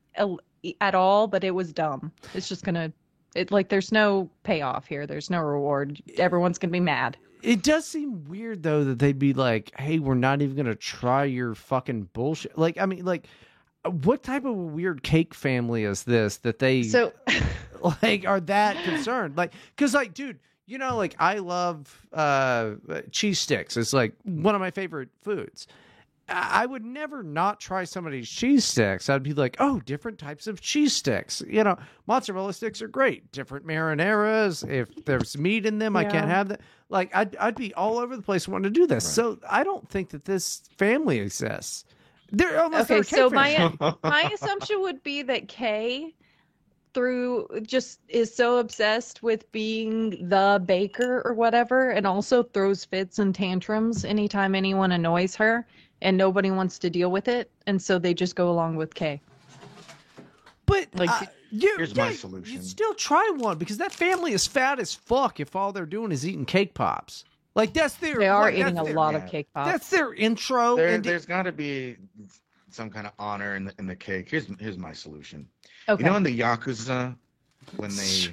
at 0.82 0.94
all. 0.94 1.26
But 1.26 1.44
it 1.44 1.52
was 1.52 1.72
dumb. 1.72 2.12
It's 2.34 2.46
just 2.46 2.62
gonna. 2.62 2.92
It 3.34 3.50
like 3.50 3.70
there's 3.70 3.90
no 3.90 4.28
payoff 4.42 4.86
here. 4.86 5.06
There's 5.06 5.30
no 5.30 5.40
reward. 5.40 6.02
Everyone's 6.18 6.58
gonna 6.58 6.72
be 6.72 6.80
mad. 6.80 7.16
It 7.46 7.62
does 7.62 7.86
seem 7.86 8.24
weird 8.24 8.64
though 8.64 8.82
that 8.82 8.98
they'd 8.98 9.20
be 9.20 9.32
like, 9.32 9.72
"Hey, 9.78 10.00
we're 10.00 10.14
not 10.14 10.42
even 10.42 10.56
gonna 10.56 10.74
try 10.74 11.24
your 11.24 11.54
fucking 11.54 12.08
bullshit." 12.12 12.58
Like, 12.58 12.76
I 12.76 12.86
mean, 12.86 13.04
like, 13.04 13.28
what 13.84 14.24
type 14.24 14.44
of 14.44 14.56
weird 14.56 15.04
cake 15.04 15.32
family 15.32 15.84
is 15.84 16.02
this 16.02 16.38
that 16.38 16.58
they 16.58 16.82
So 16.82 17.12
like 18.02 18.26
are 18.26 18.40
that 18.40 18.82
concerned? 18.84 19.36
Like, 19.36 19.52
because 19.76 19.94
like, 19.94 20.12
dude, 20.12 20.40
you 20.66 20.78
know, 20.78 20.96
like 20.96 21.14
I 21.20 21.38
love 21.38 22.04
uh 22.12 22.72
cheese 23.12 23.38
sticks. 23.38 23.76
It's 23.76 23.92
like 23.92 24.14
one 24.24 24.56
of 24.56 24.60
my 24.60 24.72
favorite 24.72 25.10
foods. 25.22 25.68
I 26.28 26.66
would 26.66 26.84
never 26.84 27.22
not 27.22 27.60
try 27.60 27.84
somebody's 27.84 28.28
cheese 28.28 28.64
sticks. 28.64 29.08
I'd 29.08 29.22
be 29.22 29.32
like, 29.32 29.56
oh, 29.60 29.78
different 29.86 30.18
types 30.18 30.48
of 30.48 30.60
cheese 30.60 30.92
sticks. 30.92 31.40
You 31.48 31.62
know, 31.62 31.78
mozzarella 32.08 32.52
sticks 32.52 32.82
are 32.82 32.88
great. 32.88 33.30
Different 33.30 33.64
marineras. 33.64 34.64
If 34.64 35.04
there's 35.04 35.38
meat 35.38 35.64
in 35.64 35.78
them, 35.78 35.96
I 35.96 36.04
can't 36.04 36.26
have 36.26 36.48
that. 36.48 36.62
Like, 36.88 37.14
I'd 37.14 37.36
I'd 37.36 37.56
be 37.56 37.74
all 37.74 37.98
over 37.98 38.16
the 38.16 38.22
place 38.22 38.46
wanting 38.46 38.72
to 38.72 38.80
do 38.80 38.86
this. 38.86 39.04
Right. 39.04 39.12
So 39.12 39.38
I 39.48 39.64
don't 39.64 39.88
think 39.88 40.10
that 40.10 40.24
this 40.24 40.62
family 40.76 41.18
exists. 41.18 41.84
They're 42.30 42.62
almost 42.62 42.90
okay, 42.90 43.02
so 43.02 43.30
family. 43.30 43.76
my 43.80 43.94
my 44.02 44.30
assumption 44.32 44.80
would 44.82 45.02
be 45.02 45.22
that 45.22 45.48
Kay 45.48 46.14
through 46.96 47.46
just 47.60 48.00
is 48.08 48.34
so 48.34 48.56
obsessed 48.56 49.22
with 49.22 49.50
being 49.52 50.28
the 50.30 50.62
baker 50.64 51.20
or 51.26 51.34
whatever 51.34 51.90
and 51.90 52.06
also 52.06 52.42
throws 52.42 52.86
fits 52.86 53.18
and 53.18 53.34
tantrums 53.34 54.02
anytime 54.02 54.54
anyone 54.54 54.92
annoys 54.92 55.36
her 55.36 55.66
and 56.00 56.16
nobody 56.16 56.50
wants 56.50 56.78
to 56.78 56.88
deal 56.88 57.10
with 57.10 57.28
it 57.28 57.50
and 57.66 57.82
so 57.82 57.98
they 57.98 58.14
just 58.14 58.34
go 58.34 58.48
along 58.48 58.76
with 58.76 58.94
Kay. 58.94 59.20
But 60.64 60.88
Like, 60.94 61.10
uh, 61.10 61.26
you, 61.50 61.74
here's 61.76 61.94
my 61.94 62.12
solution. 62.12 62.56
You 62.56 62.62
still 62.62 62.94
try 62.94 63.32
one 63.36 63.58
because 63.58 63.78
that 63.78 63.92
family 63.92 64.32
is 64.32 64.46
fat 64.46 64.78
as 64.80 64.94
fuck. 64.94 65.40
If 65.40 65.54
all 65.56 65.72
they're 65.72 65.86
doing 65.86 66.12
is 66.12 66.26
eating 66.26 66.44
cake 66.46 66.74
pops, 66.74 67.24
like 67.54 67.72
that's 67.72 67.94
their. 67.96 68.16
They 68.18 68.28
are 68.28 68.42
like, 68.44 68.54
eating 68.54 68.78
a 68.78 68.84
their- 68.84 68.94
lot 68.94 69.14
yeah. 69.14 69.24
of 69.24 69.30
cake 69.30 69.48
pops. 69.54 69.70
That's 69.70 69.90
their 69.90 70.12
intro. 70.14 70.76
There, 70.76 70.88
and 70.88 71.04
there's 71.04 71.26
got 71.26 71.44
to 71.44 71.52
be 71.52 71.96
some 72.70 72.90
kind 72.90 73.06
of 73.06 73.12
honor 73.18 73.56
in 73.56 73.64
the 73.64 73.74
in 73.78 73.86
the 73.86 73.96
cake. 73.96 74.28
Here's 74.30 74.46
here's 74.60 74.78
my 74.78 74.92
solution. 74.92 75.48
okay. 75.88 76.02
You 76.02 76.10
know 76.10 76.16
in 76.16 76.22
the 76.22 76.38
yakuza 76.38 77.14
when 77.76 77.90
they 77.96 78.28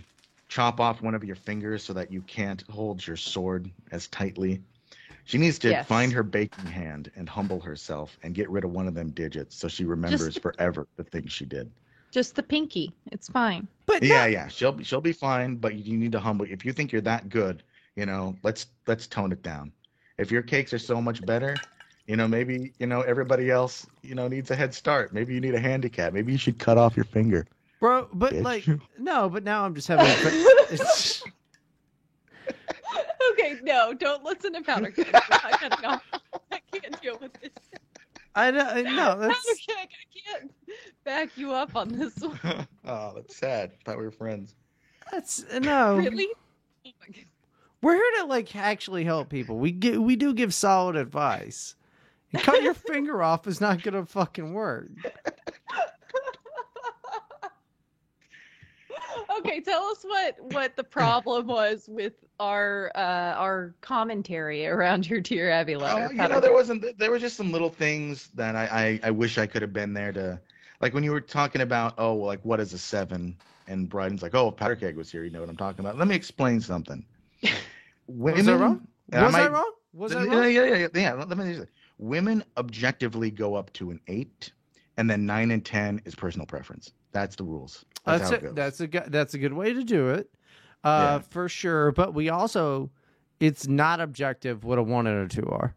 chop 0.49 0.79
off 0.79 1.01
one 1.01 1.15
of 1.15 1.23
your 1.23 1.35
fingers 1.35 1.83
so 1.83 1.93
that 1.93 2.11
you 2.11 2.21
can't 2.21 2.63
hold 2.69 3.05
your 3.05 3.15
sword 3.17 3.69
as 3.91 4.07
tightly. 4.07 4.61
She 5.25 5.37
needs 5.37 5.57
to 5.59 5.69
Yes. 5.69 5.87
find 5.87 6.11
her 6.11 6.21
baking 6.21 6.65
hand 6.65 7.09
and 7.15 7.29
humble 7.29 7.61
herself 7.61 8.17
and 8.23 8.35
get 8.35 8.49
rid 8.49 8.65
of 8.65 8.71
one 8.71 8.87
of 8.89 8.93
them 8.93 9.09
digits 9.11 9.55
so 9.55 9.69
she 9.69 9.85
remembers 9.85 10.37
forever 10.37 10.85
the 10.97 11.03
things 11.05 11.31
she 11.31 11.45
did. 11.45 11.71
Just 12.13 12.35
the 12.35 12.43
pinky. 12.43 12.93
It's 13.11 13.27
fine. 13.27 13.67
but 13.87 14.03
Yeah, 14.03 14.21
no- 14.21 14.25
yeah, 14.27 14.47
she'll 14.47 14.71
be 14.71 14.83
she'll 14.83 15.01
be 15.01 15.11
fine, 15.11 15.55
but 15.55 15.75
you 15.75 15.97
need 15.97 16.11
to 16.13 16.19
humble. 16.19 16.45
If 16.47 16.63
you 16.63 16.71
think 16.71 16.91
you're 16.91 17.01
that 17.01 17.29
good, 17.29 17.63
you 17.95 18.05
know, 18.05 18.35
let's 18.43 18.67
let's 18.87 19.07
tone 19.07 19.31
it 19.31 19.41
down. 19.41 19.71
If 20.17 20.31
your 20.31 20.43
cakes 20.43 20.71
are 20.73 20.79
so 20.79 21.01
much 21.01 21.25
better, 21.25 21.55
you 22.07 22.15
know, 22.15 22.27
maybe 22.27 22.71
you 22.79 22.85
know 22.85 23.01
everybody 23.01 23.49
else, 23.49 23.87
you 24.03 24.15
know, 24.15 24.27
needs 24.27 24.51
a 24.51 24.55
head 24.55 24.73
start. 24.73 25.13
Maybe 25.13 25.33
you 25.33 25.41
need 25.41 25.55
a 25.55 25.59
handicap. 25.59 26.13
Maybe 26.13 26.31
you 26.31 26.37
should 26.37 26.59
cut 26.59 26.77
off 26.77 26.95
your 26.95 27.05
finger. 27.05 27.47
bro. 27.79 28.07
But 28.13 28.33
bitch. 28.33 28.43
like, 28.43 28.67
no. 28.99 29.27
But 29.27 29.43
now 29.43 29.65
I'm 29.65 29.73
just 29.73 29.87
having. 29.87 30.05
it's, 30.07 31.23
okay, 33.31 33.55
no, 33.63 33.93
don't 33.93 34.23
listen 34.23 34.53
to 34.53 34.61
Powder 34.61 34.91
Keg. 34.91 35.07
I'm 35.13 35.21
not 35.29 35.51
cutting 35.59 35.85
off. 35.85 36.03
I 36.51 36.59
can't 36.71 37.01
deal 37.01 37.17
with 37.19 37.33
this. 37.41 37.51
I 38.35 38.51
know. 38.51 38.67
I 38.69 38.81
know 38.81 39.19
that's 39.19 39.45
Okay, 39.51 39.79
I 39.81 39.87
can't 40.39 40.51
back 41.03 41.37
you 41.37 41.51
up 41.51 41.75
on 41.75 41.89
this 41.89 42.17
one. 42.19 42.39
oh, 42.85 43.13
that's 43.15 43.35
sad. 43.35 43.71
Thought 43.83 43.97
we 43.97 44.03
were 44.03 44.11
friends. 44.11 44.55
that's 45.11 45.45
no. 45.59 45.97
Really? 45.97 46.27
Oh 46.85 46.91
my 46.99 47.07
God. 47.07 47.25
We're 47.81 47.95
here 47.95 48.11
to 48.21 48.25
like 48.25 48.55
actually 48.55 49.03
help 49.03 49.29
people. 49.29 49.57
We 49.57 49.71
get 49.71 50.01
we 50.01 50.15
do 50.15 50.33
give 50.33 50.53
solid 50.53 50.95
advice. 50.95 51.75
And 52.31 52.41
cut 52.41 52.63
your 52.63 52.73
finger 52.73 53.21
off 53.21 53.45
is 53.45 53.61
not 53.61 53.83
gonna 53.83 54.05
fucking 54.05 54.53
work. 54.53 54.89
Okay, 59.39 59.59
tell 59.61 59.83
us 59.85 60.03
what 60.03 60.35
what 60.53 60.75
the 60.75 60.83
problem 60.83 61.47
was 61.47 61.87
with 61.87 62.13
our 62.39 62.91
uh 62.95 63.33
our 63.37 63.73
commentary 63.81 64.65
around 64.67 65.07
your 65.09 65.21
dear 65.21 65.49
Abby 65.49 65.75
letter. 65.75 66.07
Oh, 66.09 66.11
you 66.11 66.27
know, 66.29 66.39
there 66.39 66.53
wasn't. 66.53 66.97
There 66.97 67.11
were 67.11 67.19
just 67.19 67.37
some 67.37 67.51
little 67.51 67.69
things 67.69 68.29
that 68.35 68.55
I, 68.55 68.99
I, 69.03 69.07
I 69.07 69.11
wish 69.11 69.37
I 69.37 69.45
could 69.45 69.61
have 69.61 69.73
been 69.73 69.93
there 69.93 70.11
to, 70.13 70.39
like 70.81 70.93
when 70.93 71.03
you 71.03 71.11
were 71.11 71.21
talking 71.21 71.61
about, 71.61 71.93
oh, 71.97 72.13
well, 72.15 72.27
like 72.27 72.43
what 72.43 72.59
is 72.59 72.73
a 72.73 72.77
seven? 72.77 73.35
And 73.67 73.89
Bryden's 73.89 74.21
like, 74.21 74.35
oh, 74.35 74.49
if 74.49 74.57
Powder 74.57 74.75
Keg 74.75 74.97
was 74.97 75.09
here, 75.11 75.23
you 75.23 75.31
know 75.31 75.39
what 75.39 75.49
I'm 75.49 75.55
talking 75.55 75.79
about. 75.79 75.97
Let 75.97 76.07
me 76.07 76.15
explain 76.15 76.59
something. 76.59 77.05
Women, 78.07 78.37
Was 78.39 78.47
I 78.47 78.55
wrong? 78.55 78.87
Was 79.11 79.21
I, 79.23 79.29
might- 79.29 79.51
wrong? 79.51 79.71
Was 79.93 80.15
I 80.15 80.23
yeah, 80.25 80.29
wrong? 80.31 80.43
yeah, 80.51 80.63
yeah, 80.63 80.75
yeah, 80.75 80.87
yeah. 80.95 81.13
Let 81.13 81.37
me 81.37 81.53
just 81.53 81.69
women 81.99 82.43
objectively 82.57 83.29
go 83.31 83.55
up 83.55 83.71
to 83.73 83.91
an 83.91 83.99
eight, 84.07 84.51
and 84.97 85.09
then 85.09 85.25
nine 85.25 85.51
and 85.51 85.63
ten 85.63 86.01
is 86.05 86.15
personal 86.15 86.45
preference. 86.47 86.91
That's 87.11 87.35
the 87.35 87.43
rules. 87.43 87.85
That's, 88.05 88.29
That's 88.29 88.43
a, 88.43 88.51
that's 88.51 88.79
a 88.81 88.87
good 88.87 89.03
that's 89.09 89.33
a 89.33 89.37
good 89.39 89.53
way 89.53 89.73
to 89.73 89.83
do 89.83 90.09
it, 90.09 90.29
uh, 90.83 91.19
Yeah. 91.21 91.27
for 91.29 91.47
sure. 91.47 91.91
But 91.93 92.13
we 92.13 92.29
also, 92.29 92.91
it's 93.39 93.67
not 93.67 94.01
objective 94.01 94.63
what 94.65 94.77
a 94.77 94.83
one 94.83 95.07
and 95.07 95.25
a 95.31 95.33
two 95.33 95.47
are. 95.47 95.73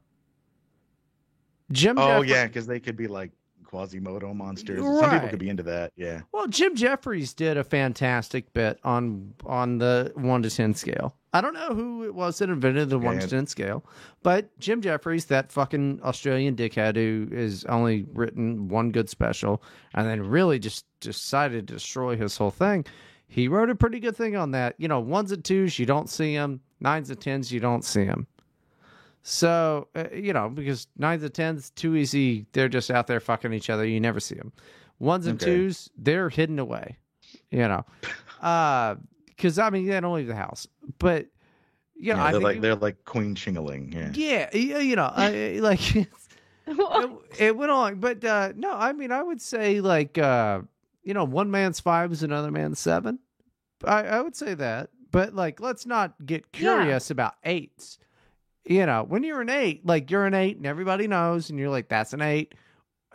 Jim. 1.73 1.99
oh 1.99 2.23
Jeffrey- 2.23 2.29
yeah, 2.31 2.47
because 2.47 2.67
they 2.67 2.81
could 2.81 2.97
be 2.97 3.07
like 3.07 3.33
Quasimodo 3.77 4.33
monsters. 4.35 4.83
Some 4.83 5.11
people 5.11 5.29
could 5.29 5.39
be 5.39 5.51
into 5.51 5.63
that. 5.65 5.93
Yeah. 5.97 6.23
Well, 6.33 6.47
Jim 6.47 6.75
Jeffries 6.75 7.35
did 7.35 7.57
a 7.57 7.65
fantastic 7.65 8.53
bit 8.53 8.79
on 8.85 9.35
on 9.45 9.79
the 9.79 10.13
one 10.15 10.43
to 10.43 10.51
ten 10.51 10.75
scale. 10.75 11.15
I 11.33 11.43
don't 11.43 11.53
know 11.53 11.75
who 11.75 12.05
it 12.05 12.15
was 12.15 12.39
that 12.39 12.49
invented 12.49 12.89
the 12.89 12.99
one 12.99 13.19
to 13.19 13.29
ten 13.29 13.47
scale, 13.47 13.85
but 14.23 14.59
Jim 14.59 14.81
Jeffries, 14.81 15.27
that 15.27 15.53
fucking 15.53 16.01
Australian 16.03 16.57
dickhead 16.57 16.97
who 16.97 17.29
has 17.37 17.65
only 17.67 18.07
written 18.15 18.69
one 18.69 18.91
good 18.91 19.11
special 19.11 19.63
and 19.93 20.07
then 20.07 20.27
really 20.27 20.59
just 20.59 20.87
decided 21.01 21.69
to 21.69 21.75
destroy 21.75 22.17
his 22.17 22.37
whole 22.37 22.51
thing. 22.51 22.87
He 23.29 23.49
wrote 23.49 23.69
a 23.69 23.75
pretty 23.75 24.01
good 24.01 24.17
thing 24.17 24.37
on 24.37 24.53
that. 24.53 24.77
You 24.79 24.89
know, 24.89 25.01
ones 25.01 25.33
and 25.33 25.45
twos, 25.45 25.79
you 25.79 25.85
don't 25.85 26.09
see 26.09 26.35
them. 26.35 26.61
Nines 26.81 27.11
and 27.11 27.21
tens, 27.21 27.53
you 27.53 27.61
don't 27.61 27.85
see 27.85 28.05
them. 28.05 28.27
So, 29.29 29.89
uh, 29.97 30.05
you 30.15 30.33
know, 30.33 30.49
because 30.49 30.87
nines 30.97 31.25
and 31.25 31.35
tens, 31.35 31.71
too 31.71 31.97
easy. 31.97 32.47
They're 32.53 32.69
just 32.69 32.93
out 32.93 33.09
there 33.09 33.19
fucking 33.19 33.53
each 33.53 33.69
other. 33.71 33.85
You 33.85 33.99
never 33.99 34.21
see 34.21 34.37
them. 34.37 34.53
Ones 35.01 35.27
and 35.27 35.43
Okay. 35.43 35.53
twos, 35.53 35.91
they're 35.99 36.29
hidden 36.29 36.61
away, 36.61 36.97
you 37.51 37.67
know. 37.67 37.85
Because, 39.29 39.59
I 39.59 39.71
mean, 39.71 39.87
they 39.89 39.99
don't 40.01 40.15
leave 40.15 40.29
the 40.29 40.37
house. 40.37 40.69
But, 41.01 41.27
you 41.97 42.15
know, 42.15 42.21
Yeah, 42.21 42.25
they're 42.25 42.33
think 42.35 42.45
like 42.45 42.55
you- 42.57 42.61
they're 42.63 42.75
like 42.77 43.05
Queen 43.05 43.35
Chingaling. 43.35 43.93
Yeah. 43.93 44.13
yeah, 44.15 44.49
yeah, 44.57 44.79
you 44.79 44.95
know, 44.95 45.11
I, 45.13 45.59
like 45.61 45.97
it, 45.97 46.09
it 47.41 47.57
went 47.57 47.73
on, 47.73 47.99
but 47.99 48.25
uh, 48.25 48.53
no, 48.55 48.75
I 48.75 48.93
mean, 48.93 49.11
I 49.11 49.25
would 49.25 49.41
say 49.43 49.81
like 49.81 50.19
uh, 50.19 50.61
you 51.03 51.15
know, 51.15 51.25
one 51.25 51.51
man's 51.51 51.81
five 51.81 52.13
is 52.13 52.23
another 52.23 52.53
man's 52.53 52.79
seven. 52.79 53.19
I, 53.85 54.05
I 54.05 54.21
would 54.21 54.37
say 54.37 54.55
that, 54.55 54.91
but 55.11 55.35
like, 55.35 55.61
let's 55.61 55.85
not 55.85 56.15
get 56.25 56.45
Yeah. 56.55 56.59
curious 56.77 57.11
about 57.11 57.35
eights. 57.45 57.99
You 58.69 58.85
know, 58.87 59.05
when 59.07 59.23
you're 59.23 59.41
an 59.41 59.49
eight, 59.51 59.87
like 59.87 60.11
you're 60.11 60.27
an 60.27 60.35
eight, 60.35 60.57
and 60.57 60.67
everybody 60.67 61.07
knows, 61.07 61.51
and 61.51 61.59
you're 61.59 61.71
like, 61.71 61.89
that's 61.89 62.13
an 62.13 62.21
eight. 62.23 62.55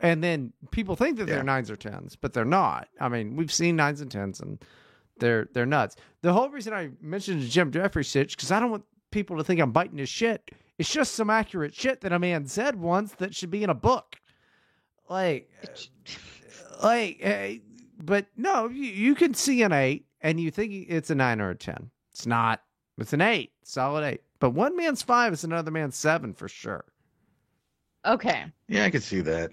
And 0.02 0.24
then 0.24 0.54
people 0.72 0.96
think 0.96 1.18
that 1.18 1.28
Yeah. 1.28 1.36
they're 1.36 1.44
nines 1.44 1.70
or 1.70 1.76
tens, 1.76 2.16
but 2.16 2.34
they're 2.34 2.46
not. 2.46 2.88
I 3.00 3.10
mean, 3.10 3.36
we've 3.36 3.52
seen 3.52 3.76
nines 3.76 4.02
and 4.02 4.10
tens, 4.10 4.40
and 4.40 4.64
they're 5.20 5.48
they're 5.54 5.66
nuts. 5.66 5.96
The 6.22 6.34
whole 6.34 6.50
reason 6.50 6.74
I 6.74 6.90
mentioned 7.02 7.42
the 7.44 7.48
Jim 7.48 7.72
Jeffries 7.72 8.08
shit 8.10 8.30
because 8.32 8.52
I 8.52 8.60
don't 8.60 8.72
want 8.72 8.86
people 9.12 9.38
to 9.38 9.44
think 9.44 9.60
I'm 9.60 9.72
biting 9.72 9.98
his 9.98 10.10
shit. 10.10 10.50
It's 10.80 10.92
just 10.92 11.14
some 11.14 11.30
accurate 11.30 11.76
shit 11.76 12.02
that 12.02 12.14
a 12.14 12.18
man 12.18 12.48
said 12.48 12.76
once 12.78 13.12
that 13.16 13.36
should 13.36 13.52
be 13.52 13.64
in 13.64 13.70
a 13.70 13.76
book. 13.76 14.16
Like, 15.10 15.50
like, 16.82 17.18
eh, 17.22 17.58
but 18.02 18.26
no, 18.38 18.68
you, 18.70 18.86
you 18.86 19.16
can 19.16 19.34
see 19.34 19.62
an 19.62 19.74
eight 19.74 20.06
and 20.22 20.40
you 20.40 20.50
think 20.50 20.72
it's 20.90 21.10
a 21.10 21.16
nine 21.16 21.42
or 21.42 21.50
a 21.52 21.56
ten. 21.56 21.92
It's 22.12 22.26
not. 22.26 22.62
It's 22.98 23.14
an 23.14 23.22
eight, 23.22 23.52
solid 23.64 24.04
eight. 24.06 24.22
But 24.42 24.50
one 24.50 24.76
man's 24.76 25.04
five 25.04 25.34
is 25.34 25.44
another 25.44 25.70
man's 25.70 25.96
seven 25.96 26.34
for 26.34 26.50
sure. 26.50 26.84
okay, 28.06 28.46
Yeah, 28.68 28.86
I 28.86 28.90
could 28.90 29.04
see 29.04 29.22
that. 29.22 29.52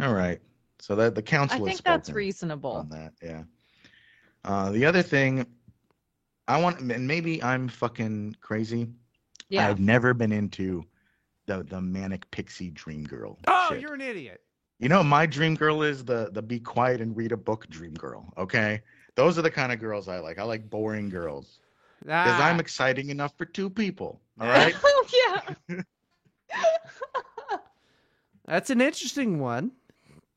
All 0.00 0.14
right. 0.14 0.40
So 0.78 0.94
that 0.94 1.16
the 1.16 1.20
I 1.20 1.24
council 1.24 1.58
has 1.66 1.66
think 1.66 1.84
that's 1.84 2.08
reasonable. 2.10 2.70
on 2.72 2.88
that. 2.90 3.12
Yeah. 3.20 3.42
Uh, 4.44 4.70
the 4.70 4.86
other 4.86 5.02
thing, 5.02 5.44
I 6.46 6.60
want, 6.60 6.80
and 6.80 7.06
maybe 7.06 7.42
I'm 7.42 7.66
fucking 7.68 8.36
crazy. 8.40 8.88
Yeah. 9.48 9.68
I've 9.68 9.80
never 9.80 10.14
been 10.14 10.32
into 10.32 10.84
the 11.46 11.64
the 11.64 11.80
manic 11.80 12.30
pixie 12.30 12.70
dream 12.70 13.02
girl. 13.02 13.38
Oh, 13.48 13.68
shit. 13.70 13.80
you're 13.80 13.94
an 13.94 14.00
idiot. 14.00 14.40
You 14.78 14.88
know, 14.88 15.02
my 15.02 15.26
dream 15.26 15.56
girl 15.56 15.82
is 15.82 16.04
the 16.04 16.30
the 16.32 16.42
be 16.42 16.60
quiet 16.60 17.00
and 17.00 17.16
read 17.16 17.32
a 17.32 17.36
book 17.36 17.68
dream 17.70 17.94
girl. 17.94 18.32
Okay, 18.38 18.82
those 19.16 19.36
are 19.36 19.42
the 19.42 19.50
kind 19.50 19.72
of 19.72 19.80
girls 19.80 20.06
I 20.06 20.20
like. 20.20 20.38
I 20.38 20.44
like 20.44 20.70
boring 20.70 21.08
girls 21.08 21.58
because 22.04 22.38
Ah, 22.40 22.48
I'm 22.48 22.60
exciting 22.60 23.10
enough 23.10 23.36
for 23.38 23.44
two 23.44 23.70
people. 23.70 24.20
All 24.40 24.48
right. 24.58 24.74
Oh 24.82 25.54
yeah. 25.68 25.78
that's 28.46 28.70
an 28.70 28.80
interesting 28.80 29.38
one. 29.40 29.72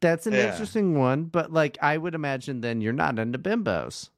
That's 0.02 0.28
an 0.28 0.34
Yeah. 0.34 0.52
interesting 0.52 0.98
one. 0.98 1.26
But 1.26 1.52
like, 1.52 1.78
I 1.82 1.98
would 1.98 2.14
imagine 2.16 2.62
then 2.62 2.82
you're 2.82 2.94
not 2.94 3.18
into 3.20 3.40
bimbos. 3.40 4.10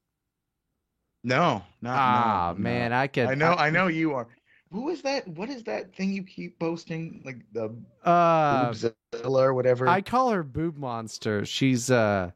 no, 1.23 1.63
not 1.81 1.97
Ah, 1.97 2.49
no, 2.51 2.57
no. 2.57 2.63
man, 2.63 2.93
I 2.93 3.07
could. 3.07 3.27
I 3.27 3.35
know, 3.35 3.53
I 3.53 3.69
know 3.69 3.87
you 3.87 4.13
are. 4.13 4.27
Who 4.71 4.89
is 4.89 5.01
that? 5.03 5.25
What 5.27 5.49
is 5.49 5.63
that 5.63 5.95
thing 5.95 6.11
you 6.11 6.23
keep 6.23 6.59
posting? 6.59 7.21
Like 7.25 7.37
the 7.53 7.73
Uh, 8.03 8.71
Boobzilla 8.71 8.93
or 9.39 9.53
whatever. 9.53 9.87
I 9.87 10.01
call 10.01 10.31
her 10.31 10.43
Boob 10.43 10.77
Monster. 10.77 11.45
She's 11.45 11.89
uh, 11.89 12.31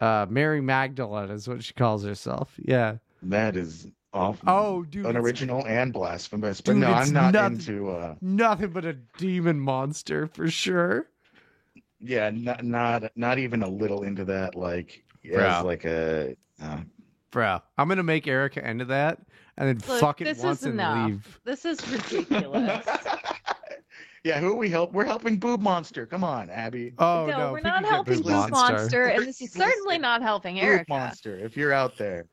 uh, 0.00 0.26
Mary 0.30 0.60
Magdalene 0.60 1.30
is 1.30 1.48
what 1.48 1.64
she 1.64 1.74
calls 1.74 2.04
herself. 2.04 2.54
Yeah. 2.58 2.98
That 3.22 3.56
is 3.56 3.88
awful. 4.12 4.48
Oh, 4.48 4.82
dude, 4.84 5.06
it's 5.06 5.10
unoriginal 5.10 5.66
and 5.66 5.92
blasphemous. 5.92 6.60
But 6.60 6.72
Dude, 6.72 6.80
no, 6.82 6.96
it's 6.98 7.08
I'm 7.08 7.14
not 7.14 7.32
nothing- 7.34 7.52
into. 7.58 7.90
uh 7.90 8.14
nothing 8.20 8.70
but 8.70 8.84
a 8.84 8.94
demon 8.94 9.58
monster 9.60 10.26
for 10.28 10.48
sure. 10.50 11.08
Yeah, 12.00 12.30
not 12.32 12.64
not 12.64 13.10
not 13.16 13.38
even 13.38 13.62
a 13.62 13.68
little 13.68 14.02
into 14.04 14.24
that. 14.26 14.54
Like 14.54 15.04
Bro. 15.24 15.44
as 15.44 15.64
like 15.64 15.84
a. 15.84 16.36
Uh, 16.62 16.78
Bro, 17.30 17.60
I'm 17.76 17.88
gonna 17.88 18.02
make 18.02 18.26
Erica 18.26 18.66
into 18.68 18.86
that 18.86 19.18
and 19.58 19.68
then 19.68 19.88
Look, 19.88 20.00
fuck 20.00 20.20
it 20.20 20.24
this 20.24 20.38
once 20.42 20.60
is 20.60 20.66
and 20.66 20.74
enough. 20.74 21.08
leave. 21.10 21.40
This 21.44 21.64
is 21.64 21.86
ridiculous. 21.92 22.86
yeah, 24.24 24.40
who 24.40 24.52
are 24.52 24.56
we 24.56 24.70
help? 24.70 24.92
We're 24.92 25.04
helping 25.04 25.36
Boob 25.38 25.60
Monster. 25.60 26.06
Come 26.06 26.24
on, 26.24 26.48
Abbi. 26.50 26.92
Oh 26.98 27.26
no, 27.28 27.36
no, 27.38 27.52
we're 27.52 27.60
not 27.60 27.84
helping 27.84 28.22
Boob 28.22 28.26
Boob 28.26 28.50
Monster, 28.50 29.04
and 29.08 29.26
this 29.26 29.40
is 29.42 29.52
certainly 29.52 29.98
not 29.98 30.22
helping 30.22 30.54
Boob 30.54 30.64
Erica. 30.64 30.84
Monster, 30.88 31.36
if 31.38 31.56
you're 31.56 31.72
out 31.72 31.98
there. 31.98 32.26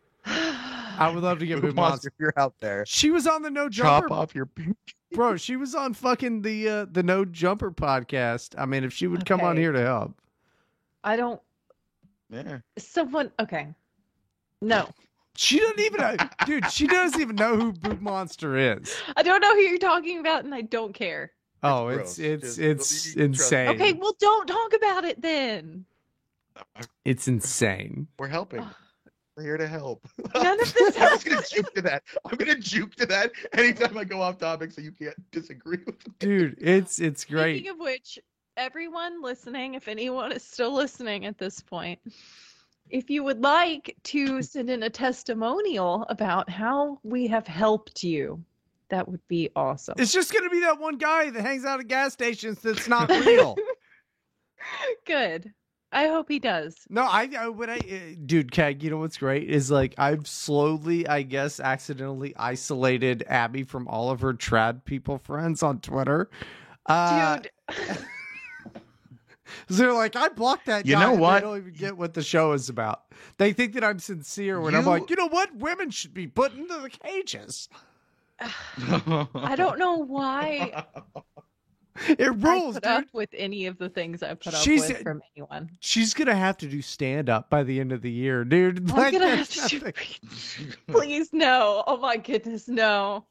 I 0.98 1.10
would 1.10 1.24
love 1.24 1.40
to 1.40 1.46
get 1.46 1.56
Boob 1.56 1.72
Boob 1.72 1.76
Monster, 1.76 1.92
Monster. 1.92 2.08
if 2.10 2.14
you're 2.20 2.34
out 2.38 2.54
there. 2.60 2.86
She 2.88 3.12
was 3.12 3.28
on 3.28 3.42
the 3.42 3.50
No 3.50 3.70
Jumper. 3.70 4.08
Chop 4.08 4.12
off 4.12 4.36
your. 4.36 4.46
pink- 4.46 4.78
bro. 5.14 5.38
She 5.38 5.56
was 5.56 5.74
on 5.76 5.94
fucking 5.94 6.42
the 6.42 6.70
uh, 6.70 6.86
the 6.92 7.04
No 7.04 7.26
Jumper 7.26 7.72
podcast. 7.72 8.56
I 8.58 8.66
mean, 8.66 8.84
if 8.84 8.94
she 8.94 9.08
would 9.08 9.26
come 9.26 9.42
on 9.42 9.58
here 9.58 9.72
to 9.72 9.82
help, 9.82 10.16
I 11.04 11.16
don't. 11.16 11.42
Yeah. 12.30 12.60
Someone. 12.78 13.32
Okay. 13.40 13.74
No, 14.62 14.90
she 15.36 15.60
doesn't 15.60 15.80
even 15.80 16.02
know, 16.02 16.16
dude. 16.46 16.72
She 16.72 16.88
doesn't 16.88 17.20
even 17.20 17.36
know 17.36 17.56
who 17.56 17.74
Boob 17.74 18.02
Monster 18.02 18.58
is. 18.58 18.96
I 19.16 19.24
don't 19.24 19.42
know 19.42 19.54
who 19.54 19.62
you're 19.62 19.78
talking 19.78 20.20
about, 20.20 20.46
and 20.46 20.54
I 20.54 20.62
don't 20.62 20.94
care. 20.94 21.32
Oh, 21.62 21.86
gross. 21.94 22.20
it's 22.20 22.58
it's 22.58 22.58
it's 22.58 23.16
you 23.16 23.22
can 23.22 23.34
trust 23.34 23.52
me. 23.52 23.58
insane. 23.58 23.70
Okay, 23.70 23.94
well, 23.94 24.16
don't 24.20 24.48
talk 24.48 24.74
about 24.74 25.04
it 25.04 25.22
then. 25.22 25.86
It's 27.04 27.28
insane. 27.28 28.08
We're 28.18 28.28
helping. 28.28 28.66
Ugh. 29.38 29.44
We're 29.44 29.44
here 29.44 29.58
to 29.58 29.68
help. 29.68 30.08
None 30.36 30.62
of 30.62 30.74
this 30.74 30.98
I 30.98 31.12
was 31.12 31.24
gonna 31.24 31.42
juke 31.50 31.74
to 31.76 31.82
that. 31.84 32.04
I'm 32.26 32.38
gonna 32.38 32.56
juke 32.56 32.96
to 32.96 33.06
that 33.08 33.32
anytime 33.54 33.98
I 33.98 34.04
go 34.04 34.22
off 34.22 34.38
topic, 34.38 34.72
so 34.72 34.82
you 34.82 34.92
can't 34.92 35.16
disagree 35.32 35.80
with 35.86 36.08
me. 36.08 36.14
Dude, 36.20 36.56
it's 36.60 37.00
it's 37.00 37.26
great. 37.26 37.58
Speaking 37.58 37.72
of 37.72 37.80
which, 37.80 38.20
everyone 38.58 39.22
listening, 39.22 39.76
if 39.76 39.88
anyone 39.88 40.32
is 40.32 40.44
still 40.44 40.74
listening 40.74 41.26
at 41.26 41.38
this 41.38 41.60
point, 41.62 42.00
if 42.90 43.10
you 43.10 43.24
would 43.24 43.42
like 43.42 43.96
to 44.04 44.42
send 44.42 44.70
in 44.70 44.84
a 44.84 44.90
testimonial 44.90 46.06
about 46.10 46.50
how 46.50 47.00
we 47.04 47.28
have 47.28 47.48
helped 47.48 48.04
you, 48.04 48.44
that 48.90 49.08
would 49.08 49.26
be 49.28 49.50
awesome. 49.56 49.96
It's 49.98 50.14
just 50.14 50.34
gonna 50.34 50.50
be 50.50 50.62
that 50.62 50.80
one 50.80 50.98
guy 50.98 51.30
that 51.30 51.42
hangs 51.42 51.66
out 51.66 51.80
at 51.80 51.88
gas 51.88 52.14
stations 52.14 52.62
that's 52.62 52.88
not 52.88 53.10
real. 53.10 53.56
Good. 55.06 55.54
I 55.96 56.08
hope 56.08 56.28
he 56.30 56.40
does. 56.40 56.76
no, 56.90 57.04
I, 57.04 57.30
I 57.40 57.48
when 57.48 57.70
I 57.70 57.78
uh, 57.78 58.16
dude, 58.26 58.52
Keg, 58.52 58.84
you 58.84 58.90
know 58.90 58.98
what's 58.98 59.18
great 59.18 59.50
is 59.50 59.72
like 59.72 59.96
I've 59.98 60.28
slowly, 60.28 61.08
I 61.08 61.22
guess, 61.22 61.62
accidentally 61.62 62.36
isolated 62.36 63.24
Abbi 63.30 63.64
from 63.64 63.88
all 63.88 64.12
of 64.12 64.20
her 64.20 64.34
trad 64.34 64.84
people 64.84 65.18
friends 65.18 65.64
on 65.64 65.80
Twitter. 65.80 66.30
Uh, 66.86 67.40
Dude. 67.40 67.50
They're 69.70 69.94
like, 69.94 70.18
I 70.18 70.28
blocked 70.28 70.66
that. 70.66 70.86
You 70.86 70.96
guy," 70.96 71.02
know 71.02 71.14
and 71.14 71.22
what? 71.22 71.36
They 71.36 71.42
don't 71.42 71.58
even 71.58 71.74
get 71.74 71.98
what 71.98 72.14
the 72.14 72.24
show 72.24 72.52
is 72.52 72.68
about. 72.68 73.04
They 73.38 73.54
think 73.54 73.74
that 73.74 73.84
I'm 73.84 74.00
sincere 74.00 74.60
when 74.60 74.76
I'm 74.76 74.86
like, 74.86 75.10
you 75.10 75.16
know 75.16 75.30
what? 75.30 75.56
Women 75.56 75.92
should 75.92 76.14
be 76.14 76.28
put 76.28 76.54
into 76.54 76.78
the 76.78 76.90
cages. 76.90 77.70
I 78.40 79.56
don't 79.56 79.80
know 79.80 79.96
why 79.96 80.86
It 82.10 82.22
I 82.22 82.26
rules, 82.26 82.74
put 82.76 82.84
dude. 82.84 82.92
up 82.92 83.06
with 83.14 83.30
any 83.34 83.68
of 83.68 83.78
the 83.78 83.88
things 83.90 84.22
I 84.22 84.34
put 84.34 84.54
up 84.54 84.62
She's- 84.62 84.88
with 84.90 85.02
from 85.02 85.22
anyone. 85.36 85.70
She's 85.80 86.14
gonna 86.14 86.36
have 86.36 86.58
to 86.58 86.68
do 86.68 86.82
stand 86.82 87.30
up 87.30 87.50
by 87.50 87.64
the 87.64 87.80
end 87.80 87.92
of 87.92 88.02
the 88.02 88.12
year, 88.12 88.44
dude. 88.44 88.80
I'm 88.90 88.96
Like, 88.98 89.14
gonna 89.14 89.36
have 89.36 89.50
to. 89.50 89.80
nothing- 89.80 90.74
Please 90.88 91.30
no! 91.32 91.84
Oh 91.88 91.98
my 91.98 92.18
goodness, 92.18 92.68
no! 92.68 93.26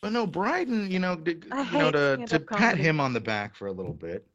But 0.00 0.12
no, 0.12 0.26
Bryden, 0.26 0.90
you 0.90 1.00
know, 1.00 1.16
d- 1.16 1.36
I 1.50 1.62
you 1.72 1.78
know, 1.78 1.90
to 1.90 2.26
to 2.26 2.40
pat 2.40 2.46
comedy. 2.58 2.82
him 2.82 3.00
on 3.00 3.12
the 3.12 3.20
back 3.20 3.54
for 3.56 3.66
a 3.66 3.72
little 3.72 3.92
bit. 3.94 4.26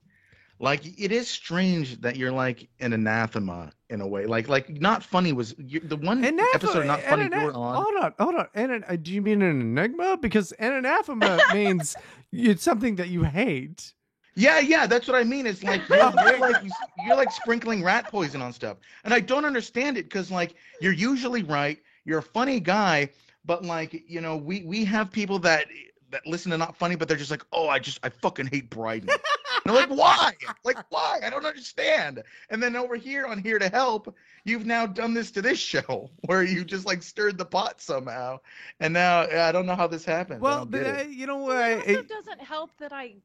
Like 0.60 0.86
it 0.86 1.12
is 1.12 1.28
strange 1.28 2.00
that 2.02 2.16
you're 2.16 2.32
like 2.32 2.70
an 2.80 2.94
anathema 2.94 3.72
in 3.90 4.02
a 4.02 4.08
way. 4.08 4.26
Like 4.26 4.48
like 4.48 4.70
not 4.70 5.04
funny 5.04 5.34
was 5.34 5.56
you, 5.58 5.80
the 5.80 5.98
one 5.98 6.24
Anathema- 6.24 6.48
episode 6.54 6.80
of 6.80 6.86
not 6.86 7.02
funny 7.02 7.24
you 7.24 7.46
were 7.46 7.54
on. 7.54 7.84
Hold 7.84 7.96
on, 8.04 8.14
hold 8.20 8.36
on. 8.36 8.48
An, 8.54 8.84
uh, 8.88 8.96
do 8.96 9.12
you 9.12 9.22
mean 9.22 9.42
an 9.42 9.62
enigma? 9.62 10.18
Because 10.18 10.52
an 10.54 10.74
anathema 10.74 11.40
means 11.54 11.96
it's 12.32 12.64
something 12.64 12.96
that 12.96 13.10
you 13.10 13.24
hate. 13.24 13.94
Yeah, 14.36 14.60
yeah, 14.60 14.88
that's 14.88 15.08
what 15.08 15.16
I 15.16 15.24
mean. 15.24 15.46
It's 15.46 15.64
like 15.64 15.88
you're, 15.90 15.98
you're 16.26 16.40
like 16.40 16.64
you're 17.06 17.18
like 17.18 17.32
sprinkling 17.32 17.84
rat 17.84 18.10
poison 18.10 18.42
on 18.42 18.54
stuff, 18.54 18.78
and 19.04 19.14
I 19.14 19.20
don't 19.20 19.46
understand 19.46 19.98
it 19.98 20.04
because 20.04 20.32
like 20.32 20.56
you're 20.82 20.94
usually 20.94 21.44
right. 21.44 21.78
You're 22.06 22.20
a 22.20 22.24
funny 22.24 22.60
guy, 22.60 23.10
but 23.46 23.64
like 23.64 24.04
you 24.08 24.22
know, 24.22 24.38
we 24.38 24.64
we 24.64 24.86
have 24.86 25.12
people 25.12 25.40
that 25.40 25.68
that 26.12 26.26
listen 26.26 26.52
to 26.52 26.58
not 26.58 26.76
funny, 26.78 26.96
but 26.96 27.08
they're 27.08 27.18
just 27.18 27.32
like, 27.32 27.46
oh, 27.52 27.68
I 27.68 27.80
just 27.80 28.00
I 28.04 28.10
fucking 28.10 28.48
hate 28.48 28.70
Bryden. 28.70 29.10
and 29.66 29.76
I'm 29.78 29.90
like, 29.90 29.98
why? 29.98 30.34
Like 30.64 30.78
why? 30.90 31.20
I 31.24 31.30
don't 31.30 31.46
understand. 31.46 32.24
And 32.50 32.62
then 32.62 32.76
over 32.76 32.96
here 32.96 33.26
on 33.26 33.38
Here 33.42 33.60
to 33.60 33.70
Help, 33.70 34.14
you've 34.46 34.66
now 34.66 34.86
done 34.86 35.14
this 35.14 35.32
to 35.32 35.42
this 35.42 35.60
show 35.60 36.10
where 36.26 36.44
you 36.44 36.64
just 36.66 36.86
like 36.86 37.04
stirred 37.04 37.38
the 37.38 37.46
pot 37.46 37.82
somehow, 37.82 38.40
and 38.80 38.94
now 38.94 39.22
I 39.22 39.52
don't 39.52 39.66
know 39.66 39.76
how 39.76 39.88
this 39.88 40.06
happened. 40.06 40.42
Well, 40.42 40.60
don't 40.60 40.72
but, 40.72 40.84
get 40.84 41.00
uh, 41.06 41.10
you 41.10 41.28
know 41.28 41.38
Well, 41.44 41.78
what? 41.78 41.88
it 41.88 41.96
also 41.98 42.08
doesn't 42.08 42.42
help 42.42 42.72
that 42.80 42.92
I 42.94 43.16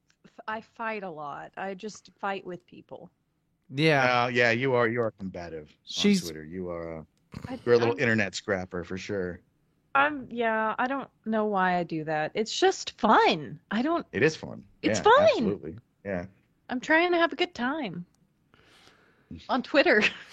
I 0.47 0.61
fight 0.61 1.03
a 1.03 1.11
lot. 1.11 1.53
I 1.57 1.74
just 1.74 2.11
fight 2.20 2.47
with 2.47 2.64
people. 2.66 3.11
yeah, 3.74 4.24
Uh, 4.24 4.28
yeah, 4.28 4.51
you 4.51 4.74
are 4.74 4.89
you 4.89 5.01
are 5.03 5.11
combative 5.12 5.68
She's- 5.84 6.22
on 6.22 6.28
Twitter. 6.30 6.45
You 6.45 6.70
are. 6.70 6.99
Uh, 6.99 7.57
You're 7.66 7.74
a 7.74 7.78
little 7.78 7.95
I'm, 7.95 8.01
internet 8.01 8.34
scrapper 8.34 8.84
for 8.84 8.97
sure. 8.97 9.41
I'm 9.95 10.26
yeah. 10.30 10.74
I 10.78 10.86
don't 10.86 11.09
know 11.26 11.45
why 11.47 11.76
I 11.76 11.82
do 11.82 12.05
that. 12.05 12.30
It's 12.34 12.57
just 12.59 12.99
fun. 13.01 13.59
I 13.70 13.82
don't. 13.82 14.07
It 14.12 14.22
is 14.22 14.34
fun. 14.36 14.64
It's 14.82 14.99
Yeah, 15.01 15.03
fun. 15.05 15.22
Absolutely. 15.30 15.76
Yeah. 16.09 16.24
I'm 16.70 16.80
trying 16.80 17.12
to 17.12 17.18
have 17.18 17.34
a 17.34 17.36
good 17.36 17.54
time 17.54 18.06
on 19.50 19.62
Twitter. 19.62 20.00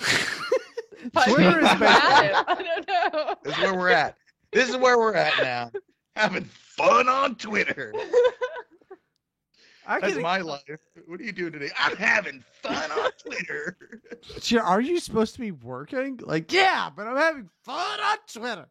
Twitter 1.28 1.59
is 1.59 1.69
combative. 1.69 1.82
I 2.47 2.55
don't 2.63 3.13
know. 3.13 3.36
This 3.43 3.57
is 3.57 3.61
where 3.61 3.73
we're 3.76 3.89
at. 3.89 4.17
This 4.53 4.69
is 4.69 4.78
where 4.78 4.97
we're 4.97 5.15
at 5.15 5.34
now. 5.43 5.71
Having 6.15 6.45
fun 6.45 7.09
on 7.09 7.36
Twitter. 7.36 7.93
I 9.86 9.99
That's 9.99 10.15
my 10.17 10.39
life. 10.39 10.61
What 11.07 11.19
are 11.19 11.23
you 11.23 11.34
doing 11.34 11.51
today? 11.51 11.69
I'm 11.78 11.95
having 11.97 12.41
fun 12.63 12.89
on 12.91 13.11
Twitter. 13.23 13.78
Gee, 14.39 14.57
Are 14.57 14.80
you 14.82 14.99
supposed 15.01 15.34
to 15.36 15.41
be 15.41 15.51
working? 15.51 16.19
Like, 16.23 16.51
yeah, 16.53 16.89
but 16.95 17.05
I'm 17.05 17.17
having 17.17 17.49
fun 17.63 17.99
on 17.99 18.17
Twitter. 18.34 18.67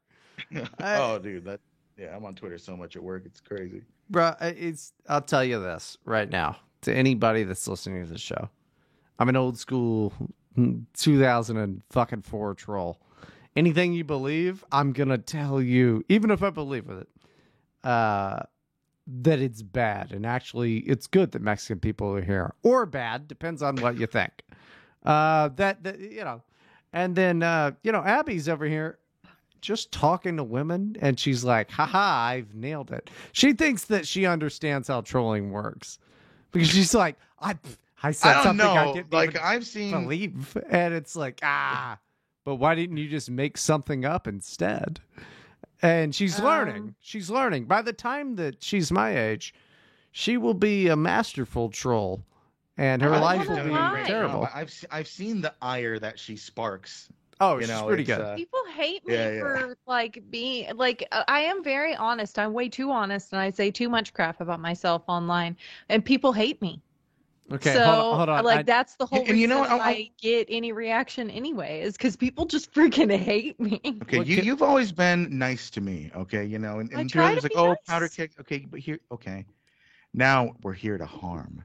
I- 0.81 0.97
oh, 0.97 1.19
dude, 1.19 1.45
that 1.45 1.61
yeah, 1.99 2.17
I'm 2.17 2.25
on 2.25 2.35
Twitter 2.35 2.59
so 2.59 2.77
much 2.77 2.97
at 2.97 3.03
work. 3.03 3.25
It's 3.27 3.41
crazy. 3.41 3.83
Bro, 4.11 4.35
it's 4.41 4.93
I'll 5.09 5.21
tell 5.21 5.45
you 5.45 5.61
this 5.61 5.99
right 6.05 6.29
now 6.29 6.57
to 6.85 6.95
anybody 6.95 7.43
that's 7.45 7.67
listening 7.67 8.05
to 8.05 8.11
the 8.11 8.19
show. 8.19 8.49
I'm 9.19 9.29
an 9.29 9.37
old 9.37 9.59
school 9.59 10.13
2004 10.95 12.55
troll. 12.55 13.01
Anything 13.57 13.93
you 13.93 14.05
believe, 14.05 14.65
I'm 14.73 14.93
gonna 14.93 15.19
tell 15.19 15.63
you, 15.63 16.05
even 16.09 16.31
if 16.31 16.43
I 16.43 16.51
believe 16.51 16.87
with 16.87 16.99
it, 16.99 17.09
uh, 17.85 18.41
that 19.07 19.39
it's 19.39 19.63
bad. 19.63 20.13
And 20.13 20.27
actually, 20.27 20.79
it's 20.79 21.07
good 21.07 21.33
that 21.33 21.43
Mexican 21.43 21.79
people 21.79 22.17
are 22.17 22.23
here, 22.23 22.55
or 22.63 22.87
bad, 22.87 23.29
depends 23.29 23.63
on 23.63 23.77
what 23.77 23.99
you 23.99 24.07
think. 24.07 24.33
Uh, 25.05 25.49
that, 25.57 25.85
that 25.85 26.01
you 26.01 26.25
know, 26.25 26.43
and 26.93 27.15
then 27.15 27.43
uh, 27.43 27.73
you 27.83 27.93
know, 27.93 28.01
Abbi's 28.01 28.49
over 28.49 28.65
here 28.65 28.99
just 29.65 29.91
talking 29.93 30.37
to 30.37 30.45
women 30.45 30.95
and 31.01 31.19
she's 31.19 31.43
like, 31.43 31.71
haha, 31.71 31.99
I've 31.99 32.55
nailed 32.55 32.91
it. 32.91 33.09
She 33.33 33.55
thinks 33.55 33.87
that 33.87 34.07
she 34.07 34.27
understands 34.27 34.89
how 34.89 35.01
trolling 35.01 35.53
works. 35.53 35.99
Because 36.55 36.71
she's 36.71 36.95
like, 36.95 37.17
I 37.41 37.57
I 38.03 38.13
said 38.13 38.31
I 38.31 38.35
don't 38.35 38.43
something 38.45 38.67
I 38.67 38.85
know. 38.87 38.95
didn't 38.95 39.13
Like 39.13 39.39
I've 39.41 39.67
seen 39.67 39.91
believe. 39.91 40.57
And 40.71 40.95
it's 40.95 41.15
like, 41.15 41.41
ah, 41.43 41.99
but 42.45 42.57
why 42.57 42.75
didn't 42.75 42.97
you 42.97 43.09
just 43.09 43.31
make 43.31 43.59
something 43.59 44.05
up 44.05 44.27
instead? 44.27 45.01
And 45.83 46.15
she's 46.15 46.41
learning. 46.41 46.77
Um, 46.77 46.95
She's 47.01 47.29
learning. 47.29 47.67
By 47.67 47.83
the 47.83 47.93
time 47.93 48.37
that 48.37 48.63
she's 48.63 48.91
my 48.91 49.19
age, 49.19 49.53
she 50.13 50.39
will 50.39 50.55
be 50.55 50.89
a 50.89 50.97
masterful 50.97 51.69
troll. 51.69 52.25
And 52.79 53.03
her 53.03 53.13
I 53.15 53.21
life 53.21 53.49
will 53.49 53.57
be 53.57 54.05
terrible. 54.07 54.49
I've 54.55 54.73
I've 54.91 55.09
seen 55.09 55.41
the 55.43 55.55
ire 55.61 55.99
that 55.99 56.19
she 56.19 56.37
sparks. 56.37 57.09
Oh, 57.45 57.55
you 57.55 57.61
she's 57.61 57.69
know, 57.71 57.87
pretty 57.87 58.05
good. 58.05 58.21
uh, 58.21 58.37
People 58.37 58.61
hate 58.75 59.07
me 59.07 59.15
Yeah, 59.15 59.31
yeah. 59.33 59.41
for 59.41 59.77
like 59.87 60.23
being 60.31 60.77
like 60.77 61.07
uh, 61.13 61.25
I 61.29 61.41
am 61.41 61.63
very 61.63 61.95
honest. 61.95 62.39
I'm 62.39 62.53
way 62.53 62.69
too 62.69 62.91
honest, 62.91 63.33
and 63.33 63.41
I 63.41 63.51
say 63.51 63.71
too 63.71 63.89
much 63.89 64.13
crap 64.15 64.41
about 64.41 64.61
myself 64.61 65.03
online, 65.09 65.57
and 65.89 66.05
people 66.05 66.33
hate 66.33 66.61
me. 66.63 66.81
okay, 67.53 67.75
so 67.75 67.85
hold 67.85 67.99
on. 67.99 68.17
Hold 68.17 68.29
on. 68.31 68.45
like 68.45 68.59
I- 68.61 68.63
that's 68.63 68.97
the 68.97 69.07
whole 69.07 69.25
And 69.29 69.39
you 69.39 69.47
know 69.47 69.61
what, 69.61 69.71
I- 69.71 69.91
I, 69.91 70.11
get 70.21 70.47
any 70.51 70.73
reaction 70.73 71.31
anyway 71.31 71.83
is 71.83 71.97
because 71.97 72.17
people 72.17 72.47
just 72.47 72.73
freaking 72.73 73.15
hate 73.15 73.59
me. 73.61 73.81
Okay, 74.03 74.19
Well, 74.19 74.27
you 74.27 74.37
you've 74.37 74.63
always 74.63 74.93
been 74.93 75.39
nice 75.39 75.71
to 75.71 75.81
me, 75.81 76.11
okay? 76.17 76.45
You 76.45 76.59
know, 76.59 76.81
and, 76.81 76.91
I 76.95 77.01
and 77.01 77.11
try 77.11 77.35
to 77.35 77.41
like, 77.41 77.53
be 77.53 77.57
oh, 77.59 77.69
nice." 77.69 77.77
Powder 77.87 78.09
Keg. 78.09 78.33
Okay, 78.41 78.67
but 78.71 78.81
here, 78.81 78.99
okay. 79.13 79.45
Now 80.13 80.55
we're 80.63 80.73
here 80.73 80.99
to 80.99 81.07
harm. 81.07 81.65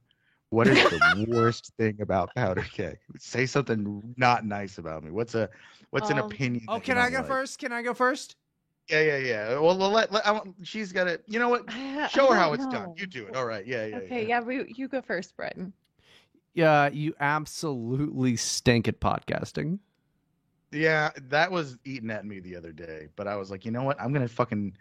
What 0.50 0.68
is 0.68 0.78
the 0.89 1.26
worst 1.30 1.72
thing 1.78 2.02
about 2.02 2.34
powder 2.36 2.62
keg? 2.74 2.97
Say 3.20 3.45
something 3.45 4.14
not 4.18 4.45
nice 4.45 4.78
about 4.80 5.04
me. 5.04 5.12
What's 5.12 5.36
a, 5.36 5.50
what's 5.91 6.10
an 6.10 6.20
Um, 6.20 6.26
opinion? 6.26 6.66
oh, 6.68 6.74
that 6.74 6.78
you 6.88 6.93
can 6.93 6.97
I 6.97 7.04
don't 7.04 7.12
go 7.12 7.18
like? 7.20 7.28
first? 7.28 7.60
Can 7.60 7.72
I 7.72 7.82
go 7.84 7.93
first? 7.93 8.36
Yeah, 8.89 9.02
yeah, 9.02 9.18
yeah. 9.18 9.60
Well, 9.60 9.76
let, 9.76 10.12
let, 10.12 10.26
I 10.26 10.32
want, 10.32 10.56
she's 10.64 10.91
got 10.91 11.04
to. 11.04 11.20
You 11.28 11.38
know 11.38 11.50
what? 11.50 11.66
I- 11.70 12.06
I 12.06 12.08
Show 12.08 12.28
her 12.28 12.36
how 12.36 12.45
don't 12.47 12.56
it's 12.56 12.66
done. 12.66 12.84
know. 12.86 12.95
You 12.97 13.06
do 13.06 13.28
it. 13.28 13.36
All 13.36 13.45
right. 13.45 13.66
Yeah, 13.66 13.86
yeah. 13.86 13.95
Okay, 13.97 14.22
yeah. 14.24 14.39
yeah, 14.39 14.41
we, 14.41 14.74
you 14.76 14.88
go 14.88 15.02
first, 15.02 15.36
Bryden. 15.38 15.72
Yeah, 16.56 16.89
you 16.89 17.14
absolutely 17.20 18.36
stink 18.36 18.88
at 18.88 19.00
podcasting. 19.00 19.78
Yeah, 20.72 21.12
that 21.30 21.52
was 21.52 21.78
eating 21.86 22.10
at 22.12 22.26
me 22.26 22.39
the 22.39 22.56
other 22.56 22.72
day, 22.72 23.08
but 23.16 23.28
I 23.28 23.36
was 23.36 23.50
like, 23.52 23.66
you 23.66 23.72
know 23.72 23.84
what? 23.84 24.00
I'm 24.02 24.12
gonna 24.14 24.28
fucking. 24.28 24.76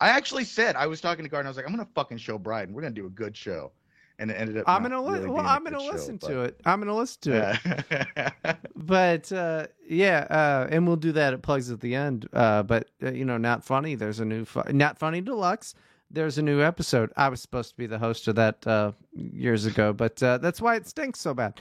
I 0.00 0.08
actually 0.08 0.44
said 0.44 0.74
I 0.76 0.86
was 0.88 1.00
talking 1.00 1.24
to 1.24 1.28
Gardner. 1.28 1.48
I 1.48 1.50
was 1.50 1.56
like, 1.56 1.66
I'm 1.66 1.72
gonna 1.72 1.88
fucking 1.94 2.18
show 2.18 2.38
Bryden. 2.38 2.74
We're 2.74 2.82
gonna 2.82 2.94
do 2.94 3.06
a 3.06 3.10
good 3.10 3.36
show, 3.36 3.70
and 4.18 4.30
it 4.30 4.34
ended 4.34 4.58
up. 4.58 4.64
I'm 4.68 4.82
gonna 4.82 5.02
li- 5.02 5.14
really 5.18 5.28
well, 5.30 5.46
I'm 5.46 5.64
gonna 5.64 5.78
good 5.78 5.86
show, 5.86 5.92
listen 5.92 6.16
but- 6.18 6.26
to 6.28 6.40
it. 6.42 6.60
I'm 6.64 6.80
gonna 6.80 6.94
listen 6.96 7.20
to 7.22 7.58
it. 7.66 7.84
Yeah. 8.16 8.54
But 8.74 9.30
uh, 9.32 9.66
yeah, 9.88 10.26
uh, 10.28 10.66
and 10.70 10.86
we'll 10.86 10.96
do 10.96 11.12
that 11.12 11.32
at 11.32 11.42
plugs 11.42 11.70
at 11.70 11.80
the 11.80 11.94
end. 11.94 12.28
Uh, 12.32 12.62
but 12.62 12.88
uh, 13.02 13.10
you 13.12 13.24
know, 13.24 13.38
not 13.38 13.64
funny. 13.64 13.94
There's 13.94 14.18
a 14.20 14.24
new 14.24 14.44
fu- 14.44 14.62
not 14.72 14.98
funny 14.98 15.20
deluxe. 15.20 15.74
There's 16.10 16.36
a 16.36 16.42
new 16.42 16.60
episode. 16.60 17.10
I 17.16 17.28
was 17.28 17.40
supposed 17.40 17.70
to 17.70 17.76
be 17.76 17.86
the 17.86 17.98
host 17.98 18.28
of 18.28 18.34
that 18.34 18.66
uh, 18.66 18.92
years 19.14 19.64
ago, 19.66 19.92
but 19.92 20.22
uh, 20.22 20.38
that's 20.38 20.60
why 20.60 20.76
it 20.76 20.86
stinks 20.86 21.20
so 21.20 21.32
bad. 21.32 21.58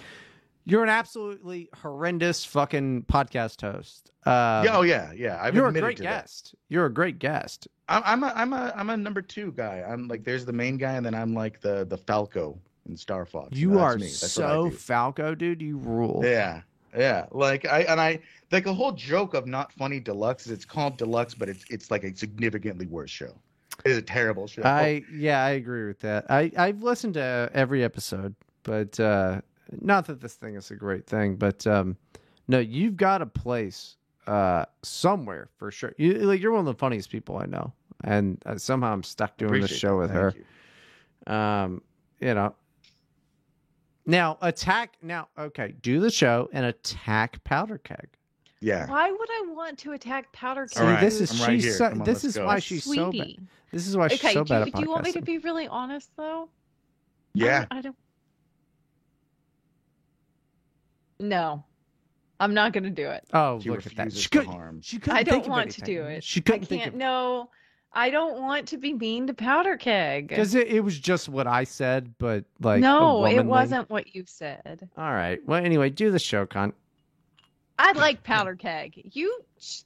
You're 0.66 0.84
an 0.84 0.89
absolutely 0.89 1.70
horrendous 1.76 2.45
fucking 2.45 3.03
podcast 3.03 3.62
host. 3.62 4.12
Um, 4.26 4.66
yeah, 4.66 4.78
oh 4.78 4.82
yeah, 4.84 5.12
yeah. 5.14 5.39
I've 5.41 5.55
you're 5.55 5.68
a 5.68 5.74
great 5.74 5.97
to 5.97 6.03
that. 6.03 6.22
guest. 6.22 6.55
You're 6.70 6.86
a 6.86 6.93
great 6.93 7.18
guest. 7.18 7.68
I'm, 7.89 8.03
I'm 8.05 8.24
a, 8.24 8.34
I'm 8.36 8.53
a, 8.53 8.74
I'm 8.76 8.89
a 8.91 8.97
number 8.97 9.22
two 9.22 9.51
guy. 9.53 9.84
I'm 9.88 10.07
like, 10.07 10.24
there's 10.24 10.45
the 10.45 10.53
main 10.53 10.78
guy, 10.78 10.93
and 10.93 11.05
then 11.05 11.16
I'm 11.16 11.34
like 11.34 11.59
the, 11.62 11.86
the 11.86 11.97
Falco 11.97 12.57
in 12.88 12.95
Star 12.95 13.26
Fox. 13.26 13.57
You 13.57 13.72
That's 13.72 13.82
are 13.82 13.95
me. 13.95 14.05
That's 14.05 14.32
so. 14.32 14.70
Falco, 14.70 15.34
dude. 15.34 15.62
You 15.62 15.78
rule. 15.78 16.22
Yeah, 16.24 16.62
yeah. 16.95 17.26
Like 17.32 17.66
I 17.66 17.82
and 17.82 17.99
I 17.99 18.20
like 18.51 18.68
a 18.68 18.74
whole 18.74 18.91
joke 18.91 19.34
of 19.34 19.47
not 19.47 19.72
funny 19.74 19.99
deluxe 19.99 20.45
is 20.45 20.51
it's 20.51 20.66
called 20.66 20.97
deluxe, 20.97 21.34
but 21.34 21.49
it's 21.49 21.66
it's 21.70 21.89
like 21.89 22.03
a 22.03 22.16
significantly 22.16 22.86
worse 22.86 23.12
show. 23.12 23.34
It's 23.86 23.97
a 23.97 24.01
terrible 24.01 24.47
show. 24.47 24.62
I 24.64 25.03
yeah, 25.12 25.43
I 25.43 25.51
agree 25.51 25.88
with 25.88 25.99
that. 26.01 26.30
I 26.30 26.51
I've 26.55 26.84
listened 26.84 27.16
to 27.16 27.49
every 27.53 27.84
episode, 27.84 28.36
but 28.64 28.99
uh 28.99 29.41
not 29.82 30.05
that 30.07 30.20
this 30.22 30.34
thing 30.36 30.55
is 30.55 30.72
a 30.72 30.76
great 30.76 31.05
thing, 31.07 31.36
but 31.36 31.66
um 31.68 31.97
no, 32.47 32.59
you've 32.59 32.97
got 32.97 33.22
a 33.22 33.26
place 33.26 33.95
uh 34.28 34.66
somewhere 34.84 35.49
for 35.57 35.72
sure. 35.72 35.93
You 35.97 36.14
like 36.16 36.41
you're 36.41 36.51
one 36.51 36.59
of 36.62 36.66
the 36.66 36.74
funniest 36.76 37.09
people 37.09 37.38
I 37.38 37.45
know, 37.45 37.72
and 38.03 38.41
uh, 38.45 38.57
somehow 38.57 38.93
I'm 38.93 39.03
stuck 39.03 39.38
doing 39.38 39.62
this 39.62 39.72
show 39.76 39.91
that. 39.91 39.95
with 39.97 40.12
Thank 40.12 40.22
her. 40.22 40.34
you. 41.28 41.34
Um, 41.34 41.82
you 42.20 42.34
know. 42.34 42.55
Now 44.05 44.38
attack. 44.41 44.95
Now 45.01 45.28
okay, 45.38 45.76
do 45.82 45.99
the 45.99 46.09
show 46.09 46.49
and 46.53 46.66
attack 46.66 47.43
Powder 47.43 47.78
Keg. 47.78 48.07
Yeah. 48.59 48.88
Why 48.89 49.09
would 49.09 49.30
I 49.30 49.45
want 49.53 49.78
to 49.80 49.93
attack 49.93 50.32
Powder 50.34 50.62
Keg? 50.68 50.74
See, 50.78 50.80
All 50.84 50.88
right, 50.88 50.99
this 51.01 51.22
is 51.22 51.39
I'm 51.41 51.47
right 51.47 51.62
she's 51.62 51.78
so, 51.78 51.86
on, 51.86 51.99
this 51.99 52.24
is 52.24 52.36
go. 52.36 52.45
why 52.45 52.59
she's 52.59 52.84
so 52.84 53.05
bad. 53.12 53.12
sweetie. 53.12 53.39
This 53.72 53.88
is 53.88 53.95
why 53.97 54.07
she's 54.09 54.20
Okay, 54.24 54.34
so 54.34 54.43
do, 54.43 54.49
bad 54.49 54.68
you, 54.68 54.72
at 54.74 54.76
do 54.76 54.82
you 54.84 54.89
want 54.89 55.03
me 55.05 55.12
to 55.14 55.22
be 55.22 55.38
really 55.39 55.68
honest 55.68 56.09
though? 56.18 56.43
I 56.43 56.47
Yeah. 57.34 57.59
don't- 57.59 57.68
I 57.78 57.82
don't. 57.82 57.95
No, 61.22 61.63
I'm 62.39 62.53
not 62.53 62.74
gonna 62.74 62.89
do 62.89 63.09
it. 63.09 63.24
Oh, 63.34 63.59
She 63.59 63.69
look 63.69 63.86
at 63.86 63.95
that. 63.95 64.13
She 64.13 64.30
could. 64.30 64.45
harm. 64.45 64.82
She 64.82 64.97
couldn't 64.99 65.17
I 65.19 65.24
don't 65.24 65.47
want 65.47 65.72
to 65.72 65.82
do 65.82 66.03
it. 66.03 66.24
She 66.24 66.41
couldn't 66.41 66.65
think 66.65 66.84
can't. 66.84 66.93
of 66.95 66.99
No, 66.99 67.49
I 67.93 68.09
don't 68.09 68.41
want 68.41 68.67
to 68.69 68.78
be 68.78 68.93
mean 68.93 69.28
to 69.28 69.34
Powder 69.34 69.78
Keg. 69.78 70.28
because 70.30 70.55
it, 70.55 70.67
it 70.69 70.80
was 70.80 70.97
just 70.99 71.30
what 71.30 71.45
I 71.47 71.63
said, 71.63 72.13
but 72.17 72.45
like 72.59 72.82
no, 72.82 73.26
it 73.26 73.45
wasn't 73.45 73.89
what 73.89 74.15
you 74.15 74.24
said. 74.26 74.89
All 74.97 75.13
right. 75.13 75.39
Well, 75.45 75.63
anyway, 75.63 75.89
do 75.89 76.09
the 76.11 76.19
show, 76.19 76.45
Con. 76.45 76.74
I 77.78 77.93
like 77.93 78.24
Powder 78.24 78.55
Keg. 78.55 79.09
You 79.13 79.39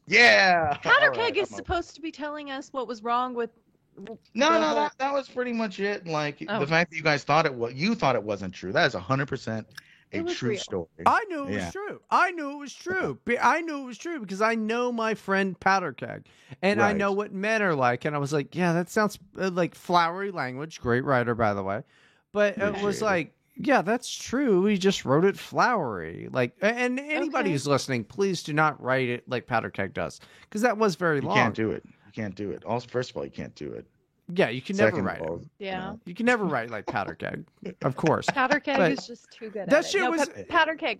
Yeah. 0.07 0.77
Powder 0.83 1.05
All 1.05 1.09
right, 1.11 1.33
Keg 1.33 1.37
is 1.37 1.49
I'm 1.49 1.53
a- 1.53 1.57
supposed 1.57 1.95
to 1.95 2.01
be 2.01 2.11
telling 2.11 2.51
us 2.51 2.69
what 2.71 2.87
was 2.87 3.03
wrong 3.03 3.33
with. 3.33 3.49
No, 3.97 4.51
the 4.51 4.59
no, 4.59 4.75
that, 4.75 4.91
that 4.97 5.13
was 5.13 5.29
pretty 5.29 5.53
much 5.53 5.79
it. 5.79 6.05
Like 6.05 6.45
Oh. 6.49 6.59
the 6.59 6.67
fact 6.67 6.91
that 6.91 6.97
you 6.97 7.03
guys 7.03 7.23
thought 7.23 7.45
it 7.45 7.53
was, 7.53 7.73
you 7.73 7.95
thought 7.95 8.15
it 8.15 8.23
wasn't 8.23 8.53
true. 8.53 8.73
That 8.73 8.85
is 8.87 8.93
hundred 8.93 9.27
percent 9.27 9.65
a 10.13 10.17
It 10.17 10.25
was 10.25 10.35
true 10.37 10.49
real. 10.51 10.59
story. 10.59 10.87
I 11.05 11.23
knew 11.29 11.47
it 11.47 11.51
was 11.55 11.71
true. 11.71 12.01
I 12.09 12.31
knew 12.31 12.51
it 12.51 12.57
was 12.57 12.73
true. 12.73 13.19
I 13.41 13.61
knew 13.61 13.81
it 13.81 13.85
was 13.85 13.97
true 13.97 14.19
because 14.19 14.41
I 14.41 14.55
know 14.55 14.91
my 14.91 15.13
friend 15.15 15.59
Powder 15.59 15.93
Keg, 15.93 16.25
and 16.61 16.81
I 16.81 16.93
know 16.93 17.11
what 17.11 17.31
men 17.33 17.61
are 17.61 17.75
like. 17.75 18.05
And 18.05 18.15
I 18.15 18.19
was 18.19 18.31
like, 18.33 18.55
yeah, 18.55 18.73
that 18.73 18.89
sounds 18.89 19.19
uh, 19.39 19.49
like 19.49 19.75
flowery 19.75 20.31
language. 20.31 20.79
Great 20.81 21.03
writer, 21.03 21.35
by 21.35 21.53
the 21.53 21.63
way. 21.63 21.83
But 22.31 22.57
it 22.57 22.63
was 22.73 22.75
Appreciate 22.79 23.01
it. 23.01 23.03
like, 23.03 23.31
yeah, 23.57 23.81
that's 23.81 24.13
true. 24.13 24.65
He 24.65 24.77
just 24.77 25.05
wrote 25.05 25.23
it 25.25 25.37
flowery. 25.39 26.27
Like, 26.31 26.55
and 26.61 26.99
anybody 26.99 27.45
Okay. 27.45 27.51
who's 27.51 27.65
listening, 27.67 28.03
please 28.03 28.43
do 28.43 28.51
not 28.51 28.81
write 28.81 29.07
it 29.09 29.27
like 29.29 29.47
Powder 29.47 29.69
Keg 29.69 29.93
does 29.93 30.19
because 30.41 30.61
that 30.61 30.77
was 30.77 30.95
very 30.95 31.21
you 31.21 31.27
long. 31.27 31.37
You 31.37 31.43
can't 31.43 31.55
do 31.55 31.71
it. 31.71 31.83
You 31.85 32.11
can't 32.13 32.35
do 32.35 32.51
it. 32.51 32.65
Also, 32.65 32.87
first 32.89 33.11
of 33.11 33.17
all, 33.17 33.23
you 33.25 33.31
can't 33.31 33.55
do 33.55 33.71
it. 33.71 33.85
Yeah, 34.33 34.49
you 34.49 34.61
can 34.61 34.75
never 34.77 35.01
write 35.01 35.21
of 35.21 35.41
it. 35.41 35.47
Yeah. 35.59 35.95
You 36.05 36.15
can 36.15 36.25
never 36.25 36.45
write 36.45 36.69
like 36.71 36.85
Powder 36.87 37.13
Keg, 37.15 37.45
of 37.83 37.95
course. 37.95 38.25
Powder 38.27 38.59
Keg 38.59 38.77
But 38.77 38.91
is 38.93 39.05
just 39.07 39.29
too 39.31 39.49
good. 39.49 39.67
that 39.69 39.73
at 39.73 39.85
it. 39.85 39.91
shit 39.91 40.01
No, 40.01 40.11
was- 40.11 40.27
Pa- 40.29 40.43
Powder 40.49 40.75
Keg. 40.75 40.99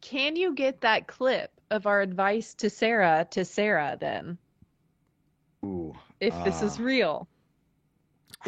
Can 0.00 0.36
you 0.36 0.54
get 0.54 0.80
that 0.82 1.06
clip 1.06 1.50
of 1.70 1.86
our 1.86 2.00
advice 2.00 2.54
to 2.54 2.70
Sarah 2.70 3.26
to 3.30 3.44
Sarah 3.44 3.96
then, 4.00 4.38
Ooh, 5.64 5.94
if 6.20 6.32
this 6.44 6.62
is 6.62 6.78
Ah. 6.78 6.82
real? 6.82 7.28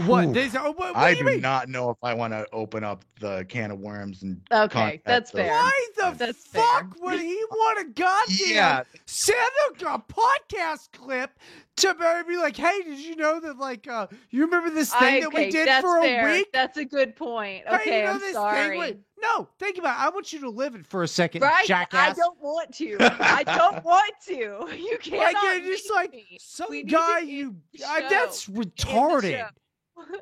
What? 0.06 0.26
Ooh. 0.26 0.32
They, 0.32 0.48
oh, 0.56 0.70
what, 0.72 0.76
what 0.76 0.96
I 0.96 1.14
do 1.14 1.24
do 1.24 1.40
not 1.40 1.68
know 1.68 1.90
if 1.90 1.96
I 2.02 2.14
want 2.14 2.32
to 2.32 2.46
open 2.52 2.84
up 2.84 3.04
the 3.18 3.44
can 3.48 3.70
of 3.72 3.80
worms 3.80 4.22
and 4.22 4.40
Okay, 4.52 5.02
that's 5.04 5.30
fair. 5.32 5.50
Why 5.50 5.86
the 5.96 6.14
That's 6.16 6.46
fair. 6.46 6.62
fuck 6.62 6.96
would 7.00 7.20
he 7.20 7.34
want 7.50 7.80
a 7.80 7.84
goddamn 7.92 8.36
Yeah, 8.46 8.82
send 9.06 9.38
a, 9.80 9.86
a 9.86 9.98
podcast 9.98 10.92
clip 10.92 11.38
to 11.76 12.24
be 12.28 12.36
like, 12.36 12.56
hey, 12.56 12.82
did 12.82 12.98
you 12.98 13.16
know 13.16 13.40
that 13.40 13.58
like 13.58 13.88
uh 13.88 14.06
you 14.30 14.44
remember 14.44 14.70
this 14.70 14.92
thing 14.94 15.16
I, 15.16 15.20
that 15.20 15.26
okay, 15.28 15.46
we 15.46 15.50
did 15.50 15.66
that's 15.68 15.82
for 15.84 15.98
a 15.98 16.02
fair. 16.02 16.30
week? 16.30 16.48
That's 16.52 16.76
a 16.78 16.84
good 16.84 17.16
point. 17.16 17.64
Hey, 17.66 17.98
you 18.00 18.04
know 18.04 18.10
I'm 18.12 18.18
this 18.20 18.26
thing 18.28 18.34
sorry. 18.34 18.78
we- 18.78 18.98
No, 19.20 19.48
think 19.58 19.78
about 19.78 19.98
it. 19.98 20.06
I 20.06 20.08
want 20.10 20.32
you 20.32 20.40
to 20.40 20.50
live 20.50 20.74
it 20.76 20.86
for 20.86 21.02
a 21.02 21.08
second, 21.08 21.42
Right? 21.42 21.66
jackass. 21.66 22.10
I 22.10 22.12
don't 22.14 22.40
want 22.40 22.72
to. 22.76 22.96
I 23.20 23.42
don't 23.42 23.84
want 23.84 24.12
to. 24.28 24.68
You 24.76 24.98
can't. 25.00 25.34
like 25.34 25.64
just 25.64 25.90
like 25.90 26.14
some 26.38 26.68
We 26.70 26.84
guy 26.84 27.20
you 27.20 27.56
I, 27.86 28.02
that's 28.08 28.46
retarded. 28.46 29.48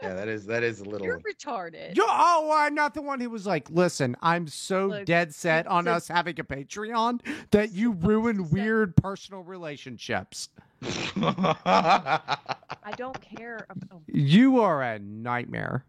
Yeah, 0.03 0.15
that 0.15 0.29
is 0.29 0.47
that 0.47 0.63
is 0.63 0.81
a 0.81 0.85
little. 0.89 1.07
You're 1.07 1.21
retarded. 1.21 1.97
Yo, 1.97 2.05
oh, 2.07 2.51
I'm 2.55 2.75
not 2.75 2.95
the 2.95 3.03
one 3.03 3.21
who 3.21 3.31
was 3.31 3.47
like, 3.47 3.69
listen, 3.71 4.17
I'm 4.23 4.47
so 4.47 4.87
Look, 4.87 5.05
dead 5.07 5.35
set 5.35 5.67
on 5.77 5.87
a- 5.87 5.93
us 5.93 6.09
having 6.09 6.39
a 6.41 6.45
Patreon 6.45 7.21
that 7.51 7.73
you 7.73 7.93
ruin 7.93 8.45
Set- 8.45 8.53
weird 8.53 8.97
personal 8.97 9.43
relationships. 9.43 10.49
I 10.83 12.93
don't 12.97 13.21
care. 13.21 13.67
About, 13.69 13.89
oh. 13.99 14.03
You 14.07 14.61
are 14.61 14.83
a 14.83 14.99
nightmare. 14.99 15.85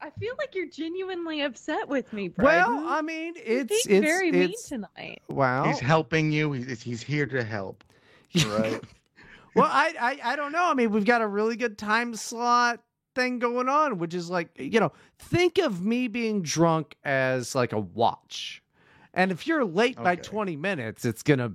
I 0.00 0.10
feel 0.18 0.34
like 0.38 0.56
you're 0.56 0.68
genuinely 0.68 1.42
upset 1.42 1.88
with 1.88 2.12
me, 2.12 2.26
Bryden. 2.26 2.74
Well, 2.76 2.88
I 2.88 3.02
mean, 3.02 3.34
You're 3.36 3.60
it's 3.60 3.86
being 3.86 4.02
it's 4.02 4.12
very 4.12 4.32
mean 4.32 4.50
it's 4.50 4.68
tonight. 4.68 5.22
wow. 5.28 5.62
he's 5.64 5.78
helping 5.78 6.32
you. 6.32 6.50
He's 6.50 6.82
he's 6.82 7.02
here 7.02 7.26
to 7.26 7.44
help. 7.44 7.84
Right. 8.46 8.80
Well, 9.54 9.68
I, 9.70 9.94
I 10.00 10.32
I 10.32 10.36
don't 10.36 10.52
know. 10.52 10.64
I 10.64 10.74
mean, 10.74 10.90
we've 10.90 11.04
got 11.04 11.20
a 11.22 11.26
really 11.26 11.56
good 11.56 11.76
time 11.78 12.14
slot 12.14 12.80
thing 13.14 13.38
going 13.38 13.68
on, 13.68 13.98
which 13.98 14.14
is 14.14 14.30
like 14.30 14.48
you 14.58 14.80
know, 14.80 14.92
think 15.18 15.58
of 15.58 15.82
me 15.84 16.08
being 16.08 16.42
drunk 16.42 16.96
as 17.04 17.54
like 17.54 17.72
a 17.72 17.78
watch, 17.80 18.62
and 19.14 19.30
if 19.30 19.46
you're 19.46 19.64
late 19.64 19.96
by 19.96 20.16
twenty 20.16 20.56
minutes, 20.56 21.04
it's 21.04 21.22
gonna 21.22 21.52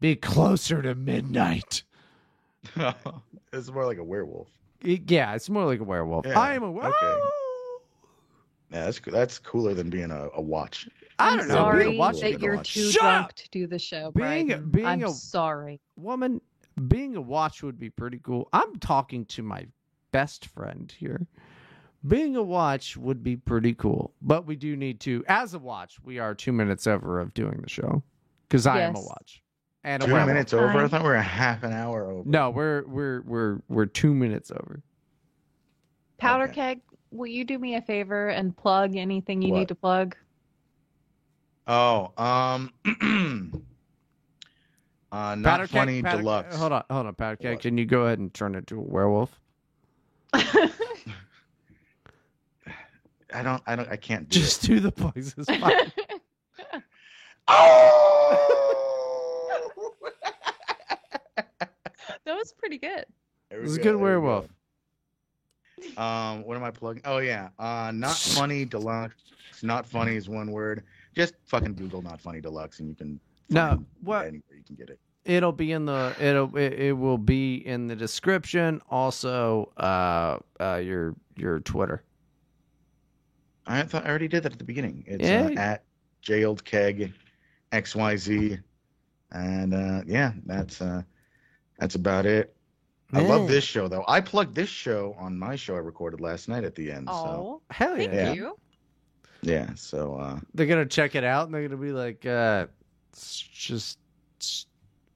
be 0.00 0.16
closer 0.16 0.82
to 0.82 0.94
midnight. 0.94 1.82
it's 3.52 3.70
more 3.70 3.86
like 3.86 3.98
a 3.98 4.04
werewolf. 4.04 4.48
Yeah, 4.82 5.34
it's 5.34 5.48
more 5.48 5.64
like 5.64 5.80
a 5.80 5.84
werewolf. 5.84 6.26
Yeah, 6.26 6.38
I 6.38 6.54
am 6.54 6.62
a 6.62 6.70
werewolf. 6.70 6.94
okay. 7.02 7.20
Yeah, 8.72 8.84
that's 8.86 9.00
that's 9.00 9.38
cooler 9.38 9.72
than 9.74 9.88
being 9.90 10.10
a, 10.10 10.28
a 10.34 10.40
watch. 10.42 10.88
I 11.18 11.30
I'm 11.30 11.38
don't 11.38 11.48
know. 11.48 11.54
sorry 11.54 11.84
Being 11.84 11.96
a 11.96 11.98
watch, 11.98 12.20
that 12.20 12.40
you're 12.40 12.56
too 12.62 12.90
Shut 12.90 13.00
drunk 13.02 13.24
up! 13.26 13.32
to 13.34 13.48
do 13.50 13.66
the 13.68 13.78
show, 13.78 14.10
Being- 14.10 14.48
Bryden. 14.48 14.70
being 14.70 14.86
I'm 14.86 15.04
a- 15.04 15.10
sorry. 15.10 15.80
woman, 15.96 16.40
being 16.88 17.16
a 17.16 17.20
watch 17.20 17.62
would 17.62 17.78
be 17.78 17.90
pretty 17.90 18.18
cool. 18.22 18.48
I'm 18.52 18.76
talking 18.76 19.24
to 19.26 19.42
my 19.42 19.66
best 20.12 20.46
friend 20.46 20.92
here. 20.98 21.26
Being 22.06 22.36
a 22.36 22.42
watch 22.42 22.96
would 22.96 23.22
be 23.22 23.36
pretty 23.36 23.72
cool, 23.74 24.12
but 24.20 24.46
we 24.46 24.56
do 24.56 24.76
need 24.76 25.00
to, 25.00 25.24
as 25.26 25.54
a 25.54 25.58
watch, 25.58 25.96
we 26.04 26.18
are 26.18 26.34
two 26.34 26.52
minutes 26.52 26.86
over 26.86 27.18
of 27.18 27.32
doing 27.32 27.60
the 27.62 27.68
show 27.68 28.02
because 28.48 28.66
I 28.66 28.82
am 28.82 28.94
a 28.94 29.00
watch 29.00 29.42
and 29.84 30.02
a 30.02 30.06
Two 30.06 30.12
werewolf. 30.12 30.28
minutes 30.28 30.52
over. 30.52 30.68
I 30.68 30.88
thought 30.88 31.00
we 31.02 31.08
were 31.08 31.14
a 31.14 31.22
half 31.22 31.62
an 31.62 31.72
hour 31.72 32.10
over. 32.10 32.28
No, 32.28 32.50
we're 32.50 32.84
we're 32.86 33.22
we're 33.22 33.58
we're 33.68 33.86
two 33.86 34.14
minutes 34.14 34.50
over. 34.50 34.82
Powder 36.18 36.44
Okay. 36.44 36.52
keg, 36.74 36.80
will 37.10 37.26
you 37.26 37.44
do 37.44 37.58
me 37.58 37.74
a 37.76 37.80
favor 37.80 38.28
and 38.28 38.54
plug 38.54 38.96
anything 38.96 39.40
you 39.40 39.50
What? 39.52 39.60
need 39.60 39.68
to 39.68 39.74
plug? 39.74 40.14
Oh, 41.66 42.12
um, 42.22 42.70
uh, 45.14 45.34
not 45.36 45.44
Powder 45.44 45.66
keg- 45.66 45.70
funny 45.78 46.02
powder- 46.02 46.18
deluxe. 46.18 46.56
Hold 46.56 46.72
on, 46.72 46.84
hold 46.90 47.06
on, 47.06 47.14
powder 47.14 47.36
cake. 47.36 47.52
What? 47.52 47.60
Can 47.62 47.78
you 47.78 47.86
go 47.86 48.02
ahead 48.02 48.18
and 48.18 48.32
turn 48.34 48.54
into 48.54 48.78
a 48.78 48.82
werewolf? 48.82 49.38
I 53.32 53.42
don't. 53.42 53.62
I 53.66 53.74
don't. 53.76 53.88
I 53.90 53.96
can't 53.96 54.28
do 54.28 54.38
Just 54.40 54.64
it. 54.64 54.68
do 54.68 54.80
the 54.80 54.92
plugs. 54.92 55.34
It's. 55.36 55.48
Oh! 57.46 58.48
that 61.36 61.46
was 62.26 62.52
pretty 62.52 62.78
good. 62.78 63.04
There 63.50 63.60
was 63.60 63.70
This 63.70 63.72
is 63.72 63.78
a 63.78 63.80
good 63.82 63.88
there 63.90 63.96
we 63.98 64.02
werewolf. 64.04 64.46
go. 65.96 66.02
Um, 66.02 66.44
what 66.44 66.56
am 66.56 66.64
I 66.64 66.70
plugging? 66.70 67.02
Oh 67.04 67.18
yeah, 67.18 67.48
uh, 67.58 67.90
not 67.94 68.16
funny 68.16 68.64
deluxe. 68.64 69.14
Not 69.62 69.86
funny 69.86 70.16
is 70.16 70.28
one 70.28 70.50
word. 70.50 70.82
Just 71.14 71.34
fucking 71.46 71.74
Google 71.74 72.02
not 72.02 72.20
funny 72.20 72.40
deluxe, 72.40 72.80
and 72.80 72.88
you 72.88 72.94
can. 72.94 73.20
No, 73.50 73.68
find 73.68 73.86
what- 74.02 74.26
Anywhere 74.26 74.56
you 74.56 74.64
can 74.66 74.76
get 74.76 74.90
it. 74.90 74.98
It'll 75.24 75.52
be 75.52 75.72
in 75.72 75.86
the 75.86 76.14
it'll 76.20 76.54
it, 76.56 76.74
it 76.74 76.92
will 76.92 77.16
be 77.16 77.54
in 77.66 77.86
the 77.86 77.96
description. 77.96 78.82
Also, 78.90 79.72
uh, 79.78 80.38
uh, 80.60 80.76
your 80.84 81.14
your 81.36 81.60
Twitter. 81.60 82.02
I 83.66 83.82
thought 83.82 84.04
I 84.04 84.10
already 84.10 84.28
did 84.28 84.42
that 84.42 84.52
at 84.52 84.58
the 84.58 84.64
beginning. 84.64 85.04
It's 85.06 85.24
Yeah. 85.26 85.46
uh, 85.46 85.58
at 85.58 85.84
jailed 86.20 86.62
keg 86.64 87.12
xyz, 87.72 88.62
and 89.32 89.74
uh, 89.74 90.02
yeah, 90.06 90.32
that's 90.44 90.82
uh, 90.82 91.02
that's 91.78 91.94
about 91.94 92.26
it. 92.26 92.54
I 93.12 93.22
Yeah. 93.22 93.28
love 93.28 93.48
this 93.48 93.64
show 93.64 93.88
though. 93.88 94.04
I 94.06 94.20
plugged 94.20 94.54
this 94.54 94.68
show 94.68 95.14
on 95.18 95.38
my 95.38 95.56
show 95.56 95.74
I 95.76 95.78
recorded 95.78 96.20
last 96.20 96.48
night 96.48 96.64
at 96.64 96.74
the 96.74 96.90
end. 96.92 97.08
So 97.08 97.14
Oh, 97.14 97.62
Hell 97.70 97.96
thank 97.96 98.12
yeah! 98.12 98.32
you. 98.34 98.58
yeah, 99.42 99.72
so 99.74 100.16
uh, 100.16 100.40
They're 100.52 100.66
gonna 100.66 100.84
check 100.84 101.14
it 101.14 101.24
out 101.24 101.46
and 101.46 101.54
they're 101.54 101.66
gonna 101.66 101.80
be 101.80 101.92
like, 101.92 102.26
uh, 102.26 102.66
it's 103.14 103.38
just 103.38 103.98
it's 104.36 104.66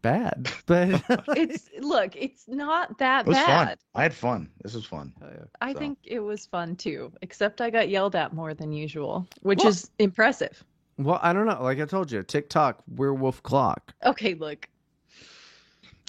bad, 0.03 0.49
but 0.67 1.03
It's 1.37 1.69
look, 1.81 2.15
it's 2.17 2.45
not 2.47 2.97
that 2.99 3.27
it 3.27 3.29
was 3.29 3.37
bad. 3.37 3.69
fun. 3.69 3.77
I 3.95 4.03
had 4.05 4.15
fun. 4.15 4.49
This 4.63 4.75
was 4.75 4.85
fun. 4.87 5.13
Hell 5.21 5.31
yeah. 5.35 5.45
I 5.61 5.73
So. 5.73 5.79
think 5.81 5.99
it 6.05 6.21
was 6.21 6.47
fun 6.47 6.77
too, 6.77 7.13
except 7.23 7.61
I 7.61 7.71
got 7.71 7.89
yelled 7.89 8.15
at 8.15 8.33
more 8.33 8.55
than 8.55 8.71
usual, 8.73 9.27
which 9.43 9.59
Well- 9.59 9.69
is 9.69 9.91
impressive. 9.99 10.63
Well, 10.99 11.19
I 11.23 11.33
don't 11.33 11.47
know. 11.47 11.63
Like 11.63 11.81
I 11.81 11.85
told 11.85 12.11
you, 12.11 12.23
TikTok 12.25 12.83
werewolf 12.97 13.43
clock. 13.45 13.93
Okay, 14.05 14.35
look. 14.35 14.69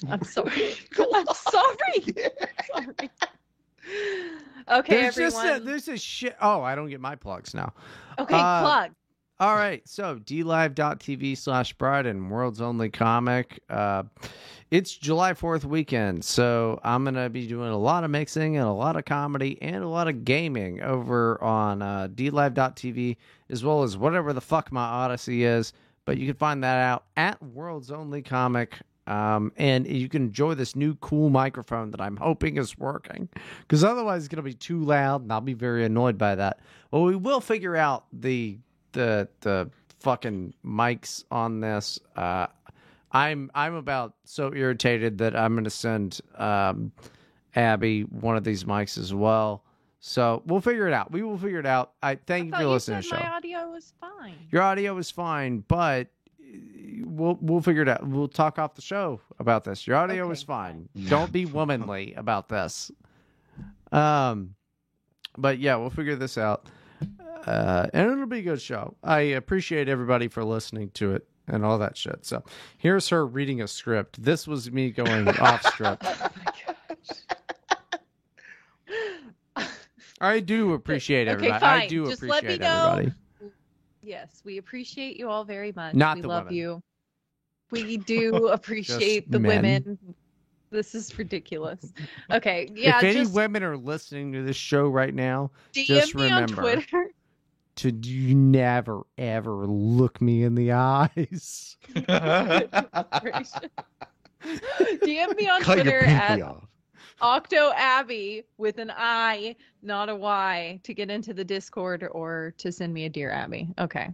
I'm 0.08 0.22
sorry. 0.24 0.74
I'm 1.14 1.26
sorry. 1.34 2.14
sorry. 2.74 3.10
Okay, 4.68 5.00
there's 5.02 5.18
everyone. 5.18 5.46
just 5.46 5.60
a, 5.60 5.64
there's 5.64 5.88
a 5.88 5.96
shit. 5.96 6.36
Oh, 6.40 6.62
I 6.62 6.74
don't 6.74 6.88
get 6.88 7.00
my 7.00 7.16
plugs 7.16 7.54
now. 7.54 7.72
okay, 8.18 8.34
uh, 8.34 8.60
plug. 8.62 8.90
All 9.40 9.56
right, 9.56 9.80
so 9.88 10.16
dlive.tv 10.16 11.38
slash 11.38 11.72
Bryden 11.72 12.28
world's 12.28 12.60
only 12.60 12.90
comic. 12.90 13.58
Uh, 13.70 14.02
it's 14.70 14.94
July 14.94 15.32
4th 15.32 15.64
weekend, 15.64 16.22
so 16.26 16.78
I'm 16.84 17.04
going 17.04 17.14
to 17.14 17.30
be 17.30 17.46
doing 17.46 17.70
a 17.70 17.78
lot 17.78 18.04
of 18.04 18.10
mixing 18.10 18.58
and 18.58 18.66
a 18.66 18.72
lot 18.72 18.96
of 18.96 19.06
comedy 19.06 19.56
and 19.62 19.82
a 19.82 19.88
lot 19.88 20.08
of 20.08 20.26
gaming 20.26 20.82
over 20.82 21.42
on 21.42 21.80
uh, 21.80 22.08
dlive.tv 22.08 23.16
as 23.48 23.64
well 23.64 23.82
as 23.82 23.96
whatever 23.96 24.34
the 24.34 24.42
fuck 24.42 24.70
my 24.70 25.06
Odysee 25.06 25.44
is. 25.44 25.72
But 26.04 26.18
you 26.18 26.26
can 26.26 26.36
find 26.36 26.62
that 26.62 26.76
out 26.76 27.04
at 27.16 27.42
World's 27.42 27.90
Only 27.90 28.20
Comic. 28.20 28.74
Um, 29.06 29.52
and 29.56 29.86
you 29.86 30.10
can 30.10 30.24
enjoy 30.24 30.52
this 30.52 30.76
new 30.76 30.96
cool 30.96 31.30
microphone 31.30 31.92
that 31.92 32.00
I'm 32.02 32.18
hoping 32.18 32.58
is 32.58 32.76
working 32.76 33.30
because 33.62 33.82
otherwise 33.84 34.20
it's 34.20 34.28
going 34.28 34.36
to 34.36 34.42
be 34.42 34.52
too 34.52 34.84
loud 34.84 35.22
and 35.22 35.32
I'll 35.32 35.40
be 35.40 35.54
very 35.54 35.86
annoyed 35.86 36.18
by 36.18 36.34
that. 36.34 36.60
Well, 36.90 37.04
we 37.04 37.16
will 37.16 37.40
figure 37.40 37.74
out 37.74 38.04
the 38.12 38.58
the 38.92 39.28
the 39.40 39.70
fucking 40.00 40.54
mics 40.64 41.24
on 41.30 41.60
this. 41.60 41.98
Uh, 42.16 42.46
I'm 43.12 43.50
I'm 43.54 43.74
about 43.74 44.14
so 44.24 44.52
irritated 44.54 45.18
that 45.18 45.34
I'm 45.36 45.54
going 45.54 45.64
to 45.64 45.70
send 45.70 46.20
um, 46.36 46.92
Abbi 47.56 48.02
one 48.02 48.36
of 48.36 48.44
these 48.44 48.64
mics 48.64 48.96
as 48.98 49.12
well. 49.12 49.64
So 50.02 50.42
we'll 50.46 50.60
figure 50.62 50.86
it 50.88 50.94
out. 50.94 51.10
We 51.10 51.22
will 51.22 51.36
figure 51.36 51.58
it 51.58 51.66
out. 51.66 51.92
I 52.02 52.14
thank 52.14 52.54
I 52.54 52.58
you 52.58 52.62
for 52.64 52.68
you 52.68 52.68
listening 52.70 53.02
said 53.02 53.10
to 53.10 53.16
the 53.16 53.22
show. 53.22 53.28
my 53.28 53.36
audio 53.36 53.70
was 53.70 53.92
fine. 54.00 54.34
Your 54.50 54.62
audio 54.62 54.96
is 54.96 55.10
fine, 55.10 55.62
but 55.68 56.06
we'll 57.04 57.36
we'll 57.42 57.60
figure 57.60 57.82
it 57.82 57.88
out. 57.88 58.06
We'll 58.06 58.28
talk 58.28 58.58
off 58.58 58.74
the 58.74 58.80
show 58.82 59.20
about 59.38 59.64
this. 59.64 59.86
Your 59.86 59.96
audio 59.96 60.24
Okay, 60.24 60.32
is 60.32 60.42
fine. 60.42 60.88
fine. 60.94 61.04
Don't 61.08 61.32
be 61.32 61.44
womanly 61.46 62.14
about 62.14 62.48
this. 62.48 62.90
Um, 63.92 64.54
but 65.36 65.58
yeah, 65.58 65.76
we'll 65.76 65.90
figure 65.90 66.16
this 66.16 66.38
out, 66.38 66.66
uh, 67.46 67.86
and 67.92 68.10
it'll 68.10 68.26
be 68.26 68.38
a 68.38 68.42
good 68.42 68.60
show. 68.60 68.96
I 69.02 69.20
appreciate 69.20 69.88
everybody 69.88 70.28
for 70.28 70.44
listening 70.44 70.90
to 70.94 71.14
it 71.14 71.26
and 71.48 71.64
all 71.64 71.78
that 71.78 71.96
shit. 71.96 72.24
So 72.24 72.42
here's 72.78 73.08
her 73.08 73.26
reading 73.26 73.60
a 73.62 73.68
script. 73.68 74.22
This 74.22 74.46
was 74.46 74.70
me 74.70 74.90
going 74.90 75.28
off 75.40 75.62
script. 75.64 76.04
Oh. 76.06 76.30
I 80.20 80.40
do 80.40 80.74
appreciate 80.74 81.28
Okay, 81.28 81.32
everybody. 81.48 81.64
I 81.64 81.86
do 81.86 82.06
Just 82.08 82.22
let 82.22 82.44
me 82.44 82.54
appreciate 82.54 82.60
know. 82.60 82.88
everybody. 82.92 83.12
yes, 84.02 84.42
we 84.44 84.58
appreciate 84.58 85.16
you 85.16 85.28
all 85.30 85.44
very 85.44 85.72
much. 85.72 85.94
Not 85.94 86.16
we 86.16 86.22
the 86.22 86.28
love 86.28 86.44
women. 86.44 86.54
you. 86.56 86.82
We 87.70 87.96
do 87.96 88.48
appreciate 88.52 89.30
the 89.30 89.38
men. 89.40 89.62
women. 89.62 89.98
This 90.70 90.94
is 90.94 91.16
ridiculous. 91.18 91.92
Okay, 92.30 92.68
yeah, 92.74 92.98
if 92.98 93.02
any 93.04 93.14
just 93.20 93.32
women 93.34 93.62
are 93.64 93.76
listening 93.76 94.32
to 94.34 94.42
this 94.42 94.56
show 94.56 94.88
right 94.88 95.14
now, 95.14 95.50
DM 95.74 95.86
just 95.86 96.14
me 96.14 96.30
on. 96.30 96.46
Twitter. 96.48 97.06
To 97.80 97.90
you 97.90 98.34
never 98.34 99.04
ever 99.16 99.66
look 99.66 100.20
me 100.20 100.42
in 100.42 100.54
the 100.54 100.72
eyes. 100.72 101.78
DM 101.94 102.56
me 105.36 105.48
on 105.48 105.62
Cut 105.62 105.74
Twitter 105.76 106.04
at 106.04 106.42
off. 106.42 106.66
OctoAbbi 107.22 108.44
with 108.58 108.76
an 108.76 108.92
I, 108.94 109.56
not 109.82 110.10
a 110.10 110.14
Y, 110.14 110.78
to 110.82 110.92
get 110.92 111.10
into 111.10 111.32
the 111.32 111.42
Discord 111.42 112.06
or 112.12 112.52
to 112.58 112.70
send 112.70 112.92
me 112.92 113.06
a 113.06 113.08
dear 113.08 113.30
Abby. 113.30 113.68
Okay. 113.78 114.10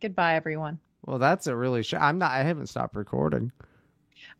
Goodbye, 0.00 0.34
everyone. 0.34 0.80
Well, 1.06 1.20
that's 1.20 1.46
a 1.46 1.54
really 1.54 1.84
sh- 1.84 1.94
I'm 1.94 2.18
not. 2.18 2.32
I 2.32 2.42
haven't 2.42 2.66
stopped 2.66 2.96
recording. 2.96 3.52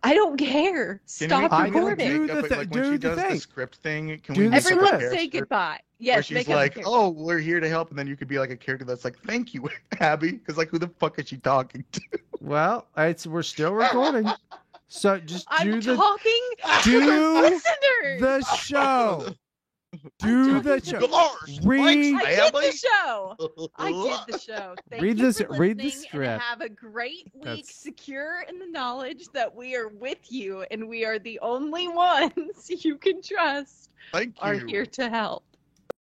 I 0.02 0.14
don't 0.14 0.36
care. 0.36 0.94
Can 1.18 1.28
Stop 1.28 1.52
we, 1.52 1.56
I 1.56 1.70
can 1.70 1.74
we, 1.74 1.80
don't 1.80 1.88
like, 1.90 1.98
do 1.98 2.18
make 2.18 2.28
the 2.28 2.38
up, 2.40 2.46
thi- 2.46 2.56
like, 2.56 2.70
do 2.70 2.98
the 2.98 3.14
thing. 3.16 3.30
the 3.34 3.38
script 3.38 3.76
thing, 3.76 4.18
can 4.22 4.34
Do 4.34 4.40
we 4.40 4.46
the 4.46 4.50
make 4.50 4.66
up 4.66 4.70
a 4.72 4.74
Everyone 4.74 5.10
say 5.16 5.26
goodbye. 5.28 5.78
Where 6.00 6.06
Yes, 6.16 6.26
she's 6.26 6.34
make 6.36 6.48
up 6.48 6.54
a 6.54 6.56
like, 6.56 6.78
"Oh, 6.86 7.08
we're 7.10 7.38
here 7.40 7.58
to 7.58 7.68
help," 7.68 7.90
and 7.90 7.98
then 7.98 8.06
you 8.06 8.16
could 8.16 8.28
be 8.28 8.38
like 8.38 8.50
a 8.50 8.56
character 8.56 8.84
that's 8.84 9.04
like, 9.04 9.18
"Thank 9.26 9.52
you, 9.52 9.68
Abbi," 10.00 10.32
because 10.32 10.56
like, 10.56 10.68
who 10.68 10.78
the 10.78 10.86
fuck 10.88 11.18
is 11.18 11.28
she 11.28 11.38
talking 11.38 11.84
to? 11.92 12.00
Well, 12.40 12.86
it's 12.96 13.26
we're 13.26 13.42
still 13.42 13.72
recording, 13.74 14.30
so 14.86 15.18
just 15.18 15.48
do 15.62 15.72
I'm 15.72 15.80
the 15.80 15.96
talking 15.96 16.50
do 16.84 17.00
to 17.00 17.40
listeners. 17.40 18.20
the 18.20 18.40
show. 18.56 19.34
Do 20.20 20.60
the 20.60 20.80
show. 20.84 21.00
Gosh, 21.00 21.58
Read- 21.64 22.14
I 22.14 22.36
did 22.36 22.52
the 22.52 22.72
show. 22.76 23.36
I 23.76 23.90
did 23.90 24.34
the 24.34 24.38
show. 24.38 24.74
Thank 24.90 25.02
Read 25.02 25.18
you 25.18 25.24
this- 25.26 25.40
for 25.40 25.48
read 25.56 25.78
the 25.78 25.84
listening, 25.84 26.08
script. 26.08 26.42
Have 26.42 26.60
a 26.60 26.68
great 26.68 27.24
week, 27.34 27.42
That's- 27.44 27.74
secure 27.74 28.42
in 28.48 28.58
the 28.60 28.66
knowledge 28.66 29.24
that 29.32 29.52
we 29.52 29.74
are 29.74 29.88
with 29.88 30.30
you 30.30 30.64
and 30.70 30.88
we 30.88 31.04
are 31.04 31.18
the 31.18 31.40
only 31.40 31.88
ones 31.88 32.70
you 32.84 32.96
can 32.98 33.20
trust 33.22 33.90
Thank 34.12 34.36
you. 34.36 34.42
are 34.42 34.54
here 34.54 34.86
to 34.86 35.08
help. 35.08 35.42